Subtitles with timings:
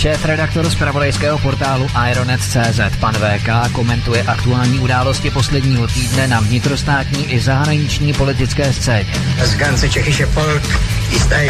[0.00, 7.40] Šéf-redaktor z pravodejského portálu Ironet.cz pan VK komentuje aktuální události posledního týdne na vnitrostátní i
[7.40, 9.12] zahraniční politické scéně.
[9.44, 10.62] Z ganze Čechyše Polk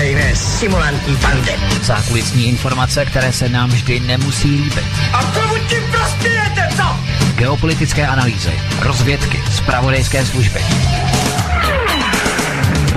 [0.03, 1.53] jiné simulantní pande.
[1.83, 4.85] Zákulisní informace, které se nám vždy nemusí líbit.
[5.13, 6.97] A komu tím prospějete, co?
[7.35, 10.61] Geopolitické analýzy, rozvědky, zpravodajské služby.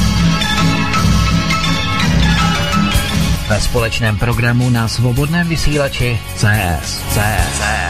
[3.49, 7.03] Ve společném programu na svobodném vysílači CS.
[7.11, 7.11] CS.
[7.11, 7.88] CS.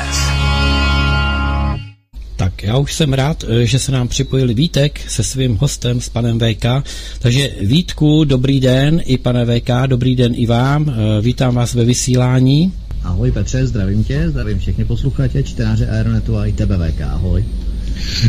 [2.69, 6.39] Já už jsem rád, eh, že se nám připojil Vítek se svým hostem, s panem
[6.39, 6.85] VK.
[7.19, 10.89] Takže Vítku, dobrý den, i pane VK, dobrý den i vám.
[10.89, 12.73] Eh, vítám vás ve vysílání.
[13.03, 17.45] Ahoj Petře, zdravím tě, zdravím všechny posluchače, čtenáře Aeronetu a i tebe VK, ahoj.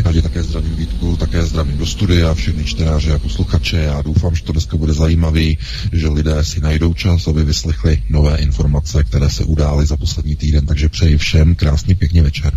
[0.04, 3.76] Já tě také zdravím Vítku, také zdravím do studia všechny čtenáře a posluchače.
[3.76, 5.58] Já doufám, že to dneska bude zajímavý,
[5.92, 10.66] že lidé si najdou čas, aby vyslechli nové informace, které se udály za poslední týden,
[10.66, 12.52] takže přeji všem krásný pěkný večer.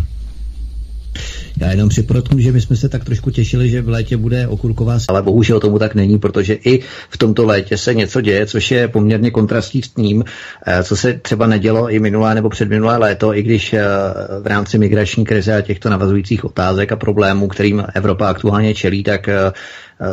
[1.60, 4.98] Já jenom připodotknu, že my jsme se tak trošku těšili, že v létě bude okurková,
[5.08, 8.88] ale bohužel tomu tak není, protože i v tomto létě se něco děje, což je
[8.88, 10.24] poměrně kontrastní s tím,
[10.66, 13.84] eh, co se třeba nedělo i minulé nebo předminulé léto, i když eh,
[14.40, 19.28] v rámci migrační krize a těchto navazujících otázek a problémů, kterým Evropa aktuálně čelí, tak
[19.28, 19.52] eh,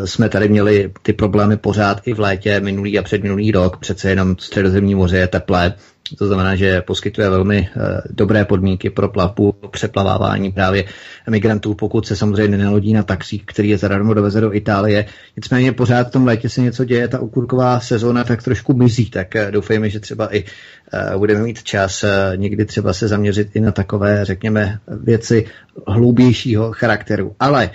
[0.06, 4.36] jsme tady měli ty problémy pořád i v létě, minulý a předminulý rok, přece jenom
[4.40, 5.74] středozemní moře je teplé,
[6.16, 10.84] to znamená, že poskytuje velmi uh, dobré podmínky pro plavbu, přeplavávání právě
[11.30, 15.06] migrantů, pokud se samozřejmě nenalodí na taxík, který je zadarmo doveze do Itálie.
[15.38, 19.28] Nicméně pořád v tom létě se něco děje, ta okurková sezóna tak trošku mizí, tak
[19.36, 22.06] uh, doufejme, že třeba i uh, budeme mít čas
[22.36, 25.46] někdy třeba se zaměřit i na takové, řekněme, věci
[25.88, 27.36] hloubějšího charakteru.
[27.40, 27.70] Ale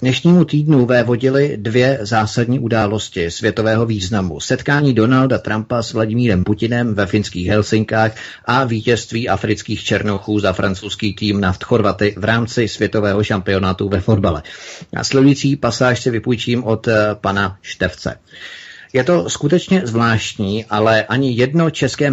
[0.00, 4.40] Dnešnímu týdnu vévodily dvě zásadní události světového významu.
[4.40, 8.12] Setkání Donalda Trumpa s Vladimírem Putinem ve finských Helsinkách
[8.44, 14.42] a vítězství afrických černochů za francouzský tým na Chorvaty v rámci světového šampionátu ve fotbale.
[14.92, 18.18] Následující pasáž si vypůjčím od eh, pana Števce.
[18.96, 22.10] Je to skutečně zvláštní, ale ani jedno české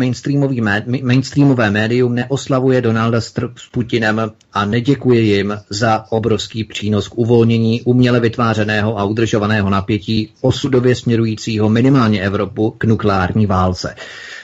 [1.03, 3.33] mainstreamové médium neoslavuje Donalda s
[3.71, 10.95] Putinem a neděkuje jim za obrovský přínos k uvolnění uměle vytvářeného a udržovaného napětí osudově
[10.95, 13.95] směrujícího minimálně Evropu k nukleární válce.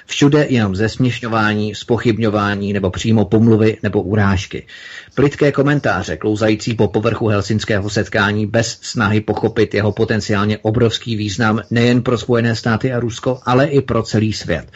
[0.10, 4.66] Všude jenom zesměšňování, spochybňování nebo přímo pomluvy nebo urážky.
[5.16, 12.02] Plitké komentáře, klouzající po povrchu helsinského setkání bez snahy pochopit jeho potenciálně obrovský význam nejen
[12.02, 14.72] pro Spojené státy a Rusko, ale i pro celý svět.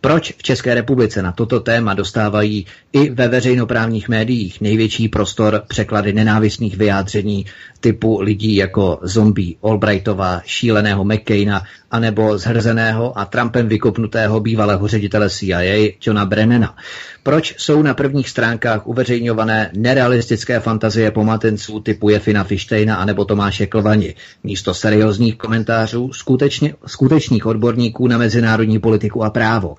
[0.00, 6.12] Proč v České republice na toto téma dostávají i ve veřejnoprávních médiích největší prostor překlady
[6.12, 7.46] nenávistných vyjádření
[7.86, 15.94] typu lidí jako zombie Albrightová, šíleného McCaina anebo zhrzeného a Trumpem vykopnutého bývalého ředitele CIA
[16.06, 16.76] Johna Brennana.
[17.22, 24.14] Proč jsou na prvních stránkách uveřejňované nerealistické fantazie pomatenců typu Jefina Fištejna anebo Tomáše Klvani,
[24.44, 29.76] místo seriózních komentářů skutečně, skutečných odborníků na mezinárodní politiku a právo?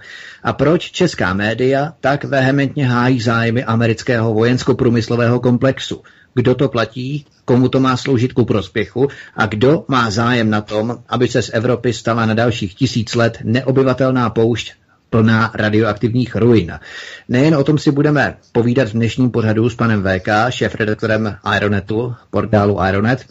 [0.47, 6.03] A proč česká média tak vehementně hájí zájmy amerického vojensko-průmyslového komplexu?
[6.33, 10.97] Kdo to platí, komu to má sloužit ku prospěchu a kdo má zájem na tom,
[11.09, 14.73] aby se z Evropy stala na dalších tisíc let neobyvatelná poušť
[15.09, 16.79] plná radioaktivních ruin.
[17.29, 22.77] Nejen o tom si budeme povídat v dnešním pořadu s panem VK, šéf-redaktorem Ironetu, portálu
[22.89, 23.25] Ironet,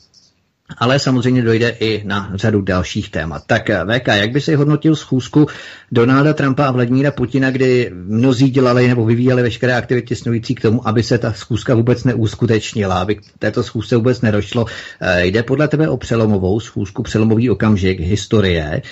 [0.79, 3.43] ale samozřejmě dojde i na řadu dalších témat.
[3.47, 5.47] Tak VK, jak by si hodnotil schůzku
[5.93, 10.89] Donalda Trumpa a Vladimíra Putina, kdy mnozí dělali nebo vyvíjeli veškeré aktivity snující k tomu,
[10.89, 14.67] aby se ta schůzka vůbec neuskutečnila, aby této schůzce vůbec nedošlo.
[15.01, 18.83] Eh, jde podle tebe o přelomovou schůzku, přelomový okamžik historie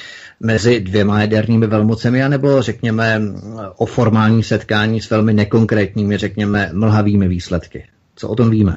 [0.40, 3.22] mezi dvěma jadernými velmocemi, anebo řekněme
[3.76, 7.84] o formální setkání s velmi nekonkrétními, řekněme, mlhavými výsledky?
[8.16, 8.76] Co o tom víme?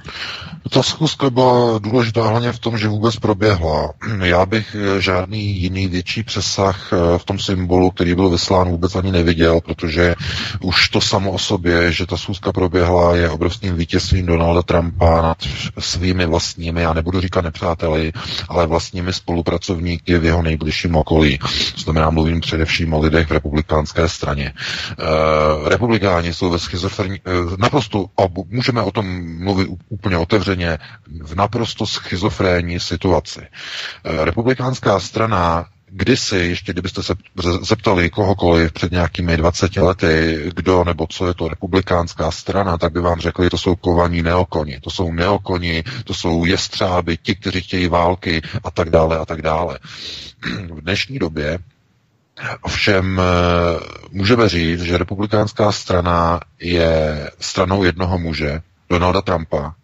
[0.69, 3.93] Ta schůzka byla důležitá hlavně v tom, že vůbec proběhla.
[4.23, 8.95] Já bych eh, žádný jiný větší přesah eh, v tom symbolu, který byl vyslán, vůbec
[8.95, 10.15] ani neviděl, protože
[10.61, 15.37] už to samo o sobě, že ta schůzka proběhla, je obrovským vítězstvím Donalda Trumpa nad
[15.79, 18.13] svými vlastními, já nebudu říkat nepřáteli,
[18.49, 21.37] ale vlastními spolupracovníky v jeho nejbližším okolí.
[21.75, 24.53] To znamená, mluvím především o lidech v republikánské straně.
[24.53, 27.19] E, republikáni jsou ve schizofrení, e,
[27.57, 30.77] naprosto, a můžeme o tom mluvit úplně otevřeně,
[31.21, 33.41] v naprosto schizofrénní situaci.
[33.41, 37.13] Eh, republikánská strana kdysi, ještě kdybyste se
[37.61, 43.01] zeptali kohokoliv před nějakými 20 lety, kdo nebo co je to republikánská strana, tak by
[43.01, 47.87] vám řekli, to jsou kovaní neokoni, to jsou neokoni, to jsou jestřáby, ti, kteří chtějí
[47.87, 49.79] války a tak dále a tak dále.
[50.71, 51.59] V dnešní době
[52.61, 53.79] Ovšem eh,
[54.11, 59.75] můžeme říct, že republikánská strana je stranou jednoho muže, Donalda Trumpa.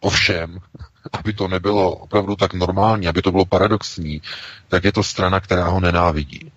[0.00, 0.58] Ovšem,
[1.12, 4.22] aby to nebylo opravdu tak normální, aby to bylo paradoxní,
[4.68, 6.52] tak je to strana, která ho nenávidí.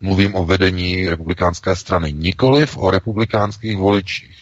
[0.00, 4.36] Mluvím o vedení republikánské strany, nikoliv o republikánských voličích,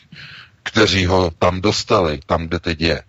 [0.62, 3.02] kteří ho tam dostali, tam, kde teď je.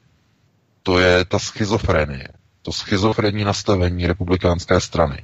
[0.83, 2.28] To je ta schizofrenie,
[2.62, 5.24] to schizofrenní nastavení republikánské strany.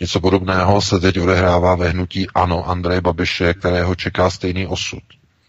[0.00, 5.02] Něco podobného se teď odehrává ve hnutí Ano Andreje Babiše, kterého čeká stejný osud,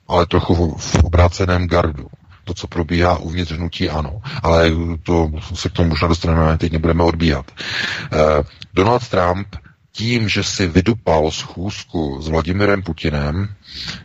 [0.08, 2.08] ale trochu v obráceném gardu
[2.44, 4.22] to, co probíhá uvnitř hnutí ano.
[4.44, 4.72] Ale
[5.04, 7.52] to se k tomu možná dostaneme, teď nebudeme odbíhat.
[7.52, 8.44] Eh,
[8.74, 9.56] Donald Trump
[9.92, 13.56] tím, že si vydupal schůzku s Vladimirem Putinem,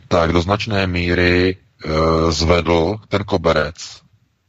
[0.08, 4.00] tak do značné míry e, zvedl ten koberec,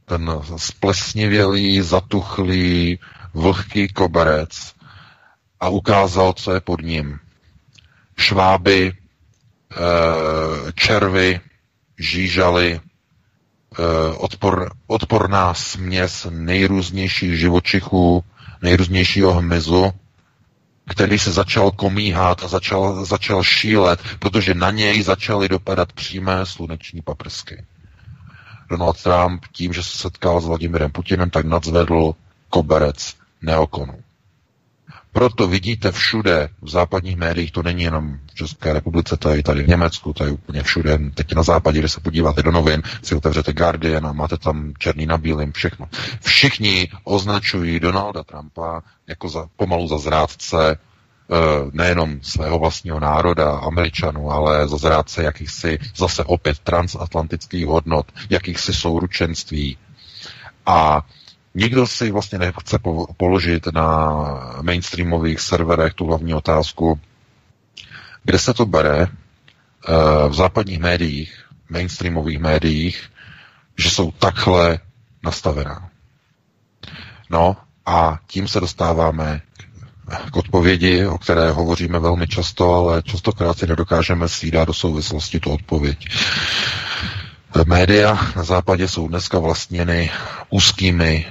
[0.05, 2.99] ten splesnivělý, zatuchlý,
[3.33, 4.73] vlhký koberec
[5.59, 7.19] a ukázal, co je pod ním.
[8.17, 11.39] Šváby, e, červy,
[11.99, 12.86] žížaly, Eh,
[14.17, 18.23] odpor, odporná směs nejrůznějších živočichů,
[18.61, 19.91] nejrůznějšího hmyzu,
[20.89, 27.01] který se začal komíhat a začal, začal šílet, protože na něj začaly dopadat přímé sluneční
[27.01, 27.65] paprsky.
[28.69, 32.13] Donald Trump tím, že se setkal s Vladimirem Putinem, tak nadzvedl
[32.49, 33.93] koberec neokonu.
[35.17, 39.43] Proto vidíte všude v západních médiích, to není jenom v České republice, to je i
[39.43, 40.99] tady v Německu, to je úplně všude.
[41.13, 45.05] Teď na západě, když se podíváte do novin, si otevřete Guardian a máte tam černý
[45.05, 45.87] na bílým, všechno.
[46.21, 51.35] Všichni označují Donalda Trumpa jako za, pomalu za zrádce eh,
[51.71, 59.77] nejenom svého vlastního národa, Američanů, ale za zrádce jakýchsi zase opět transatlantických hodnot, jakýchsi souručenství.
[60.65, 61.01] A
[61.59, 62.79] Nikdo si vlastně nechce
[63.17, 64.15] položit na
[64.61, 66.99] mainstreamových serverech tu hlavní otázku,
[68.23, 69.09] kde se to bere eh,
[70.29, 73.09] v západních médiích, mainstreamových médiích,
[73.77, 74.79] že jsou takhle
[75.23, 75.89] nastavená.
[77.29, 79.41] No a tím se dostáváme
[80.31, 85.51] k odpovědi, o které hovoříme velmi často, ale častokrát si nedokážeme svídat do souvislosti tu
[85.51, 86.07] odpověď.
[87.65, 90.11] Média na západě jsou dneska vlastněny
[90.49, 91.25] úzkými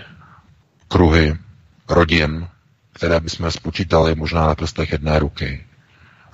[0.89, 1.37] kruhy
[1.89, 2.49] rodin,
[2.93, 5.65] které bychom spočítali možná na prstech jedné ruky.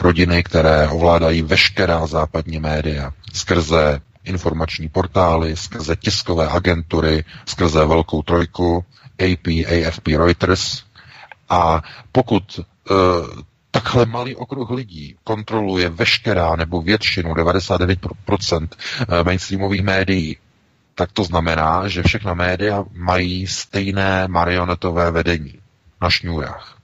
[0.01, 8.85] Rodiny, které ovládají veškerá západní média skrze informační portály, skrze tiskové agentury, skrze Velkou trojku,
[9.19, 10.83] AP, AFP, Reuters.
[11.49, 11.83] A
[12.13, 12.97] pokud uh,
[13.73, 18.69] takhle malý okruh lidí kontroluje veškerá nebo většinu, 99%
[19.09, 20.37] e, mainstreamových médií,
[20.95, 25.55] tak to znamená, že všechna média mají stejné marionetové vedení
[26.03, 26.79] na šňůrách.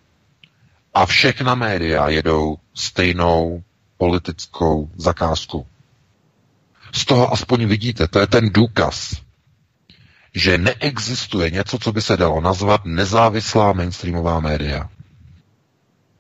[0.95, 3.63] A všechna média jedou stejnou
[3.99, 5.67] politickou zakázku.
[6.93, 9.15] Z toho aspoň vidíte, to je ten důkaz,
[10.35, 14.91] že neexistuje něco, co by se dalo nazvat nezávislá mainstreamová média.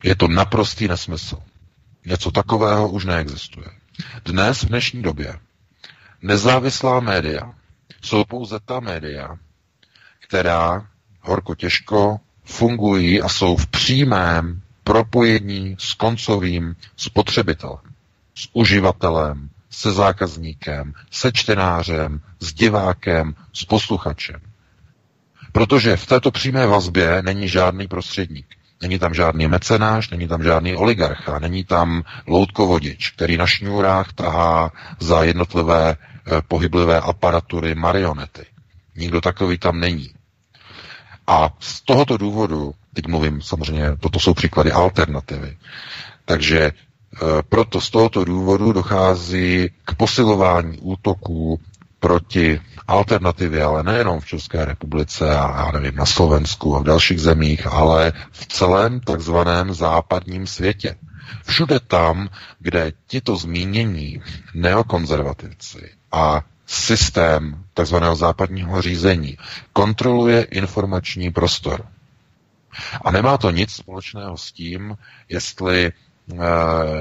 [0.03, 1.39] Je to naprostý nesmysl.
[2.07, 3.67] Něco takového už neexistuje.
[4.25, 5.39] Dnes, v dnešní době,
[6.23, 7.55] nezávislá média
[8.03, 9.37] jsou pouze ta média,
[10.29, 10.87] která
[11.21, 17.79] horko těžko fungují a jsou v přímém propojení s koncovým spotřebitelem,
[18.35, 24.41] s uživatelem, se zákazníkem, se čtenářem, s divákem, s posluchačem.
[25.53, 28.47] Protože v této přímé vazbě není žádný prostředník.
[28.83, 34.73] Není tam žádný mecenáš, není tam žádný oligarcha, není tam loutkovodič, který na šňůrách tahá
[35.01, 35.97] za jednotlivé
[36.49, 38.47] pohyblivé aparatury marionety.
[38.97, 40.11] Nikdo takový tam není.
[41.27, 45.57] A z tohoto důvodu, teď mluvím samozřejmě, toto jsou příklady alternativy,
[46.25, 46.73] takže e,
[47.49, 51.61] proto z tohoto důvodu dochází k posilování útoků
[52.01, 57.21] proti alternativě, ale nejenom v České republice a já nevím, na Slovensku a v dalších
[57.21, 60.95] zemích, ale v celém takzvaném západním světě.
[61.47, 64.23] Všude tam, kde tito zmínění
[64.55, 69.39] neokonzervativci a systém takzvaného západního řízení
[69.73, 71.87] kontroluje informační prostor.
[73.05, 74.97] A nemá to nic společného s tím,
[75.29, 76.35] jestli eh,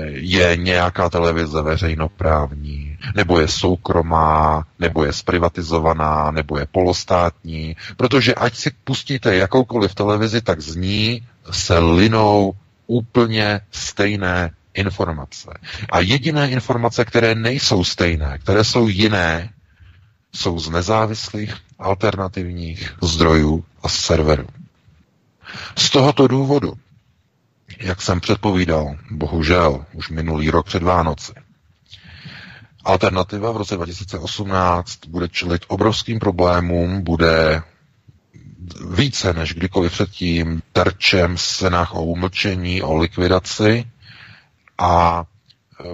[0.10, 8.56] je nějaká televize veřejnoprávní, nebo je soukromá, nebo je zprivatizovaná, nebo je polostátní, protože ať
[8.56, 12.54] si pustíte jakoukoliv televizi, tak z ní se linou
[12.88, 15.50] úplně stejné informace.
[15.92, 19.50] A jediné informace, které nejsou stejné, které jsou jiné,
[20.36, 24.48] jsou z nezávislých alternativních zdrojů a serverů.
[25.76, 26.74] Z tohoto důvodu,
[27.80, 31.34] jak jsem předpovídal, bohužel už minulý rok před Vánoci,
[32.84, 37.62] alternativa v roce 2018 bude čelit obrovským problémům, bude
[38.96, 43.86] více než kdykoliv předtím terčem senách o umlčení, o likvidaci
[44.78, 45.26] a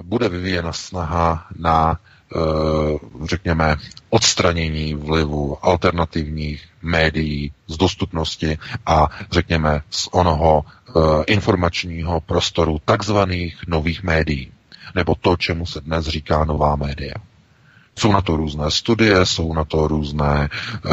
[0.02, 2.00] bude vyvíjena snaha na
[2.36, 3.76] Eh, řekněme,
[4.10, 14.02] odstranění vlivu alternativních médií z dostupnosti a řekněme z onoho eh, informačního prostoru takzvaných nových
[14.02, 14.52] médií,
[14.94, 17.14] nebo to, čemu se dnes říká nová média.
[17.98, 20.48] Jsou na to různé studie, jsou na to různé
[20.84, 20.92] uh,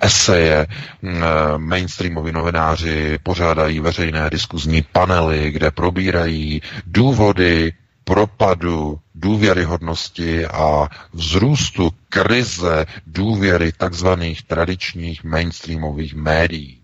[0.00, 0.66] eseje,
[1.02, 1.10] uh,
[1.56, 7.72] mainstreamoví novináři pořádají veřejné diskuzní panely, kde probírají důvody
[8.04, 16.82] propadu důvěryhodnosti a vzrůstu krize důvěry takzvaných tradičních mainstreamových médií.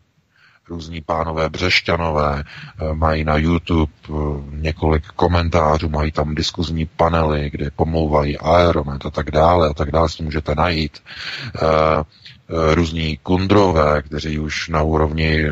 [0.72, 4.12] Různí pánové Břešťanové eh, mají na YouTube eh,
[4.50, 10.08] několik komentářů, mají tam diskuzní panely, kde pomlouvají Aeromet a tak dále a tak dále,
[10.08, 10.98] si můžete najít.
[11.56, 12.04] Eh,
[12.74, 15.44] různí kundrové, kteří už na úrovni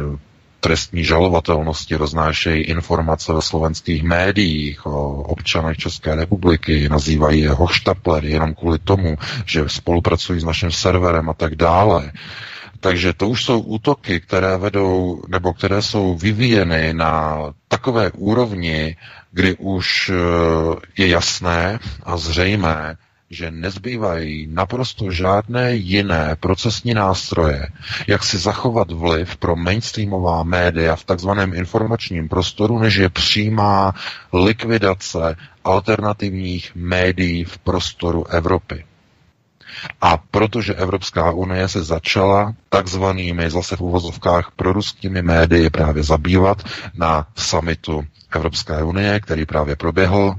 [0.60, 8.54] trestní žalovatelnosti roznášejí informace ve slovenských médiích o občanech České republiky, nazývají je hoštaplery jenom
[8.54, 12.12] kvůli tomu, že spolupracují s naším serverem a tak dále.
[12.80, 18.96] Takže to už jsou útoky, které vedou, nebo které jsou vyvíjeny na takové úrovni,
[19.32, 22.96] kdy už eh, je jasné a zřejmé,
[23.30, 27.68] že nezbývají naprosto žádné jiné procesní nástroje,
[28.06, 33.94] jak si zachovat vliv pro mainstreamová média v takzvaném informačním prostoru, než je přímá
[34.32, 38.84] likvidace alternativních médií v prostoru Evropy.
[40.00, 46.62] A protože Evropská unie se začala takzvanými zase v uvozovkách proruskými médii právě zabývat
[46.94, 50.34] na samitu Evropské unie, který právě proběhl,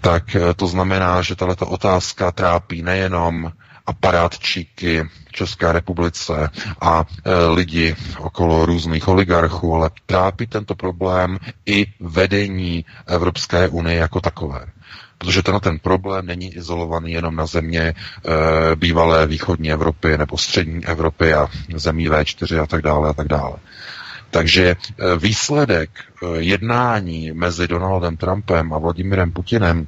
[0.00, 3.52] tak eh, to znamená, že tato otázka trápí nejenom
[3.86, 12.84] aparátčíky České republice a e, lidi okolo různých oligarchů, ale trápí tento problém i vedení
[13.06, 14.66] Evropské unie jako takové.
[15.24, 17.94] Protože ten, ten problém není izolovaný jenom na země e,
[18.76, 23.56] bývalé východní Evropy nebo střední Evropy a zemí V4 a tak dále a tak dále.
[24.30, 24.76] Takže e,
[25.18, 29.86] výsledek e, jednání mezi Donaldem Trumpem a Vladimirem Putinem,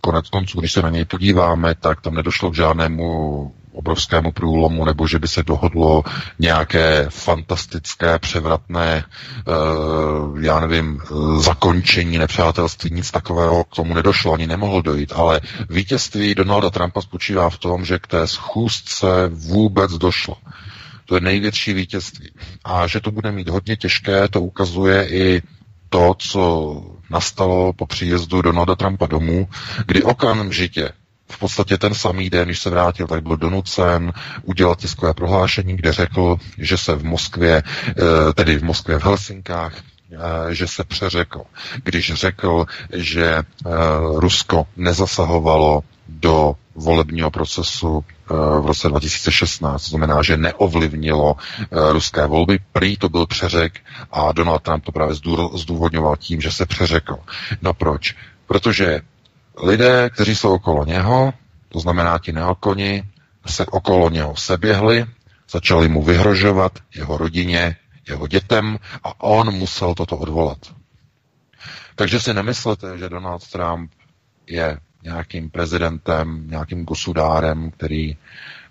[0.00, 5.06] konec konců, když se na něj podíváme, tak tam nedošlo k žádnému obrovskému průlomu, nebo
[5.06, 6.02] že by se dohodlo
[6.38, 9.04] nějaké fantastické, převratné,
[9.46, 11.00] uh, já nevím,
[11.38, 17.50] zakončení nepřátelství, nic takového k tomu nedošlo, ani nemohlo dojít, ale vítězství Donalda Trumpa spočívá
[17.50, 20.36] v tom, že k té schůzce vůbec došlo.
[21.06, 22.30] To je největší vítězství.
[22.64, 25.42] A že to bude mít hodně těžké, to ukazuje i
[25.88, 29.48] to, co nastalo po příjezdu Donalda Trumpa domů,
[29.86, 30.92] kdy okamžitě
[31.30, 35.92] v podstatě ten samý den, když se vrátil, tak byl donucen udělat tiskové prohlášení, kde
[35.92, 39.74] řekl, že se v Moskvě, eh, tedy v Moskvě v Helsinkách,
[40.12, 41.42] eh, že se přeřekl,
[41.84, 43.44] když řekl, že eh,
[44.14, 48.04] Rusko nezasahovalo do volebního procesu
[48.60, 51.36] v roce 2016, to znamená, že neovlivnilo
[51.90, 52.58] ruské volby.
[52.72, 53.80] Prý to byl přeřek
[54.12, 55.14] a Donald Trump to právě
[55.54, 57.16] zdůvodňoval tím, že se přeřekl.
[57.62, 58.14] No proč?
[58.46, 59.00] Protože
[59.62, 61.32] lidé, kteří jsou okolo něho,
[61.68, 63.04] to znamená ti neokoni,
[63.46, 65.06] se okolo něho seběhli,
[65.50, 67.76] začali mu vyhrožovat, jeho rodině,
[68.08, 70.58] jeho dětem a on musel toto odvolat.
[71.94, 73.90] Takže si nemyslete, že Donald Trump
[74.46, 78.16] je nějakým prezidentem, nějakým gosudárem, který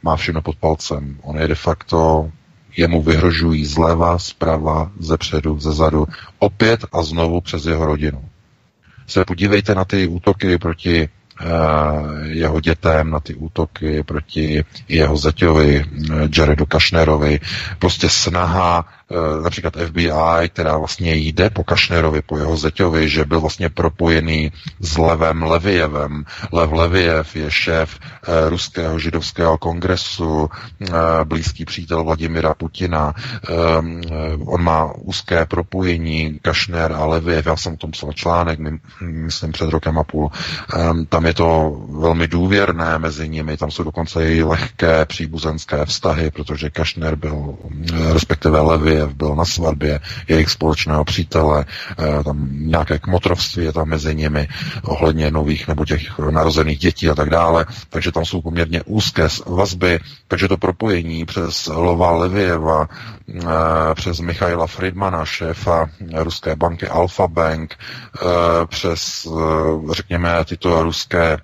[0.03, 1.19] má všechno pod palcem.
[1.21, 2.31] On je de facto,
[2.77, 6.07] jemu vyhrožují zleva, zprava, ze předu, ze zadu,
[6.39, 8.29] opět a znovu přes jeho rodinu
[9.09, 11.09] se podívejte na ty útoky proti
[11.41, 11.45] eh,
[12.21, 17.39] jeho dětem, na ty útoky proti jeho zeťovi, eh, Jaredu Kašnerovi.
[17.79, 18.85] Prostě snaha
[19.43, 24.97] například FBI, která vlastně jde po Kašnerovi, po jeho zeťovi, že byl vlastně propojený s
[24.97, 26.25] Levem Levievem.
[26.51, 30.49] Lev Leviev je šéf eh, ruského židovského kongresu,
[30.81, 30.87] eh,
[31.23, 33.13] blízký přítel Vladimira Putina.
[34.45, 37.45] On má úzké propojení Kašner a Leviev.
[37.45, 38.59] Já jsem o tom psal článek,
[39.01, 40.31] myslím před rokem a půl.
[41.09, 46.69] Tam je to velmi důvěrné mezi nimi, tam jsou dokonce i lehké příbuzenské vztahy, protože
[46.69, 47.55] Kašner byl,
[48.13, 51.65] respektive Leviev, Medveděv byl na svatbě jejich společného přítele,
[51.97, 54.47] eh, tam nějaké kmotrovství je tam mezi nimi
[54.83, 59.99] ohledně nových nebo těch narozených dětí a tak dále, takže tam jsou poměrně úzké vazby,
[60.27, 63.41] takže to propojení přes Lova Levieva, eh,
[63.95, 68.25] přes Michaila Friedmana, šéfa ruské banky Alfa Bank, eh,
[68.65, 69.27] přes,
[69.91, 71.37] řekněme, tyto ruské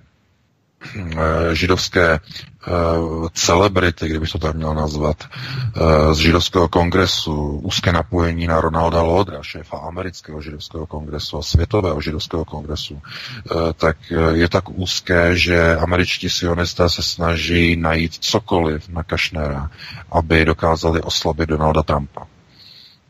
[1.52, 2.20] židovské
[2.66, 9.02] Eh, celebrity, kdybych to tak měl nazvat, eh, z židovského kongresu, úzké napojení na Ronalda
[9.02, 13.96] Lodra, šéfa amerického židovského kongresu a světového židovského kongresu, eh, tak
[14.32, 19.70] je tak úzké, že američtí sionisté se snaží najít cokoliv na Kašnera,
[20.10, 22.26] aby dokázali oslabit Donalda Trumpa.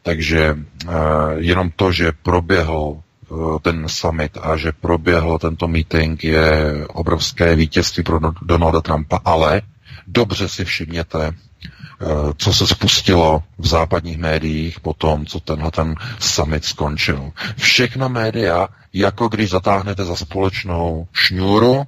[0.03, 0.59] Takže
[1.37, 3.01] jenom to, že proběhl
[3.63, 9.63] ten summit a že proběhl tento meeting je obrovské vítězství pro Donalda Trumpa, ale
[10.07, 12.05] dobře si všimněte, eh,
[12.37, 17.31] co se spustilo v západních médiích po tom, co tenhle ten summit skončil.
[17.57, 21.85] Všechna média, jako když zatáhnete za společnou šňůru,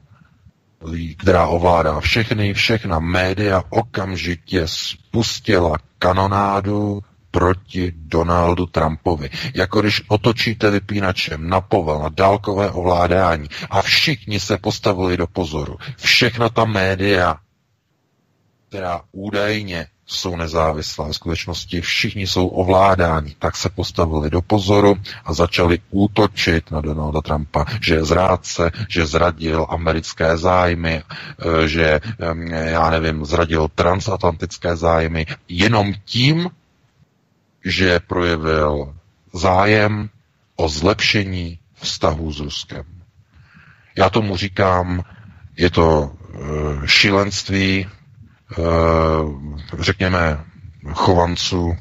[1.17, 7.01] která ovládá všechny, všechna média okamžitě spustila kanonádu
[7.39, 9.31] proti Donaldu Trumpovi.
[9.55, 15.77] Jako když otočíte vypínačem na povel, na dálkové ovládání a všichni se postavili do pozoru.
[15.97, 17.37] Všechna ta média,
[18.69, 21.09] která údajně jsou nezávislá.
[21.09, 23.35] V skutečnosti všichni jsou ovládáni.
[23.39, 29.07] Tak se postavili do pozoru a začali útočit na Donalda Trumpa, že je zrádce, že
[29.07, 32.01] zradil americké zájmy, eh, že,
[32.51, 35.27] já nevím, zradil transatlantické zájmy.
[35.49, 36.51] Jenom tím,
[37.69, 38.95] že projevil
[39.33, 40.11] zájem
[40.57, 42.85] o zlepšení vztahů s Ruskem.
[43.99, 45.03] Já tomu říkám,
[45.57, 46.39] je to e,
[46.89, 47.89] šílenství, e,
[49.79, 50.45] řekněme,
[50.93, 51.77] chovanců e,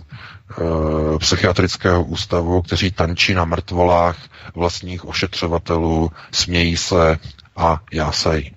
[1.20, 4.18] psychiatrického ústavu, kteří tančí na mrtvolách
[4.56, 7.20] vlastních ošetřovatelů, smějí se
[7.56, 8.56] a jásej.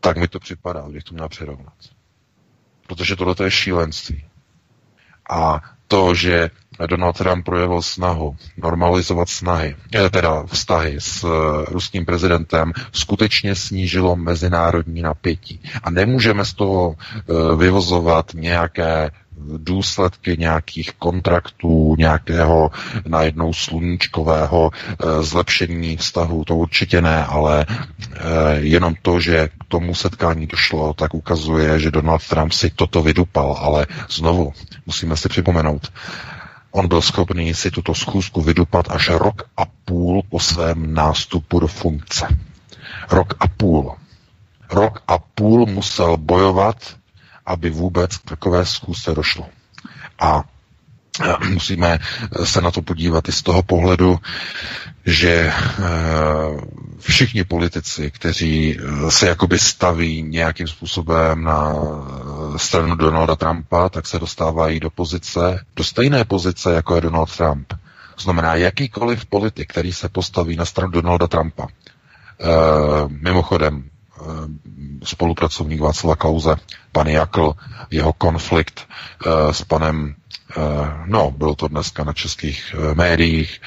[0.00, 1.74] Tak mi to připadá, když to měl přirovnat.
[2.86, 4.24] Protože tohle je šílenství.
[5.30, 6.50] A to, že
[6.86, 11.28] Donald Trump projevil snahu normalizovat snahy, eh, teda vztahy s eh,
[11.70, 15.60] ruským prezidentem, skutečně snížilo mezinárodní napětí.
[15.82, 17.22] A nemůžeme z toho eh,
[17.56, 19.10] vyvozovat nějaké
[19.56, 22.70] důsledky nějakých kontraktů, nějakého
[23.06, 29.94] najednou sluníčkového e, zlepšení vztahu, to určitě ne, ale e, jenom to, že k tomu
[29.94, 34.52] setkání došlo, tak ukazuje, že Donald Trump si toto vydupal, ale znovu
[34.86, 35.92] musíme si připomenout,
[36.70, 41.66] on byl schopný si tuto schůzku vydupat až rok a půl po svém nástupu do
[41.66, 42.38] funkce.
[43.10, 43.96] Rok a půl.
[44.72, 46.76] Rok a půl musel bojovat
[47.46, 49.48] aby vůbec k takové zkusce došlo.
[50.18, 50.44] A
[51.42, 51.98] e, musíme
[52.44, 54.18] se na to podívat i z toho pohledu,
[55.06, 55.52] že e,
[57.00, 61.74] všichni politici, kteří e, se jakoby staví nějakým způsobem na
[62.56, 67.72] stranu Donalda Trumpa, tak se dostávají do pozice, do stejné pozice, jako je Donald Trump.
[68.18, 71.66] Znamená, jakýkoliv politik, který se postaví na stranu Donalda Trumpa,
[73.08, 73.90] mimochodem
[75.04, 76.56] spolupracovník Václava Klauze,
[76.92, 77.52] pan Jakl,
[77.90, 80.14] jeho konflikt e, s panem
[80.56, 83.60] Eh, no, bylo to dneska na českých eh, médiích,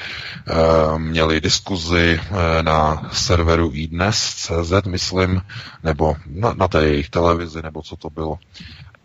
[0.48, 2.20] eh, měli diskuzi
[2.62, 5.42] na serveru iDnes.cz, myslím,
[5.82, 8.38] nebo na, na té jejich televizi, nebo co to bylo.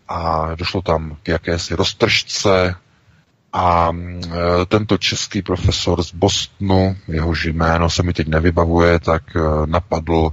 [0.08, 2.74] A došlo tam k jakési roztržce
[3.56, 3.92] a
[4.68, 9.22] tento český profesor z Bostonu, jehož jméno se mi teď nevybavuje, tak
[9.66, 10.32] napadl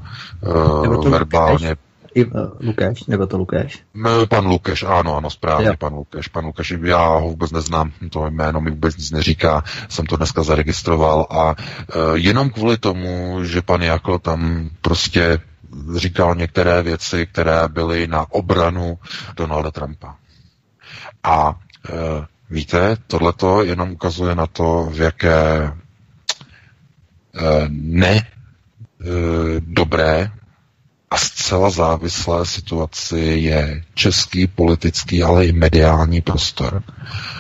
[1.10, 1.76] verbálně
[2.16, 3.80] i uh, Lukáš, nebo to Lukáš?
[4.30, 5.74] Pan Lukáš, ano, ano, správně, jo.
[5.78, 6.28] pan Lukáš.
[6.28, 10.44] Pan Lukáš, já ho vůbec neznám, to jméno mi vůbec nic neříká, jsem to dneska
[10.44, 11.56] zaregistroval a uh,
[12.14, 15.40] jenom kvůli tomu, že pan Jako tam prostě
[15.96, 19.00] říkal některé věci, které byly na obranu
[19.36, 20.16] Donalda Trumpa.
[21.24, 21.56] A uh,
[22.54, 25.74] víte, tohleto jenom ukazuje na to, v jaké uh,
[27.70, 28.28] ne
[29.60, 30.32] dobré
[31.12, 36.84] a zcela závislé situaci je český politický, ale i mediální prostor.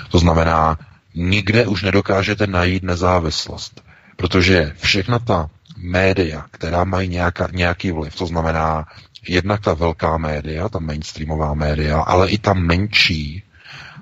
[0.10, 0.78] To znamená,
[1.16, 3.84] nikde už nedokážete najít nezávislost,
[4.16, 8.86] protože všechna ta média, která mají nějaká, nějaký vliv, to znamená
[9.28, 13.44] jednak ta velká média, ta mainstreamová média, ale i ta menší,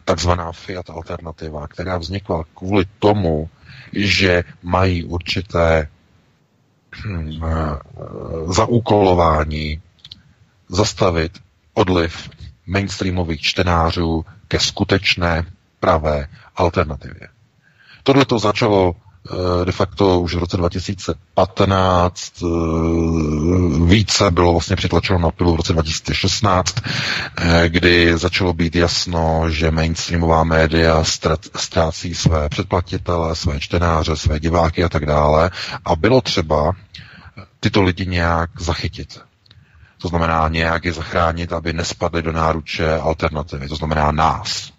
[0.06, 3.50] takzvaná Fiat alternativa, která vznikla kvůli tomu,
[3.94, 5.88] že mají určité
[6.96, 7.80] Hmm, eh,
[8.54, 9.82] zaúkolování
[10.70, 11.40] zastavit
[11.74, 12.30] odliv
[12.68, 15.46] mainstreamových čtenářů ke skutečné
[15.80, 17.28] pravé alternativě.
[18.04, 18.96] Tohle to začalo
[19.65, 22.47] de facto už v roce 2015 eh,
[23.86, 26.75] více bylo vlastně přitlačeno na pilu v roce 2016,
[27.38, 31.03] eh, kdy začalo být jasno, že mainstreamová média
[31.55, 35.51] ztrácí své předplatitele, své čtenáře, své diváky a tak dále
[35.86, 36.73] a bylo třeba
[37.60, 39.19] tyto lidi nějak zachytit.
[40.01, 44.71] To znamená nějak je zachránit, aby nespadli do náruče alternativy, to znamená nás.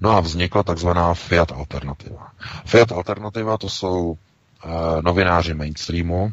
[0.00, 2.32] No a vznikla takzvaná Fiat alternativa.
[2.64, 6.32] Fiat alternativa to jsou e, novináři mainstreamu,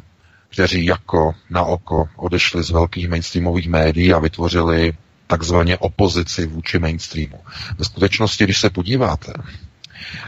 [0.49, 4.93] kteří jako na oko odešli z velkých mainstreamových médií a vytvořili
[5.27, 7.39] takzvaně opozici vůči mainstreamu.
[7.77, 9.33] Ve skutečnosti, když se podíváte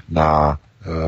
[0.10, 0.60] na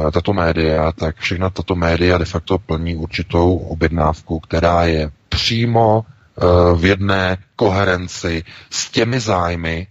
[0.07, 6.05] e, tato média, tak všechna tato média de facto plní určitou objednávku, která je přímo
[6.05, 9.87] e, v jedné koherenci s těmi zájmy,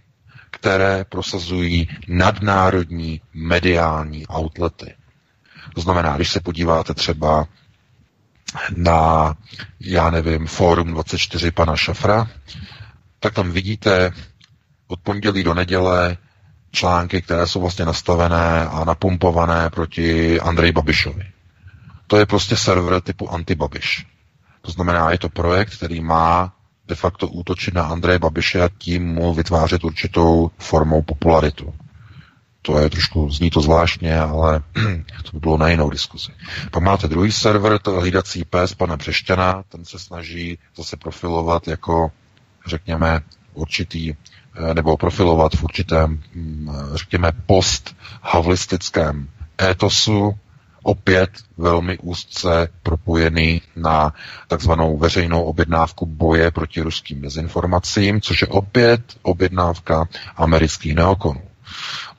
[0.63, 4.95] které prosazují nadnárodní mediální outlety.
[5.75, 7.47] To znamená, když se podíváte třeba
[8.77, 9.33] na,
[9.79, 12.27] já nevím, Fórum 24 pana Šafra,
[13.19, 14.11] tak tam vidíte
[14.87, 16.17] od pondělí do neděle
[16.71, 21.23] články, které jsou vlastně nastavené a napumpované proti Andreji Babišovi.
[22.07, 24.05] To je prostě server typu antibabiš.
[24.61, 26.53] To znamená, je to projekt, který má
[26.87, 31.73] de facto útočit na Andreje Babiše a tím mu vytvářet určitou formou popularitu.
[32.61, 34.61] To je trošku, zní to zvláštně, ale
[35.23, 36.31] to by bylo na jinou diskuzi.
[36.71, 42.11] Pak máte druhý server, to hlídací pes pana Přešťana, ten se snaží zase profilovat jako,
[42.67, 43.21] řekněme,
[43.53, 49.27] určitý, eh, nebo profilovat v určitém, hm, řekněme, post-havlistickém
[49.61, 50.39] étosu,
[50.83, 54.13] opět velmi úzce propojený na
[54.47, 61.41] takzvanou veřejnou objednávku boje proti ruským dezinformacím, což je opět objednávka amerických neokonů.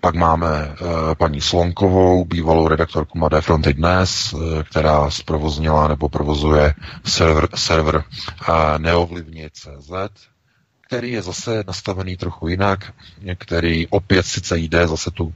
[0.01, 6.75] Pak máme e, paní Slonkovou, bývalou redaktorku Mladé fronty dnes, e, která zprovoznila nebo provozuje
[7.05, 8.05] server, server
[8.77, 8.79] e,
[10.87, 12.93] který je zase nastavený trochu jinak,
[13.39, 15.33] který opět sice jde zase tu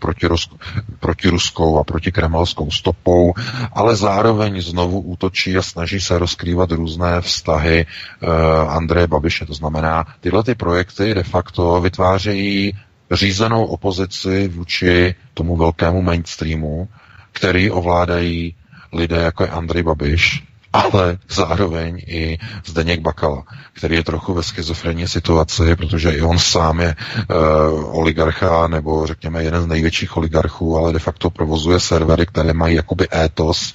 [1.00, 3.34] protiruskou, a protikremelskou stopou,
[3.72, 7.86] ale zároveň znovu útočí a snaží se rozkrývat různé vztahy
[8.22, 8.30] uh,
[8.72, 9.46] Andreje Babiše.
[9.46, 12.72] To znamená, tyhle ty projekty de facto vytvářejí
[13.12, 16.88] řízenou opozici vůči tomu velkému mainstreamu,
[17.32, 18.54] který ovládají
[18.92, 20.44] lidé jako je Andrej Babiš,
[20.78, 26.80] ale zároveň i Zdeněk Bakala, který je trochu ve schizofrenní situaci, protože i on sám
[26.80, 32.52] je uh, oligarcha, nebo řekněme jeden z největších oligarchů, ale de facto provozuje servery, které
[32.52, 33.74] mají jakoby étos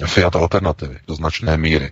[0.00, 1.90] uh, Fiat alternativy do značné míry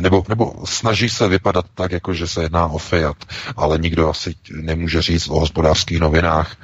[0.00, 3.16] nebo, nebo snaží se vypadat tak, jako že se jedná o Fiat,
[3.56, 6.56] ale nikdo asi nemůže říct o hospodářských novinách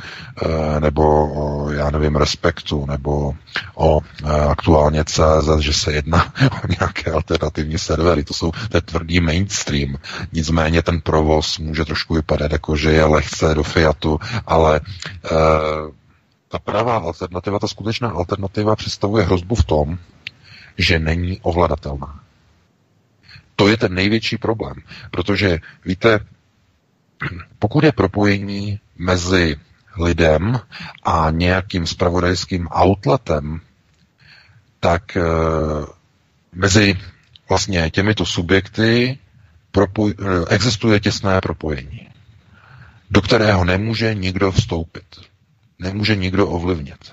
[0.42, 3.34] eh, nebo o, já nevím, Respektu nebo
[3.74, 6.32] o eh, aktuálně CZ, že se jedná
[6.64, 8.24] o nějaké alternativní servery.
[8.24, 9.96] To jsou to je tvrdý mainstream.
[10.32, 14.80] Nicméně ten provoz může trošku vypadat jako, že je lehce do Fiatu, ale
[15.24, 15.30] eh,
[16.52, 19.98] Ta pravá alternativa, ta skutečná alternativa představuje hrozbu v tom,
[20.78, 22.21] že není ovladatelná.
[23.62, 24.74] To je ten největší problém,
[25.10, 26.20] protože víte,
[27.58, 29.56] pokud je propojení mezi
[29.98, 30.60] lidem
[31.02, 33.60] a nějakým spravodajským outletem,
[34.80, 35.22] tak e,
[36.52, 36.98] mezi
[37.48, 39.18] vlastně těmito subjekty
[39.70, 42.08] propoj, e, existuje těsné propojení,
[43.10, 45.06] do kterého nemůže nikdo vstoupit,
[45.78, 47.12] nemůže nikdo ovlivnit.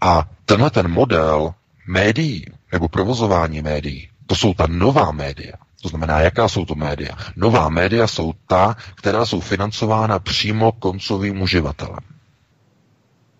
[0.00, 1.54] A tenhle ten model
[1.86, 5.52] médií nebo provozování médií, to jsou ta nová média.
[5.82, 7.16] To znamená, jaká jsou to média?
[7.36, 12.00] Nová média jsou ta, která jsou financována přímo koncovým uživatelem.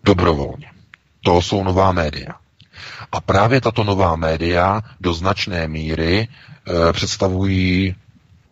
[0.03, 0.71] Dobrovolně.
[1.23, 2.33] To jsou nová média.
[3.11, 7.95] A právě tato nová média do značné míry e, představují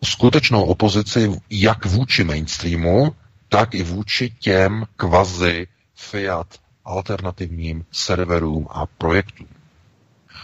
[0.04, 3.14] skutečnou opozici jak vůči mainstreamu,
[3.48, 6.46] tak i vůči těm kvazi fiat
[6.84, 9.48] alternativním serverům a projektům.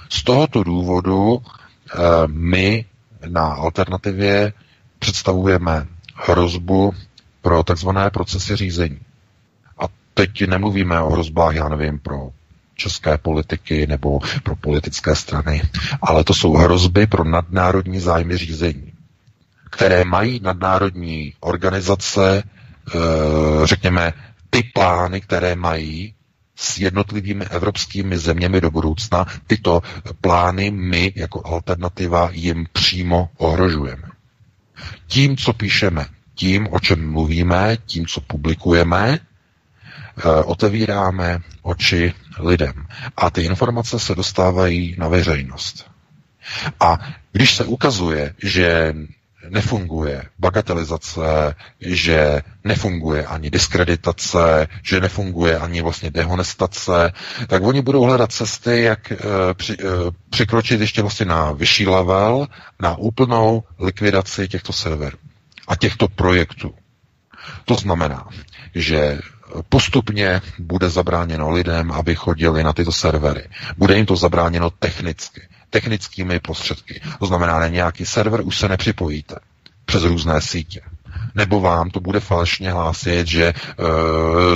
[0.09, 1.42] Z tohoto důvodu
[2.26, 2.85] my
[3.28, 4.52] na alternativě
[4.98, 6.94] představujeme hrozbu
[7.42, 9.00] pro takzvané procesy řízení.
[9.78, 12.31] A teď nemluvíme o hrozbách, já nevím, pro
[12.74, 15.62] české politiky nebo pro politické strany,
[16.02, 18.92] ale to jsou hrozby pro nadnárodní zájmy řízení,
[19.70, 22.98] které mají nadnárodní organizace, eh,
[23.64, 24.12] řekněme,
[24.50, 26.14] ty plány, které mají
[26.62, 29.83] s jednotlivými evropskými zeměmi do budoucna, tyto
[30.20, 34.03] plány my jako alternativa jim přímo ohrožujeme.
[35.07, 42.87] Tím, co píšeme, tím, o čem mluvíme, tím, co publikujeme, eh, otevíráme oči lidem.
[43.16, 45.87] A ty informace se dostávají na veřejnost.
[46.81, 46.98] A
[47.33, 48.94] když se ukazuje, že
[49.48, 57.12] nefunguje bagatelizace, že nefunguje ani diskreditace, že nefunguje ani vlastně dehonestace,
[57.46, 59.16] tak oni budou hledat cesty, jak e,
[59.55, 59.76] při, e,
[60.31, 62.46] přikročit ještě vlastně na vyšší level,
[62.81, 65.18] na úplnou likvidaci těchto serverů
[65.68, 66.74] a těchto projektů.
[67.64, 68.28] To znamená,
[68.74, 69.18] že
[69.68, 73.48] postupně bude zabráněno lidem, aby chodili na tyto servery.
[73.76, 77.00] Bude jim to zabráněno technicky technickými prostředky.
[77.18, 79.35] To znamená, na nějaký server už se nepřipojíte
[79.85, 80.80] přes různé sítě.
[81.35, 83.54] Nebo vám to bude falešně hlásit, že e,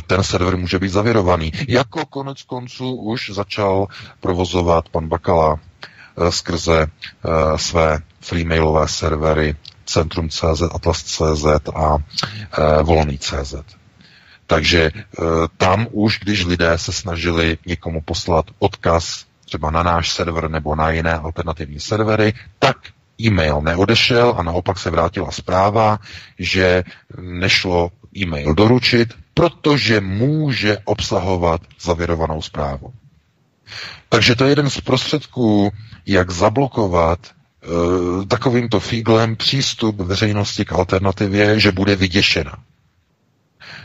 [0.07, 1.53] ten server může být zavěrovaný.
[1.69, 3.87] Jako konec konců už začal
[4.21, 6.89] provozovat pan Bakala e, skrze e,
[7.59, 13.55] své freemailové servery Centrum.cz, Atlas.cz a e, Volný.cz.
[14.47, 14.93] Takže e,
[15.57, 20.91] tam už, když lidé se snažili někomu poslat odkaz třeba na náš server nebo na
[20.91, 22.77] jiné alternativní servery, tak
[23.21, 25.99] e-mail neodešel a naopak se vrátila zpráva,
[26.39, 26.85] že
[27.21, 32.93] nešlo e-mail doručit, protože může obsahovat zavěrovanou zprávu.
[34.09, 35.73] Takže to je jeden z prostředků,
[36.07, 42.57] jak zablokovat e, takovýmto fíglem přístup veřejnosti k alternativě, že bude vyděšena.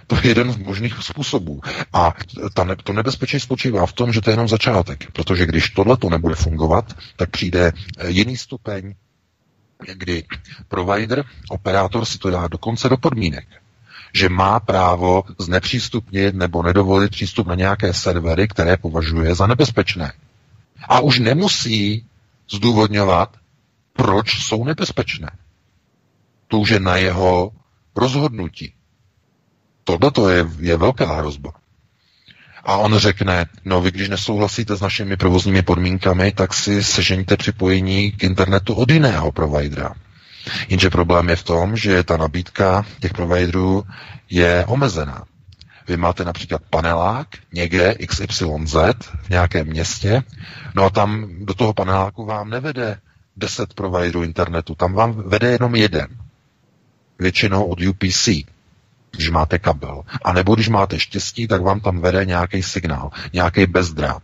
[0.07, 1.61] To je jeden z možných způsobů.
[1.93, 2.13] A
[2.53, 5.97] ta ne, to nebezpečí spočívá v tom, že to je jenom začátek, protože když tohle
[5.97, 8.93] to nebude fungovat, tak přijde eh, jiný stupeň,
[9.93, 10.23] kdy
[10.67, 13.47] provider, operátor si to dá dokonce do podmínek,
[14.13, 20.13] že má právo znepřístupnit nebo nedovolit přístup na nějaké servery, které považuje za nebezpečné.
[20.83, 22.05] A už nemusí
[22.51, 23.37] zdůvodňovat,
[23.93, 25.29] proč jsou nebezpečné.
[26.47, 27.51] To už je na jeho
[27.95, 28.73] rozhodnutí.
[29.83, 31.51] Tohle to je, je velká hrozba.
[32.63, 38.11] A on řekne, no vy když nesouhlasíte s našimi provozními podmínkami, tak si sežeňte připojení
[38.11, 39.93] k internetu od jiného providera.
[40.69, 43.83] Jenže problém je v tom, že ta nabídka těch providerů
[44.29, 45.23] je omezená.
[45.87, 48.75] Vy máte například panelák někde XYZ
[49.21, 50.23] v nějakém městě,
[50.75, 52.99] no a tam do toho paneláku vám nevede
[53.37, 56.07] 10 providerů internetu, tam vám vede jenom jeden.
[57.19, 58.29] Většinou od UPC,
[59.11, 60.01] když máte kabel.
[60.23, 64.23] A nebo když máte štěstí, tak vám tam vede nějaký signál, nějaký bezdrát.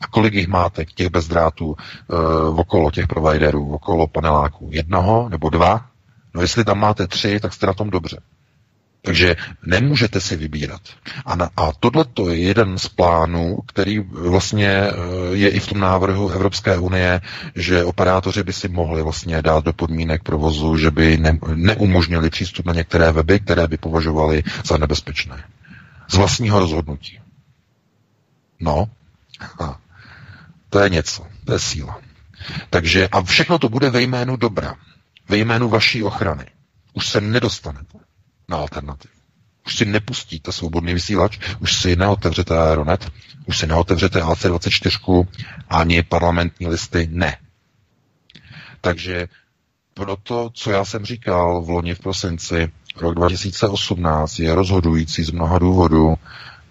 [0.00, 4.68] A kolik jich máte těch bezdrátů uh, okolo těch providerů, okolo paneláků?
[4.72, 5.86] Jednoho nebo dva?
[6.34, 8.20] No jestli tam máte tři, tak jste na tom dobře.
[9.04, 9.36] Takže
[9.66, 10.80] nemůžete si vybírat.
[11.26, 14.92] A, na, a tohle je jeden z plánů, který vlastně eh,
[15.32, 17.20] je i v tom návrhu Evropské unie,
[17.54, 22.66] že operátoři by si mohli vlastně dát do podmínek provozu, že by ne, neumožnili přístup
[22.66, 25.44] na některé weby, které by považovali za nebezpečné.
[26.08, 27.20] Z vlastního rozhodnutí.
[28.60, 28.88] No,
[29.60, 29.78] a
[30.70, 32.00] to je něco, to je síla.
[32.70, 34.74] Takže a všechno to bude ve jménu dobra,
[35.28, 36.46] ve jménu vaší ochrany.
[36.92, 38.03] Už se nedostanete
[38.48, 39.14] na alternativu.
[39.66, 43.10] Už si nepustíte svobodný vysílač, už si neotevřete Aeronet,
[43.46, 45.26] už si neotevřete AC24
[45.70, 47.36] ani parlamentní listy, ne.
[48.80, 49.28] Takže
[49.94, 55.58] proto, co já jsem říkal v loni v prosinci, rok 2018 je rozhodující z mnoha
[55.58, 56.14] důvodů,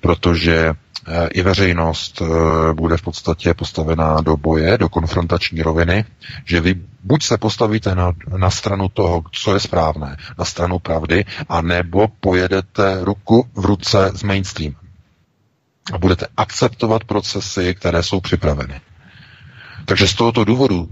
[0.03, 0.73] protože
[1.07, 6.05] eh, i veřejnost eh, bude v podstatě postavená do boje, do konfrontační roviny,
[6.45, 11.25] že vy buď se postavíte na, na stranu toho, co je správné, na stranu pravdy,
[11.49, 14.75] a nebo pojedete ruku v ruce s mainstreamem.
[15.93, 18.81] A budete akceptovat procesy, které jsou připraveny.
[19.85, 20.89] Takže z tohoto důvodu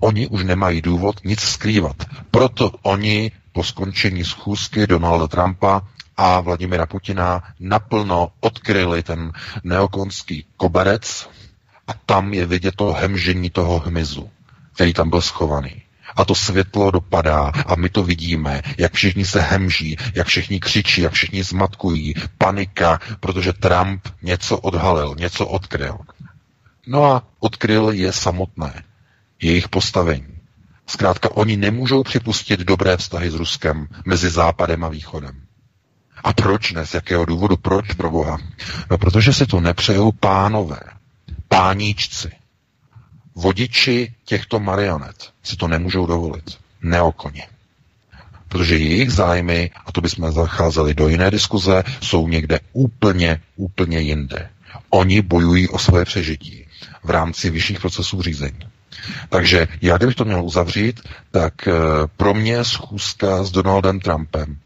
[0.00, 1.96] oni už nemají důvod nic skrývat.
[2.30, 5.82] Proto oni po skončení schůzky Donalda Trumpa
[6.16, 9.32] a Vladimira Putina naplno odkryli ten
[9.64, 11.28] neokonský koberec
[11.86, 14.30] a tam je vidět to hemžení toho hmyzu,
[14.74, 15.82] který tam byl schovaný.
[16.16, 21.00] A to světlo dopadá a my to vidíme, jak všichni se hemží, jak všichni křičí,
[21.00, 25.98] jak všichni zmatkují, panika, protože Trump něco odhalil, něco odkryl.
[26.86, 28.84] No a odkryl je samotné,
[29.42, 30.26] jejich postavení.
[30.86, 35.43] Zkrátka, oni nemůžou připustit dobré vztahy s Ruskem mezi Západem a Východem.
[36.24, 36.86] A proč ne?
[36.86, 37.56] Z jakého důvodu?
[37.56, 38.38] Proč pro Boha?
[38.90, 40.80] No, protože si to nepřejou pánové,
[41.48, 42.30] páníčci,
[43.34, 46.58] vodiči těchto marionet si to nemůžou dovolit.
[46.82, 47.42] Neokoni.
[48.48, 54.50] Protože jejich zájmy, a to bychom zacházeli do jiné diskuze, jsou někde úplně, úplně jinde.
[54.90, 56.66] Oni bojují o své přežití
[57.04, 58.58] v rámci vyšších procesů řízení.
[59.28, 61.72] Takže já, kdybych to měl uzavřít, tak eh,
[62.16, 64.58] pro mě schůzka s Donaldem Trumpem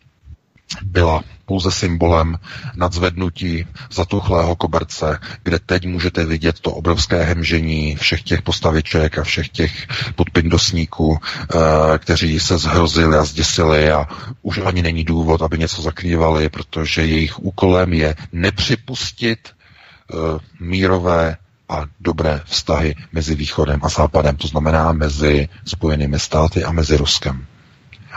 [0.82, 2.38] byla pouze symbolem
[2.76, 9.48] nadzvednutí zatuchlého koberce, kde teď můžete vidět to obrovské hemžení všech těch postaviček a všech
[9.48, 9.72] těch
[10.14, 11.58] podpindosníků, eh,
[11.98, 14.06] kteří se zhrozili a zděsili a
[14.42, 20.14] už ani není důvod, aby něco zakrývali, protože jejich úkolem je nepřipustit eh,
[20.60, 21.36] mírové
[21.68, 27.46] a dobré vztahy mezi východem a západem, to znamená mezi Spojenými státy a mezi Ruskem.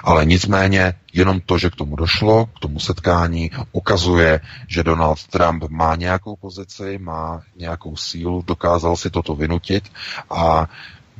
[0.03, 5.63] Ale nicméně jenom to, že k tomu došlo, k tomu setkání, ukazuje, že Donald Trump
[5.69, 9.91] má nějakou pozici, má nějakou sílu, dokázal si toto vynutit
[10.29, 10.67] a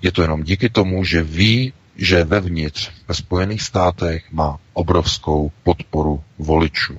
[0.01, 6.23] je to jenom díky tomu, že ví, že vevnitř ve Spojených státech má obrovskou podporu
[6.39, 6.97] voličů.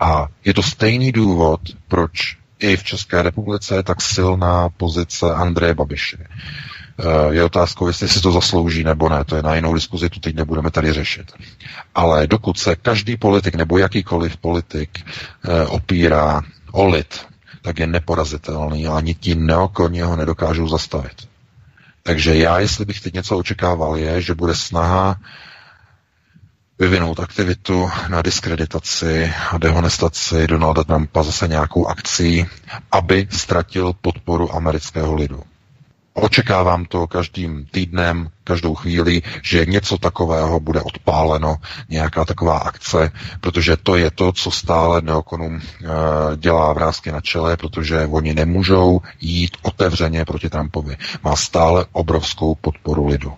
[0.00, 5.74] A je to stejný důvod, proč i v České republice je tak silná pozice Andreje
[5.74, 6.26] Babiše.
[6.98, 9.24] Eh, je otázkou, jestli si to zaslouží nebo ne.
[9.24, 11.32] To je na jinou diskuzi, tu teď nebudeme tady řešit.
[11.94, 17.26] Ale dokud se každý politik nebo jakýkoliv politik eh, opírá o lid,
[17.62, 21.28] tak je neporazitelný a ani ti neokoně ho nedokážou zastavit.
[22.02, 25.16] Takže já, jestli bych teď něco očekával, je, že bude snaha
[26.78, 32.46] vyvinout aktivitu na diskreditaci a dehonestaci Donalda Trumpa zase nějakou akcí,
[32.92, 35.42] aby ztratil podporu amerického lidu.
[36.16, 41.56] Očekávám to každým týdnem, každou chvíli, že něco takového bude odpáleno,
[41.88, 45.62] nějaká taková akce, protože to je to, co stále neokonům e,
[46.36, 50.96] dělá vrázky na čele, protože oni nemůžou jít otevřeně proti Trumpovi.
[51.22, 53.32] Má stále obrovskou podporu lidu.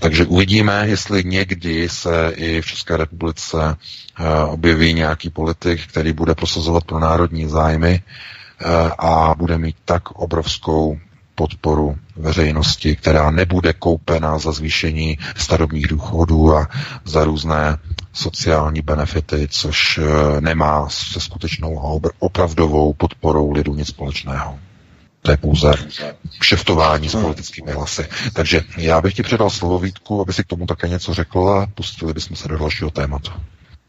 [0.00, 6.34] Takže uvidíme, jestli někdy se i v České republice e, objeví nějaký politik, který bude
[6.34, 8.02] prosazovat pro národní zájmy e,
[8.98, 10.98] a bude mít tak obrovskou
[11.34, 16.68] podporu veřejnosti, která nebude koupena za zvýšení starobních důchodů a
[17.04, 17.78] za různé
[18.12, 24.58] sociální benefity, což eh, nemá se skutečnou opravdovou podporou lidu nic společného.
[25.22, 25.72] To je pouze
[26.38, 28.06] kšeftování s politickými hlasy.
[28.32, 31.66] Takže já bych ti předal slovo Vítku, aby si k tomu také něco řekl a
[31.74, 33.32] pustili bychom se do dalšího tématu.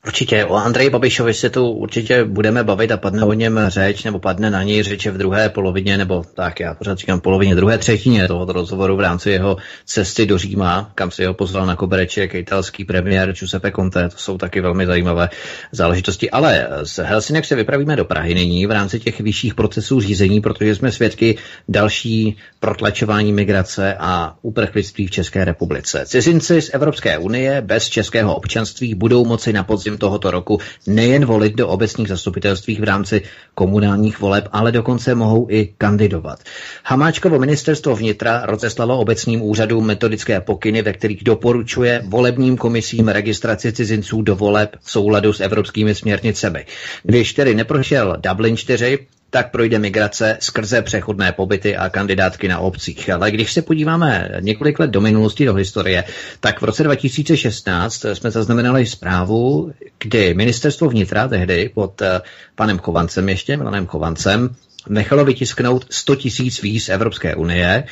[0.07, 4.19] Určitě, o Andreji Babišovi se tu určitě budeme bavit a padne o něm řeč, nebo
[4.19, 8.27] padne na něj řeč v druhé polovině, nebo tak já pořád říkám polovině, druhé třetině
[8.27, 12.85] tohoto rozhovoru v rámci jeho cesty do Říma, kam se ho pozval na kobereček italský
[12.85, 15.29] premiér Giuseppe Conte, to jsou taky velmi zajímavé
[15.71, 16.31] záležitosti.
[16.31, 20.75] Ale z Helsinek se vypravíme do Prahy nyní v rámci těch vyšších procesů řízení, protože
[20.75, 21.37] jsme svědky
[21.69, 26.03] další protlačování migrace a uprchlictví v České republice.
[26.05, 31.25] Cizinci z Evropské unie bez českého občanství budou moci na podzim podzim tohoto roku nejen
[31.25, 33.21] volit do obecních zastupitelství v rámci
[33.55, 36.39] komunálních voleb, ale dokonce mohou i kandidovat.
[36.85, 44.21] Hamáčkovo ministerstvo vnitra rozeslalo obecním úřadům metodické pokyny, ve kterých doporučuje volebním komisím registraci cizinců
[44.21, 46.65] do voleb v souladu s evropskými směrnicemi.
[47.03, 48.99] Když tedy neprošel Dublin 4,
[49.35, 53.09] tak projde migrace skrze přechodné pobyty a kandidátky na obcích.
[53.09, 56.03] Ale když se podíváme několik let do minulosti, do historie,
[56.39, 62.21] tak v roce 2016 jsme zaznamenali zprávu, kdy ministerstvo vnitra tehdy pod eh,
[62.55, 64.55] panem Chovancem ještě, Milanem Chovancem,
[64.89, 67.83] nechalo vytisknout 100 tisíc víz Evropské unie,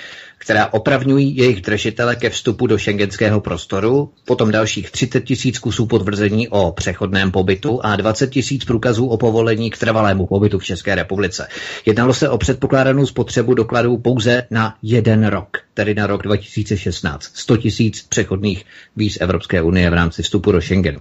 [0.43, 6.49] která opravňují jejich držitele ke vstupu do šengenského prostoru, potom dalších 30 tisíc kusů potvrzení
[6.49, 11.47] o přechodném pobytu a 20 tisíc průkazů o povolení k trvalému pobytu v České republice.
[11.85, 17.23] Jednalo se o předpokládanou spotřebu dokladů pouze na jeden rok, tedy na rok 2016.
[17.33, 18.65] 100 tisíc přechodných
[18.95, 20.99] víz Evropské unie v rámci vstupu do Schengenu.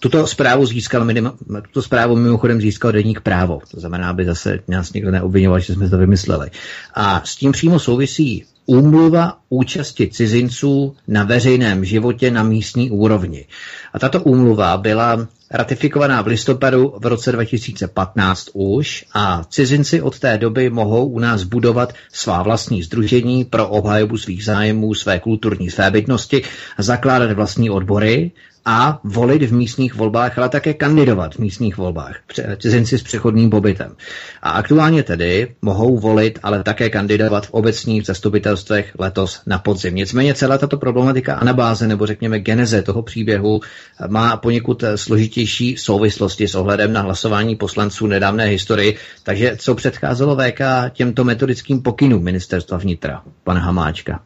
[0.00, 3.60] Tuto zprávu získal minima, tuto zprávu mimochodem získal deník právo.
[3.70, 6.50] To znamená, aby zase nás někdo neobvinoval, že jsme to vymysleli.
[6.94, 13.46] A s tím přímo souvisí úmluva účasti cizinců na veřejném životě na místní úrovni.
[13.92, 20.38] A tato úmluva byla ratifikovaná v listopadu v roce 2015 už a cizinci od té
[20.38, 26.42] doby mohou u nás budovat svá vlastní združení pro obhajobu svých zájmů, své kulturní svébytnosti,
[26.78, 28.30] zakládat vlastní odbory
[28.64, 32.16] a volit v místních volbách, ale také kandidovat v místních volbách,
[32.58, 33.96] cizinci s přechodným pobytem.
[34.42, 39.94] A aktuálně tedy mohou volit, ale také kandidovat v obecních zastupitelstvech letos na podzim.
[39.94, 43.60] Nicméně celá tato problematika anabáze, nebo řekněme geneze toho příběhu,
[44.08, 48.96] má poněkud složitější souvislosti s ohledem na hlasování poslanců nedávné historii.
[49.22, 50.60] Takže co předcházelo VK
[50.92, 54.20] těmto metodickým pokynům ministerstva vnitra, pana Hamáčka?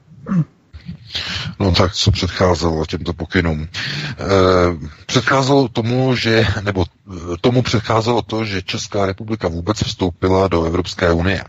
[1.61, 3.63] No tak co předcházelo těmto pokynům?
[3.63, 3.69] E,
[5.07, 6.85] předcházelo tomu, že, nebo
[7.41, 11.45] tomu předcházelo to, že Česká republika vůbec vstoupila do Evropské unie.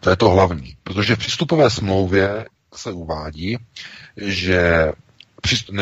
[0.00, 3.58] To je to hlavní, protože v přístupové smlouvě se uvádí,
[4.16, 4.92] že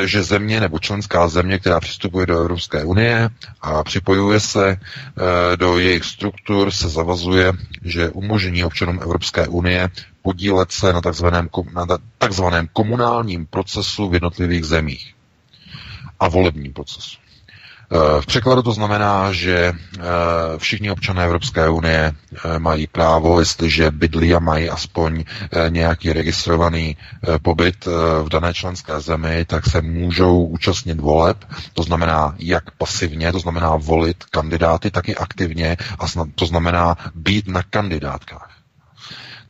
[0.04, 3.28] že země nebo členská země, která přistupuje do Evropské unie
[3.60, 4.76] a připojuje se e,
[5.56, 7.52] do jejich struktur, se zavazuje,
[7.84, 9.88] že umožní občanům Evropské unie
[10.22, 11.86] podílet se na takzvaném, na
[12.18, 15.14] takzvaném komunálním procesu v jednotlivých zemích
[16.20, 17.22] a volebním procesu.
[17.94, 20.02] Eh, v překladu to znamená, že eh,
[20.58, 25.24] všichni občané Evropské unie eh, mají právo, jestliže bydlí a mají aspoň
[25.68, 26.96] nějaký registrovaný
[27.42, 27.86] pobyt
[28.22, 31.44] v dané členské zemi, tak se můžou účastnit voleb,
[31.74, 36.04] to znamená jak pasivně, to znamená volit kandidáty, tak i aktivně, a
[36.34, 38.61] to znamená být na kandidátkách.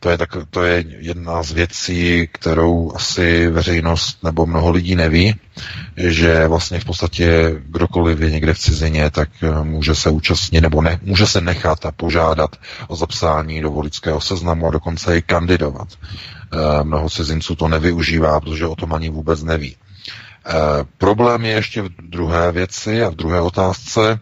[0.03, 5.35] To je, tak, to je jedna z věcí, kterou asi veřejnost nebo mnoho lidí neví,
[5.97, 10.83] že vlastně v podstatě kdokoliv je někde v cizině, tak eh, může se účastnit nebo
[10.83, 12.57] ne, může se nechat a požádat
[12.89, 15.89] o zapsání do voličského seznamu a dokonce i kandidovat.
[16.53, 19.77] E, mnoho cizinců to nevyužívá, protože o tom ani vůbec neví.
[19.77, 19.77] E,
[20.99, 24.21] problém je ještě v druhé věci a v druhé otázce,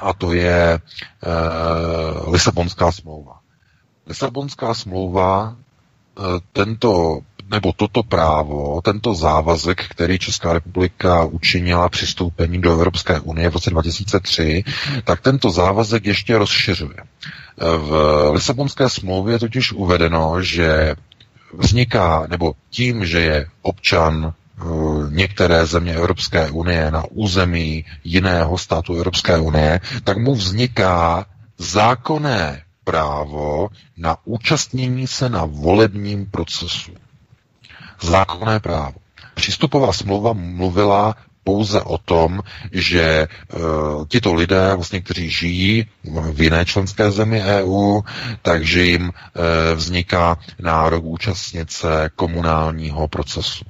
[0.00, 0.78] a to je
[2.26, 3.43] Lisabonská smlouva.
[4.06, 12.72] Lisabonská smlouva eh, tento nebo toto právo, tento závazek, který Česká republika učinila přistoupením do
[12.72, 14.64] Evropské unie v roce 2003,
[15.04, 16.96] tak tento závazek ještě rozšiřuje.
[17.56, 17.90] V
[18.32, 20.94] Lisabonské smlouvě je totiž uvedeno, že
[21.58, 24.62] vzniká, nebo tím, že je občan eh,
[25.10, 31.26] některé země Evropské unie na území jiného státu Evropské unie, tak mu vzniká
[31.58, 36.92] zákonné právo na účastnění se na volebním procesu.
[38.02, 38.94] Zákonné právo.
[39.34, 41.14] Přístupová smlouva mluvila
[41.44, 42.40] pouze o tom,
[42.72, 43.26] že e,
[44.08, 45.86] tito lidé, vlastně, kteří žijí
[46.32, 48.00] v jiné členské zemi EU,
[48.42, 53.64] takže jim e, vzniká nárok účastnit se komunálního procesu.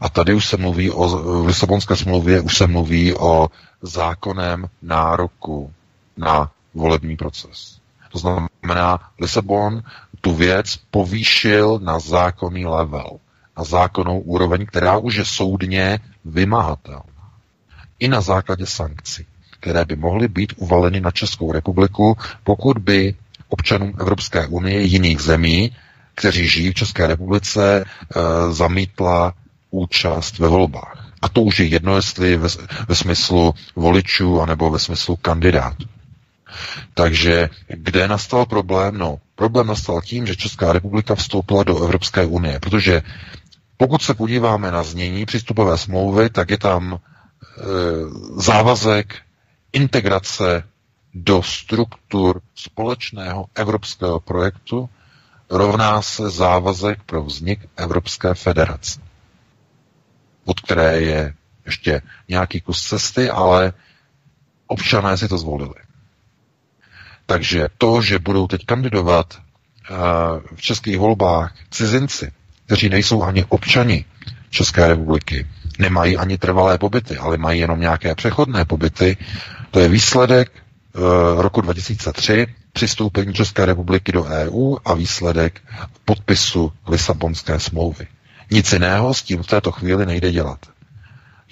[0.00, 1.08] A tady už se mluví o,
[1.42, 3.48] v Lisabonské smlouvě už se mluví o
[3.82, 5.72] zákonném nároku
[6.16, 7.77] na volební proces.
[8.12, 9.82] To znamená, Lisabon
[10.20, 13.10] tu věc povýšil na zákonný level,
[13.58, 17.02] na zákonnou úroveň, která už je soudně vymahatelná.
[17.98, 19.26] I na základě sankcí,
[19.60, 23.14] které by mohly být uvaleny na Českou republiku, pokud by
[23.48, 25.72] občanům Evropské unie jiných zemí,
[26.14, 27.84] kteří žijí v České republice, e,
[28.52, 29.34] zamítla
[29.70, 31.12] účast ve volbách.
[31.22, 32.48] A to už je jedno, jestli ve,
[32.88, 35.84] ve smyslu voličů, anebo ve smyslu kandidátů.
[36.94, 38.98] Takže kde nastal problém?
[38.98, 43.02] No, problém nastal tím, že Česká republika vstoupila do Evropské unie, protože
[43.76, 46.98] pokud se podíváme na znění přístupové smlouvy, tak je tam e,
[48.42, 49.14] závazek
[49.72, 50.62] integrace
[51.14, 54.88] do struktur společného evropského projektu
[55.50, 59.00] rovná se závazek pro vznik Evropské federace,
[60.44, 61.34] od které je
[61.66, 63.72] ještě nějaký kus cesty, ale
[64.66, 65.74] občané si to zvolili.
[67.28, 69.38] Takže to, že budou teď kandidovat
[69.90, 69.96] uh,
[70.56, 72.32] v českých volbách cizinci,
[72.66, 74.04] kteří nejsou ani občani
[74.50, 75.46] České republiky,
[75.78, 79.16] nemají ani trvalé pobyty, ale mají jenom nějaké přechodné pobyty,
[79.70, 85.60] to je výsledek uh, roku 2003 přistoupení České republiky do EU a výsledek
[86.04, 88.06] podpisu Lisabonské smlouvy.
[88.50, 90.58] Nic jiného s tím v této chvíli nejde dělat.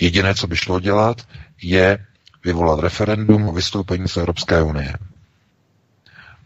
[0.01, 1.23] Jediné, co by šlo dělat,
[1.63, 1.99] je
[2.45, 4.93] vyvolat referendum o vystoupení z Evropské unie.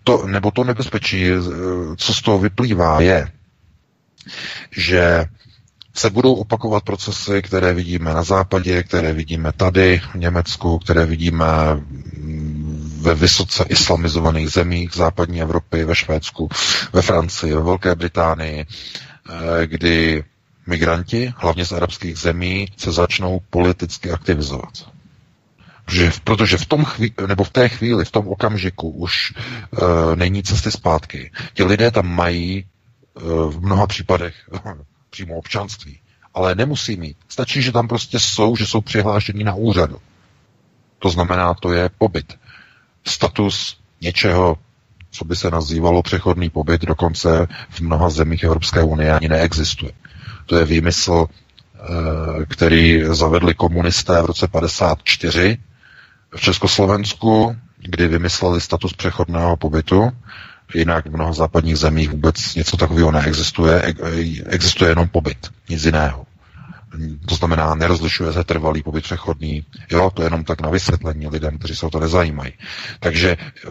[0.05, 1.27] To, nebo to nebezpečí,
[1.97, 3.29] co z toho vyplývá, je,
[4.71, 5.25] že
[5.95, 11.47] se budou opakovat procesy, které vidíme na západě, které vidíme tady v Německu, které vidíme
[13.01, 16.49] ve vysoce islamizovaných zemích západní Evropy, ve Švédsku,
[16.93, 20.25] ve Francii, ve Velké Británii, eh, kdy
[20.67, 24.73] migranti, hlavně z arabských zemí, se začnou politicky aktivizovat.
[25.91, 29.35] Protože, protože v, tom chvíli, nebo v té chvíli, v tom okamžiku už
[29.71, 31.31] uh, není cesty zpátky.
[31.55, 32.65] Ti lidé tam mají
[33.15, 34.35] uh, v mnoha případech
[35.11, 35.99] přímo občanství,
[36.35, 37.17] ale nemusí mít.
[37.29, 39.99] Stačí, že tam prostě jsou, že jsou přihlášení na úřadu.
[40.99, 42.39] To znamená, to je pobyt.
[43.05, 44.57] Status něčeho,
[45.11, 49.93] co by se nazývalo přechodný pobyt, dokonce v mnoha zemích Evropské unie ani neexistuje.
[50.47, 55.59] To je výmysl, eh, který zavedli komunisté v roce 54
[56.37, 60.11] v Československu, kdy vymysleli status přechodného pobytu.
[60.75, 63.95] Jinak v mnoha západních zemích vůbec něco takového neexistuje.
[64.47, 66.27] Existuje jenom pobyt, nic jiného.
[67.27, 69.65] To znamená, nerozlišuje se trvalý pobyt přechodný.
[69.91, 72.53] Jo, to je jenom tak na vysvětlení lidem, kteří se o to nezajímají.
[73.01, 73.69] Takže eh,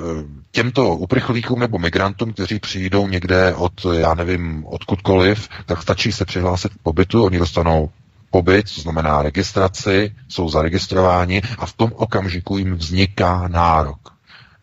[0.51, 6.73] těmto uprchlíkům nebo migrantům, kteří přijdou někde od, já nevím, odkudkoliv, tak stačí se přihlásit
[6.73, 7.89] k pobytu, oni dostanou
[8.31, 14.13] pobyt, to znamená registraci, jsou zaregistrováni a v tom okamžiku jim vzniká nárok.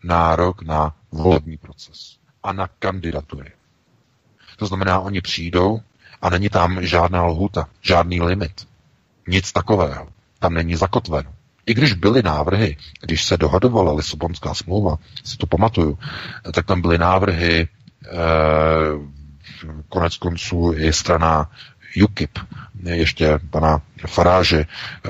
[0.03, 3.51] Nárok na volební proces a na kandidatury.
[4.57, 5.81] To znamená, oni přijdou,
[6.21, 8.67] a není tam žádná lhuta, žádný limit.
[9.27, 10.07] Nic takového.
[10.39, 11.33] Tam není zakotveno.
[11.65, 15.97] I když byly návrhy, když se dohadovala Lisabonská smlouva, si to pamatuju,
[16.53, 17.67] tak tam byly návrhy,
[18.05, 18.09] eh,
[19.89, 21.51] konec konců i strana
[22.03, 22.39] UKIP,
[22.83, 25.09] ještě pana Faráže, eh,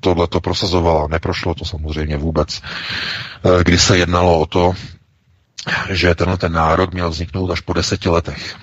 [0.00, 1.08] tohle to prosazovala.
[1.08, 2.62] Neprošlo to samozřejmě vůbec.
[2.62, 4.72] Eh, kdy se jednalo o to,
[5.90, 8.56] že tenhle ten nárok měl vzniknout až po deseti letech.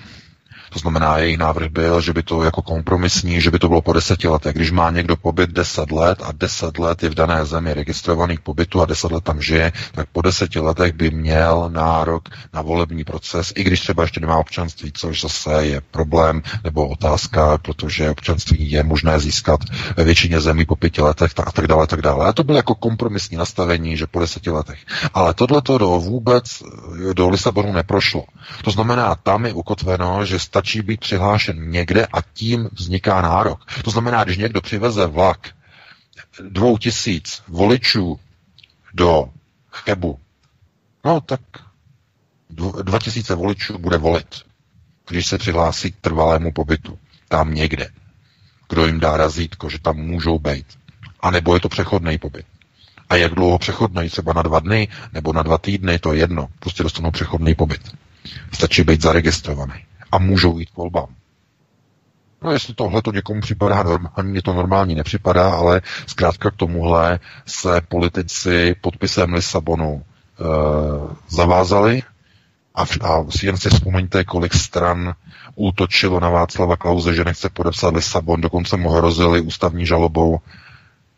[0.76, 3.92] To znamená, její návrh byl, že by to jako kompromisní, že by to bylo po
[3.92, 4.54] deseti letech.
[4.54, 8.40] Když má někdo pobyt deset let a deset let je v dané zemi registrovaný k
[8.40, 13.04] pobytu a deset let tam žije, tak po deseti letech by měl nárok na volební
[13.04, 18.70] proces, i když třeba ještě nemá občanství, což zase je problém nebo otázka, protože občanství
[18.70, 19.60] je možné získat
[19.96, 22.26] ve většině zemí po pěti letech a tak dále, tak dále.
[22.26, 24.78] A to bylo jako kompromisní nastavení, že po deseti letech.
[25.14, 26.62] Ale tohle to do vůbec
[27.12, 28.24] do Lisabonu neprošlo.
[28.64, 33.64] To znamená, tam je ukotveno, že stačí stačí být přihlášen někde a tím vzniká nárok.
[33.84, 35.48] To znamená, když někdo přiveze vlak
[36.48, 38.20] dvou tisíc voličů
[38.94, 39.28] do
[39.70, 40.18] Chebu,
[41.04, 41.40] no tak
[42.82, 44.26] dva tisíce voličů bude volit,
[45.08, 46.98] když se přihlásí k trvalému pobytu.
[47.28, 47.88] Tam někde.
[48.68, 50.66] Kdo jim dá razítko, že tam můžou být.
[51.20, 52.46] A nebo je to přechodný pobyt.
[53.08, 56.48] A jak dlouho přechodný, třeba na dva dny nebo na dva týdny, to je jedno.
[56.58, 57.96] Prostě dostanou přechodný pobyt.
[58.52, 59.86] Stačí být zaregistrovaný
[60.16, 61.08] a můžou jít k volbám.
[62.42, 67.20] No jestli tohle to někomu připadá normální, mě to normální nepřipadá, ale zkrátka k tomuhle
[67.46, 70.44] se politici podpisem Lisabonu e,
[71.28, 72.02] zavázali
[72.74, 75.14] a, a jen si vzpomeňte, kolik stran
[75.54, 80.38] útočilo na Václava Klauze, že nechce podepsat Lisabon, dokonce mu hrozili ústavní žalobou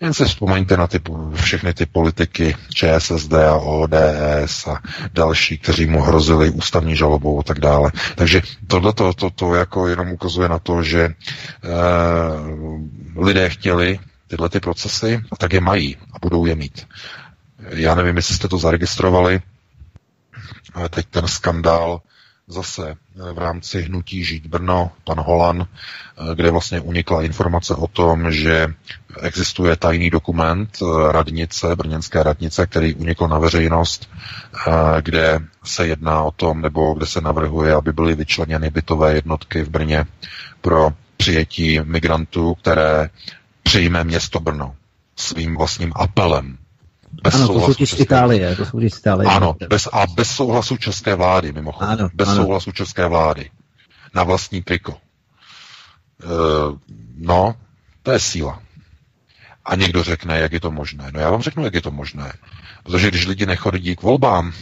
[0.01, 1.01] jen se vzpomeňte na ty,
[1.35, 4.83] všechny ty politiky ČSSD a ODS a
[5.13, 7.93] další, kteří mu hrozili ústavní žalobou a tak dále.
[8.15, 11.15] Takže tohle to, to, to jako jenom ukazuje na to, že eh,
[13.17, 16.87] lidé chtěli tyhle ty procesy a tak je mají a budou je mít.
[17.71, 19.41] Já nevím, jestli jste to zaregistrovali,
[20.75, 22.01] ale teď ten skandál
[22.49, 27.87] zase eh, v rámci hnutí Žít Brno, pan Holan, eh, kde vlastně unikla informace o
[27.87, 28.75] tom, že
[29.21, 34.11] existuje tajný dokument eh, radnice, brněnské radnice, který unikl na veřejnost,
[35.01, 39.69] kde se jedná o tom, nebo kde se navrhuje, aby byly vyčleněny bytové jednotky v
[39.69, 40.05] Brně
[40.61, 43.11] pro přijetí migrantů, které
[43.63, 44.75] přijme město Brno
[45.17, 46.59] svým vlastním apelem
[47.23, 49.31] bez ano, to jsou z Itálie, to jsou z Itálie.
[49.31, 51.91] Ano, bez, a bez souhlasu české vlády, mimochodem.
[51.99, 52.37] Ano, bez ano.
[52.37, 53.51] souhlasu české vlády.
[54.15, 54.93] Na vlastní triko.
[54.93, 56.27] E,
[57.17, 57.55] no,
[58.03, 58.63] to je síla.
[59.65, 61.11] A někdo řekne, jak je to možné.
[61.13, 62.33] No já vám řeknu, jak je to možné.
[62.83, 64.53] Protože když lidi nechodí k volbám,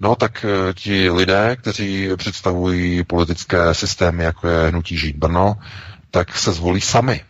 [0.00, 5.56] No tak eh, ti lidé, kteří představují politické systémy, jako je Hnutí žít Brno,
[6.10, 7.20] tak se zvolí sami.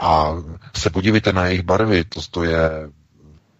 [0.00, 0.34] A
[0.76, 2.88] se podívejte na jejich barvy, to, to je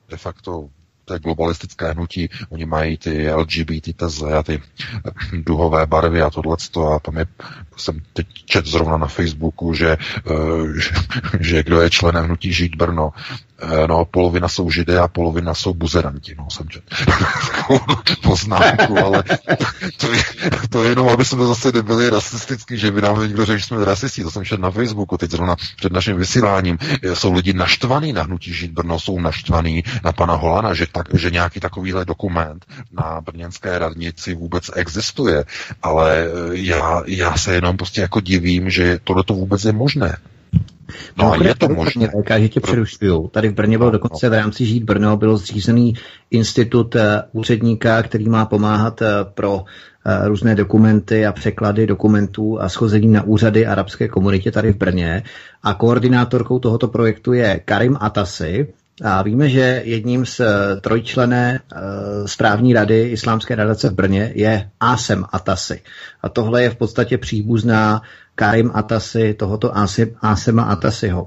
[0.09, 0.68] de facto
[1.11, 4.62] to je globalistické hnutí, oni mají ty LGBT teze a ty
[5.32, 6.57] duhové barvy a tohle
[6.95, 7.26] a tam je,
[7.76, 9.97] jsem teď čet zrovna na Facebooku, že,
[10.30, 10.91] eh, že,
[11.41, 13.11] že kdo je členem hnutí Žít Brno,
[13.87, 16.85] no, polovina jsou židé a polovina jsou buzeranti, no, jsem čet.
[18.23, 19.23] poznámku, ale
[19.97, 20.23] to je,
[20.71, 23.85] to je jenom, aby jsme zase nebyli rasistický, že by nám někdo řekl, že jsme
[23.85, 28.13] rasisti, to jsem čet na Facebooku, teď zrovna před naším vysíláním, eh, jsou lidi naštvaní
[28.13, 32.67] na hnutí Žid Brno, jsou naštvaní na pana Holana, že, tak, že nějaký takovýhle dokument
[32.93, 35.45] na brněnské radnici vůbec existuje,
[35.83, 40.17] ale eh, já, já se jenom prostě jako divím, že tohle to vůbec je možné.
[41.16, 42.09] No a je to možné.
[42.38, 43.28] že tě přerušuju.
[43.28, 45.95] Tady v Brně bylo dokonce v rámci Žít Brno bylo zřízený
[46.30, 49.64] institut eh, úředníka, který má pomáhat eh, pro
[50.07, 55.22] eh, různé dokumenty a překlady dokumentů a schození na úřady arabské komunitě tady v Brně.
[55.62, 58.68] A koordinátorkou tohoto projektu je Karim Atasi,
[59.05, 60.41] a víme, že jedním z
[60.80, 61.61] trojčlené
[62.26, 65.82] správní rady Islámské nadace v Brně je Asem Atasi.
[66.22, 68.03] A tohle je v podstatě příbuzná
[68.41, 69.72] Karim Atasi, tohoto
[70.22, 71.24] Asema Atasiho.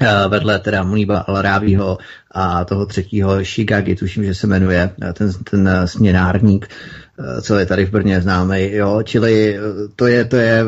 [0.00, 1.98] Eh, vedle teda Muniba al
[2.30, 6.68] a toho třetího Shigagi, tuším, že se jmenuje, eh, ten, ten eh, směnárník,
[7.42, 9.58] co je tady v Brně známý, jo, čili
[9.96, 10.64] to je, to je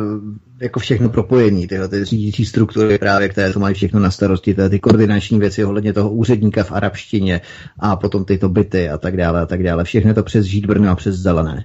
[0.60, 4.68] jako všechno propojení, tyhle, ty řídící struktury právě, které to mají všechno na starosti, ty,
[4.68, 7.40] ty koordinační věci ohledně toho úředníka v arabštině
[7.78, 9.84] a potom tyto byty a tak dále a tak dále.
[9.84, 11.64] Všechno to přes Žít Brno a přes Zelené.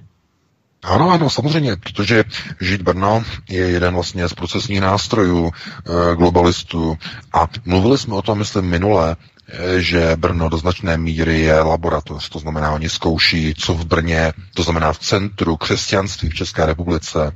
[0.82, 2.24] Ano, ano, samozřejmě, protože
[2.60, 6.98] Žít Brno je jeden vlastně z procesních nástrojů e, globalistů
[7.32, 9.16] a mluvili jsme o tom, myslím, minule,
[9.48, 14.32] e, že Brno do značné míry je laboratoř, to znamená, oni zkouší, co v Brně,
[14.54, 17.32] to znamená v centru křesťanství v České republice,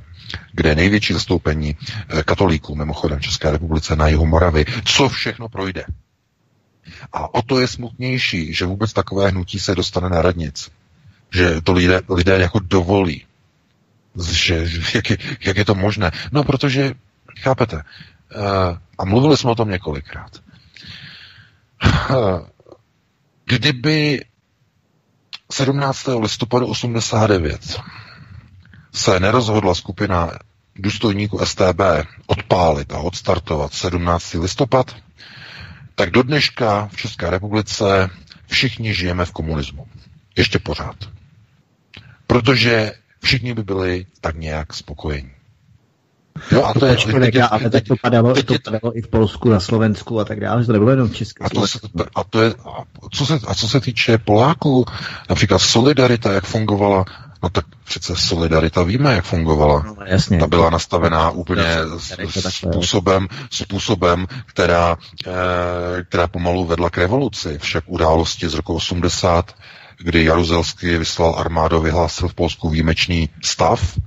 [0.51, 1.77] kde je největší zastoupení
[2.09, 5.85] e, katolíků, mimochodem v České republice na jihu Moravy, co všechno projde.
[7.13, 10.71] A o to je smutnější, že vůbec takové hnutí se dostane na radnic.
[11.31, 13.25] Že to lidé, lidé jako dovolí
[14.23, 16.11] že, jak, je, jak je to možné?
[16.31, 16.93] No, protože,
[17.39, 17.81] chápete, uh,
[18.97, 20.31] a mluvili jsme o tom několikrát.
[22.09, 22.47] Uh,
[23.45, 24.25] kdyby
[25.51, 26.07] 17.
[26.19, 27.81] listopadu 89
[28.93, 30.31] se nerozhodla skupina
[30.75, 31.81] důstojníků STB
[32.25, 34.33] odpálit a odstartovat 17.
[34.33, 34.95] listopad,
[35.95, 38.09] tak do dneška v České republice
[38.47, 39.87] všichni žijeme v komunismu.
[40.37, 40.95] Ještě pořád.
[42.27, 42.93] Protože
[43.25, 45.31] všichni by byli tak nějak spokojení.
[46.51, 49.49] Jo, a to je, teď, ale teď to padalo, teď, to padalo i v Polsku,
[49.49, 51.43] na Slovensku a tak dále, že to nebylo jenom v České.
[51.43, 51.63] A, to,
[52.15, 54.85] a, to je, a, co se, a co se týče Poláků,
[55.29, 57.05] například Solidarita, jak fungovala,
[57.43, 59.83] no tak přece Solidarita víme, jak fungovala.
[59.87, 60.37] No, jasně.
[60.37, 61.75] Ta byla nastavená úplně
[62.49, 64.97] způsobem, způsobem která,
[65.27, 67.57] eh, která pomalu vedla k revoluci.
[67.61, 69.55] Však události z roku 80
[69.97, 73.97] kdy Jaruzelský vyslal armádu, vyhlásil v Polsku výjimečný stav,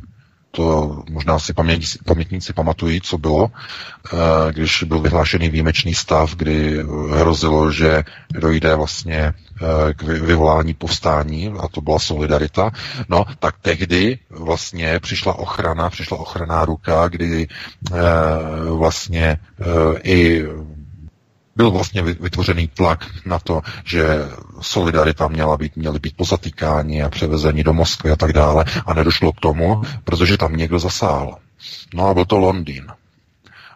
[0.50, 4.16] to možná si paměť, pamětníci pamatují, co bylo, eh,
[4.52, 11.68] když byl vyhlášený výjimečný stav, kdy hrozilo, že dojde vlastně eh, k vyvolání povstání, a
[11.68, 12.70] to byla solidarita.
[13.08, 17.94] No, tak tehdy vlastně přišla ochrana, přišla ochranná ruka, kdy eh,
[18.70, 19.38] vlastně
[20.02, 20.44] i
[21.58, 24.04] byl vlastně vytvořený tlak na to, že
[24.60, 29.32] solidarita měla být, měly být pozatýkáni a převezení do Moskvy a tak dále a nedošlo
[29.32, 31.38] k tomu, protože tam někdo zasál.
[31.94, 32.86] No a byl to Londýn.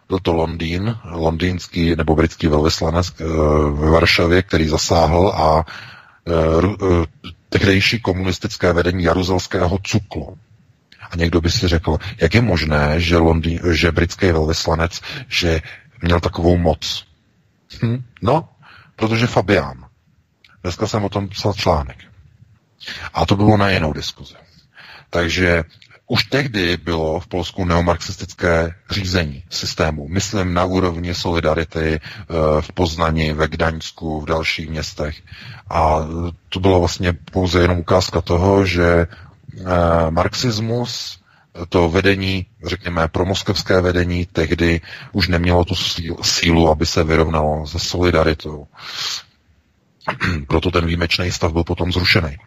[0.07, 3.23] Byl to Londýn, londýnský nebo britský velvyslanec eh,
[3.71, 5.65] ve Varšavě, který zasáhl a
[6.27, 10.33] eh, tehdejší komunistické vedení jaruzelského cuklo.
[11.11, 15.61] A někdo by si řekl, jak je možné, že, Londýn, že britský velvyslanec, že
[16.01, 17.12] měl takovou moc.
[17.81, 18.03] Hm?
[18.21, 18.49] No,
[18.95, 19.85] protože Fabián.
[20.63, 21.97] Dneska jsem o tom psal článek.
[23.13, 24.35] A to bylo na jinou diskuzi.
[25.09, 25.63] Takže
[26.07, 30.07] už tehdy bylo v Polsku neomarxistické řízení systému.
[30.07, 32.01] Myslím na úrovni solidarity eh,
[32.61, 35.15] v Poznani, ve Gdaňsku, v dalších městech.
[35.69, 35.99] A
[36.49, 39.65] to bylo vlastně pouze jenom ukázka toho, že eh,
[40.09, 41.19] marxismus
[41.69, 44.81] to vedení, řekněme, promoskevské vedení tehdy
[45.11, 45.75] už nemělo tu
[46.21, 48.67] sílu, aby se vyrovnalo se solidaritou.
[50.47, 52.37] Proto ten výjimečný stav byl potom zrušený.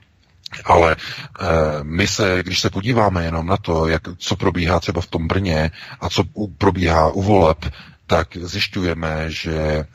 [0.65, 1.47] Ale e,
[1.83, 5.71] my se, když se podíváme jenom na to, jak, co probíhá třeba v tom Brně
[6.01, 6.25] a co
[6.59, 7.67] probíhá u voleb,
[8.07, 9.87] tak zjišťujeme, že e,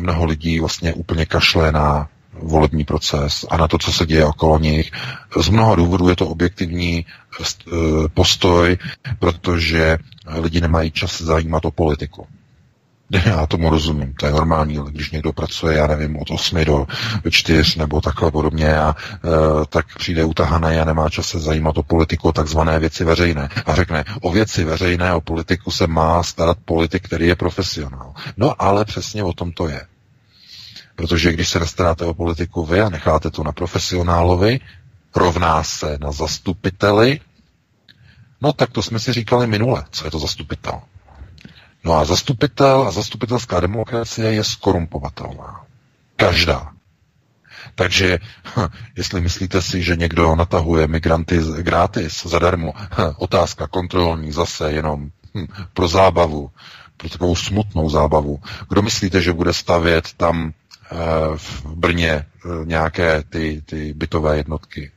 [0.00, 2.08] mnoho lidí vlastně úplně kašle na
[2.42, 4.90] volební proces a na to, co se děje okolo nich.
[5.40, 7.74] Z mnoha důvodů je to objektivní eh,
[8.14, 8.78] postoj,
[9.18, 12.26] protože lidi nemají čas zajímat o politiku.
[13.26, 16.86] Já tomu rozumím, to je normální, když někdo pracuje, já nevím, od 8 do
[17.30, 19.28] 4 nebo takhle podobně a e,
[19.68, 23.48] tak přijde utahané a nemá čas se zajímat o politiku, takzvané věci veřejné.
[23.66, 28.14] A řekne, o věci veřejné, o politiku se má starat politik, který je profesionál.
[28.36, 29.80] No ale přesně o tom to je.
[30.96, 34.60] Protože když se nestaráte o politiku vy a necháte to na profesionálovi,
[35.14, 37.20] rovná se na zastupiteli,
[38.40, 40.80] no tak to jsme si říkali minule, co je to zastupitel.
[41.84, 45.60] No a zastupitel a zastupitelská demokracie je skorumpovatelná.
[46.16, 46.72] Každá.
[47.74, 48.18] Takže
[48.96, 52.72] jestli myslíte si, že někdo natahuje migranty gratis, zadarmo,
[53.16, 56.50] otázka kontrolní zase jenom hm, pro zábavu,
[56.96, 58.40] pro takovou smutnou zábavu.
[58.68, 60.52] Kdo myslíte, že bude stavět tam
[61.36, 62.24] v Brně eh,
[62.64, 64.90] nějaké ty, ty bytové jednotky?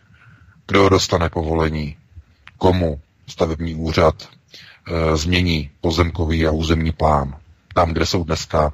[0.67, 1.97] Kdo dostane povolení?
[2.57, 3.01] Komu?
[3.27, 4.29] Stavební úřad,
[4.91, 7.35] Eh, změní pozemkový a územní plán.
[7.73, 8.73] Tam, kde jsou dneska,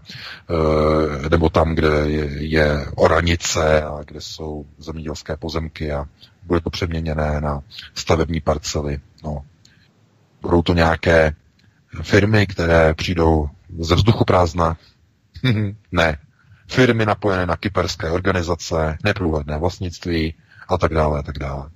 [1.26, 6.06] eh, nebo tam, kde je, je oranice a kde jsou zemědělské pozemky a
[6.44, 7.62] bude to přeměněné na
[7.96, 9.00] stavební parcely.
[9.24, 9.46] No.
[10.42, 11.36] Budou to nějaké
[12.02, 13.50] firmy, které přijdou
[13.80, 14.78] ze vzduchu prázdna?
[15.92, 16.18] ne.
[16.68, 20.34] Firmy napojené na kyperské organizace, neprůhledné vlastnictví
[20.70, 21.70] a tak dále, a tak dále.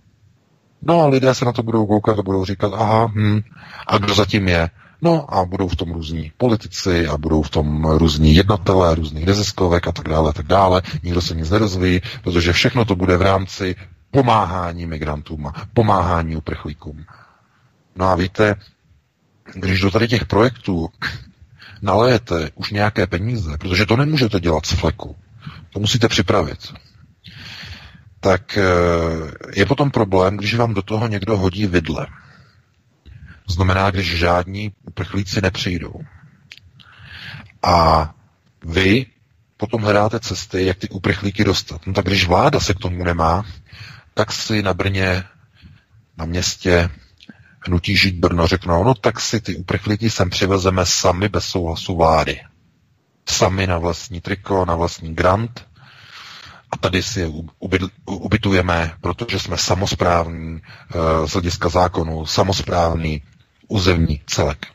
[0.82, 3.40] No a lidé se na to budou koukat a budou říkat, aha, hm,
[3.88, 4.70] a kdo zatím je?
[5.02, 9.88] No a budou v tom různí politici a budou v tom různí jednatelé, různých neziskovek
[9.88, 10.82] a tak dále, a tak dále.
[11.04, 13.76] Nikdo se nic nerozvíjí, protože všechno to bude v rámci
[14.12, 17.06] pomáhání migrantům a pomáhání uprchlíkům.
[17.96, 18.56] No a víte,
[19.54, 20.90] když do tady těch projektů
[21.82, 25.16] nalejete už nějaké peníze, protože to nemůžete dělat z fleku,
[25.74, 26.74] to musíte připravit
[28.20, 28.64] tak eh,
[29.56, 32.08] je potom problém, když vám do toho někdo hodí vidle.
[33.50, 35.94] Znamená, když žádní uprchlíci nepřijdou.
[37.64, 38.10] A
[38.66, 39.06] vy
[39.58, 41.88] potom hledáte cesty, jak ty uprchlíky dostat.
[41.88, 43.46] No tak když vláda se k tomu nemá,
[44.14, 45.24] tak si na Brně,
[46.18, 46.90] na městě
[47.68, 52.40] hnutí žít Brno řeknou, no tak si ty uprchlíky sem přivezeme sami bez souhlasu vlády.
[53.30, 55.66] Sami na vlastní triko, na vlastní grant
[56.72, 57.32] a tady si je
[58.06, 63.22] ubytujeme, protože jsme samozprávní eh, z hlediska zákonu, samozprávný
[63.68, 64.66] územní celek.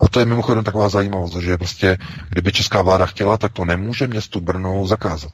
[0.00, 1.98] A to je mimochodem taková zajímavost, že prostě,
[2.30, 5.32] kdyby česká vláda chtěla, tak to nemůže městu Brno zakázat.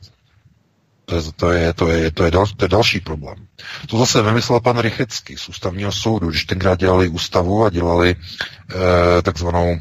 [1.08, 3.46] To je, to je, to je, to je, dal, to je další problém.
[3.86, 8.16] To zase vymyslel pan Rychecký z ústavního soudu, když tenkrát dělali ústavu a dělali
[9.18, 9.80] e, takzvanou e,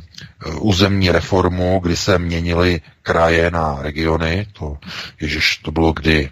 [0.60, 4.48] územní reformu, kdy se měnily kraje na regiony.
[4.54, 4.78] To,
[5.22, 6.30] ježiš, to bylo kdy?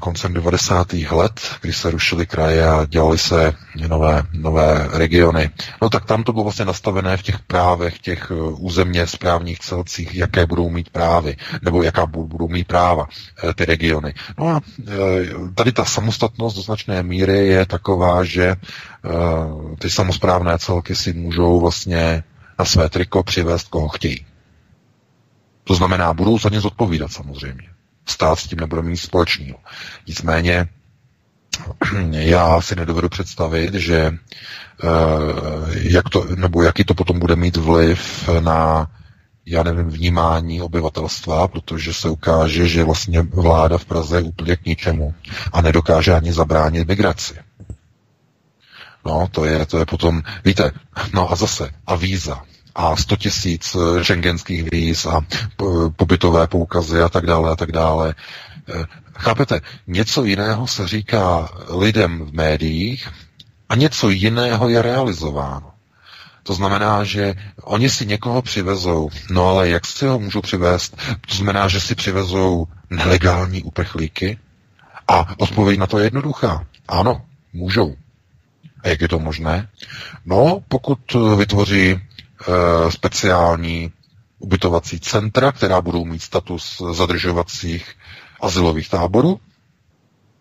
[0.00, 0.92] Koncem 90.
[0.92, 3.52] let, kdy se rušily kraje a dělali se
[3.88, 5.50] nové, nové regiony.
[5.82, 10.14] No tak tam to bylo vlastně nastavené v těch právech, těch eh, územně správních celcích,
[10.14, 13.08] jaké budou mít právy, nebo jaká budou mít práva
[13.44, 14.14] eh, ty regiony.
[14.38, 14.92] No a eh,
[15.54, 18.56] tady ta samostatnost do značné míry je taková, že
[19.78, 22.24] ty samozprávné celky si můžou vlastně
[22.58, 24.26] na své triko přivést, koho chtějí.
[25.64, 27.75] To znamená, budou za ně zodpovídat samozřejmě.
[28.06, 29.58] Stát s tím nebude mít společného.
[30.06, 30.68] Nicméně
[32.10, 34.88] já si nedovedu představit, že eh,
[35.72, 38.90] jak to, nebo jaký to potom bude mít vliv na
[39.48, 44.64] já nevím, vnímání obyvatelstva, protože se ukáže, že vlastně vláda v Praze je úplně k
[44.64, 45.14] ničemu
[45.52, 47.34] a nedokáže ani zabránit migraci.
[49.04, 50.72] No, to je, to je potom, víte,
[51.12, 52.42] no a zase, a víza
[52.76, 55.20] a 100 tisíc šengenských eh, víz a
[55.96, 58.14] pobytové poukazy a tak dále a tak dále.
[58.68, 58.84] Eh,
[59.16, 63.08] chápete, něco jiného se říká lidem v médiích
[63.68, 65.70] a něco jiného je realizováno.
[66.42, 70.96] To znamená, že oni si někoho přivezou, no ale jak si ho můžou přivést?
[71.28, 74.38] To znamená, že si přivezou nelegální uprchlíky?
[75.08, 76.66] A odpověď na to je jednoduchá.
[76.88, 77.22] Ano,
[77.52, 77.96] můžou.
[78.82, 79.68] A jak je to možné?
[80.26, 80.98] No, pokud
[81.36, 82.15] vytvoří Eh,
[82.88, 83.92] speciální
[84.38, 87.94] ubytovací centra, která budou mít status zadržovacích
[88.40, 89.40] asilových táborů,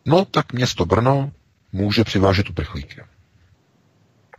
[0.06, 1.32] no tak město Brno
[1.74, 3.02] může přivážet uprchlíky.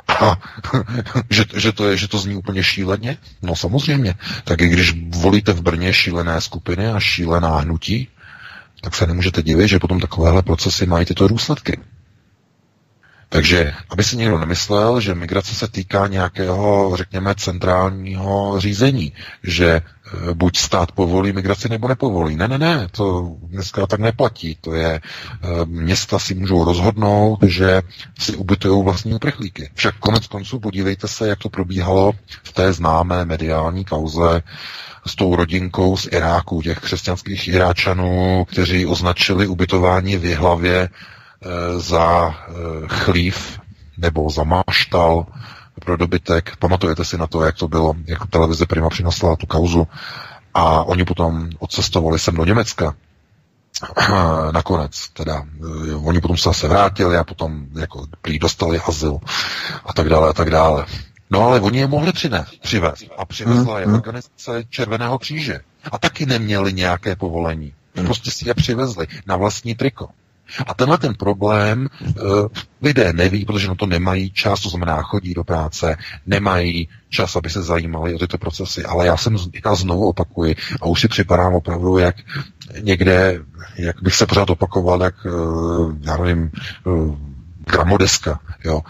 [0.09, 0.41] A
[1.31, 3.19] že, že, to je, že to zní úplně šíleně?
[3.43, 4.15] No samozřejmě.
[4.45, 8.09] Tak i když volíte v Brně šílené skupiny a šílená hnutí,
[8.81, 11.81] tak se nemůžete divit, že potom takovéhle procesy mají tyto důsledky.
[13.29, 19.13] Takže, aby si někdo nemyslel, že migrace se týká nějakého, řekněme, centrálního řízení,
[19.43, 19.83] že e,
[20.35, 22.37] buď stát povolí migraci nebo nepovolí.
[22.37, 24.59] Ne, ne, ne, to dneska tak neplatí.
[24.61, 25.01] To je, e,
[25.65, 27.83] města si můžou rozhodnout, že
[28.19, 29.71] si ubytují vlastní uprchlíky.
[29.75, 32.13] Však konec konců podívejte se, jak to probíhalo
[32.43, 34.43] v té známé mediální kauze
[35.07, 40.89] s tou rodinkou z Iráku, těch křesťanských Iráčanů, kteří označili ubytování v Jihlavě
[41.79, 42.53] za eh,
[42.89, 43.61] chlív
[43.99, 45.27] nebo za máštal
[45.85, 46.57] pro dobytek.
[46.57, 49.89] Pamatujete si na to, jak to bylo, jak televize Prima přinesla tu kauzu
[50.55, 52.95] a oni potom odcestovali sem do Německa.
[54.53, 55.45] Nakonec, teda,
[55.91, 59.19] eh, oni potom se zase vrátili a potom jako prý dostali azyl
[59.85, 60.87] a tak dále a tak dále.
[61.31, 63.95] No ale oni je mohli přinést, přivést a přivezla je mhm.
[63.95, 65.61] organizace Červeného kříže.
[65.93, 67.73] A taky neměli nějaké povolení.
[67.93, 70.09] Prostě si je přivezli na vlastní triko.
[70.67, 72.47] A tenhle ten problém uh,
[72.83, 77.51] lidé neví, protože na to nemají čas, to znamená chodí do práce, nemají čas, aby
[77.51, 78.85] se zajímali o tyto procesy.
[78.85, 82.17] Ale já jsem já znovu opakuji a už si připadám opravdu, jak
[82.81, 83.41] někde,
[83.79, 86.51] jak bych se pořád opakoval, jak, uh, já nevím,
[86.85, 87.19] uh,
[87.67, 88.83] gramodeska, jo.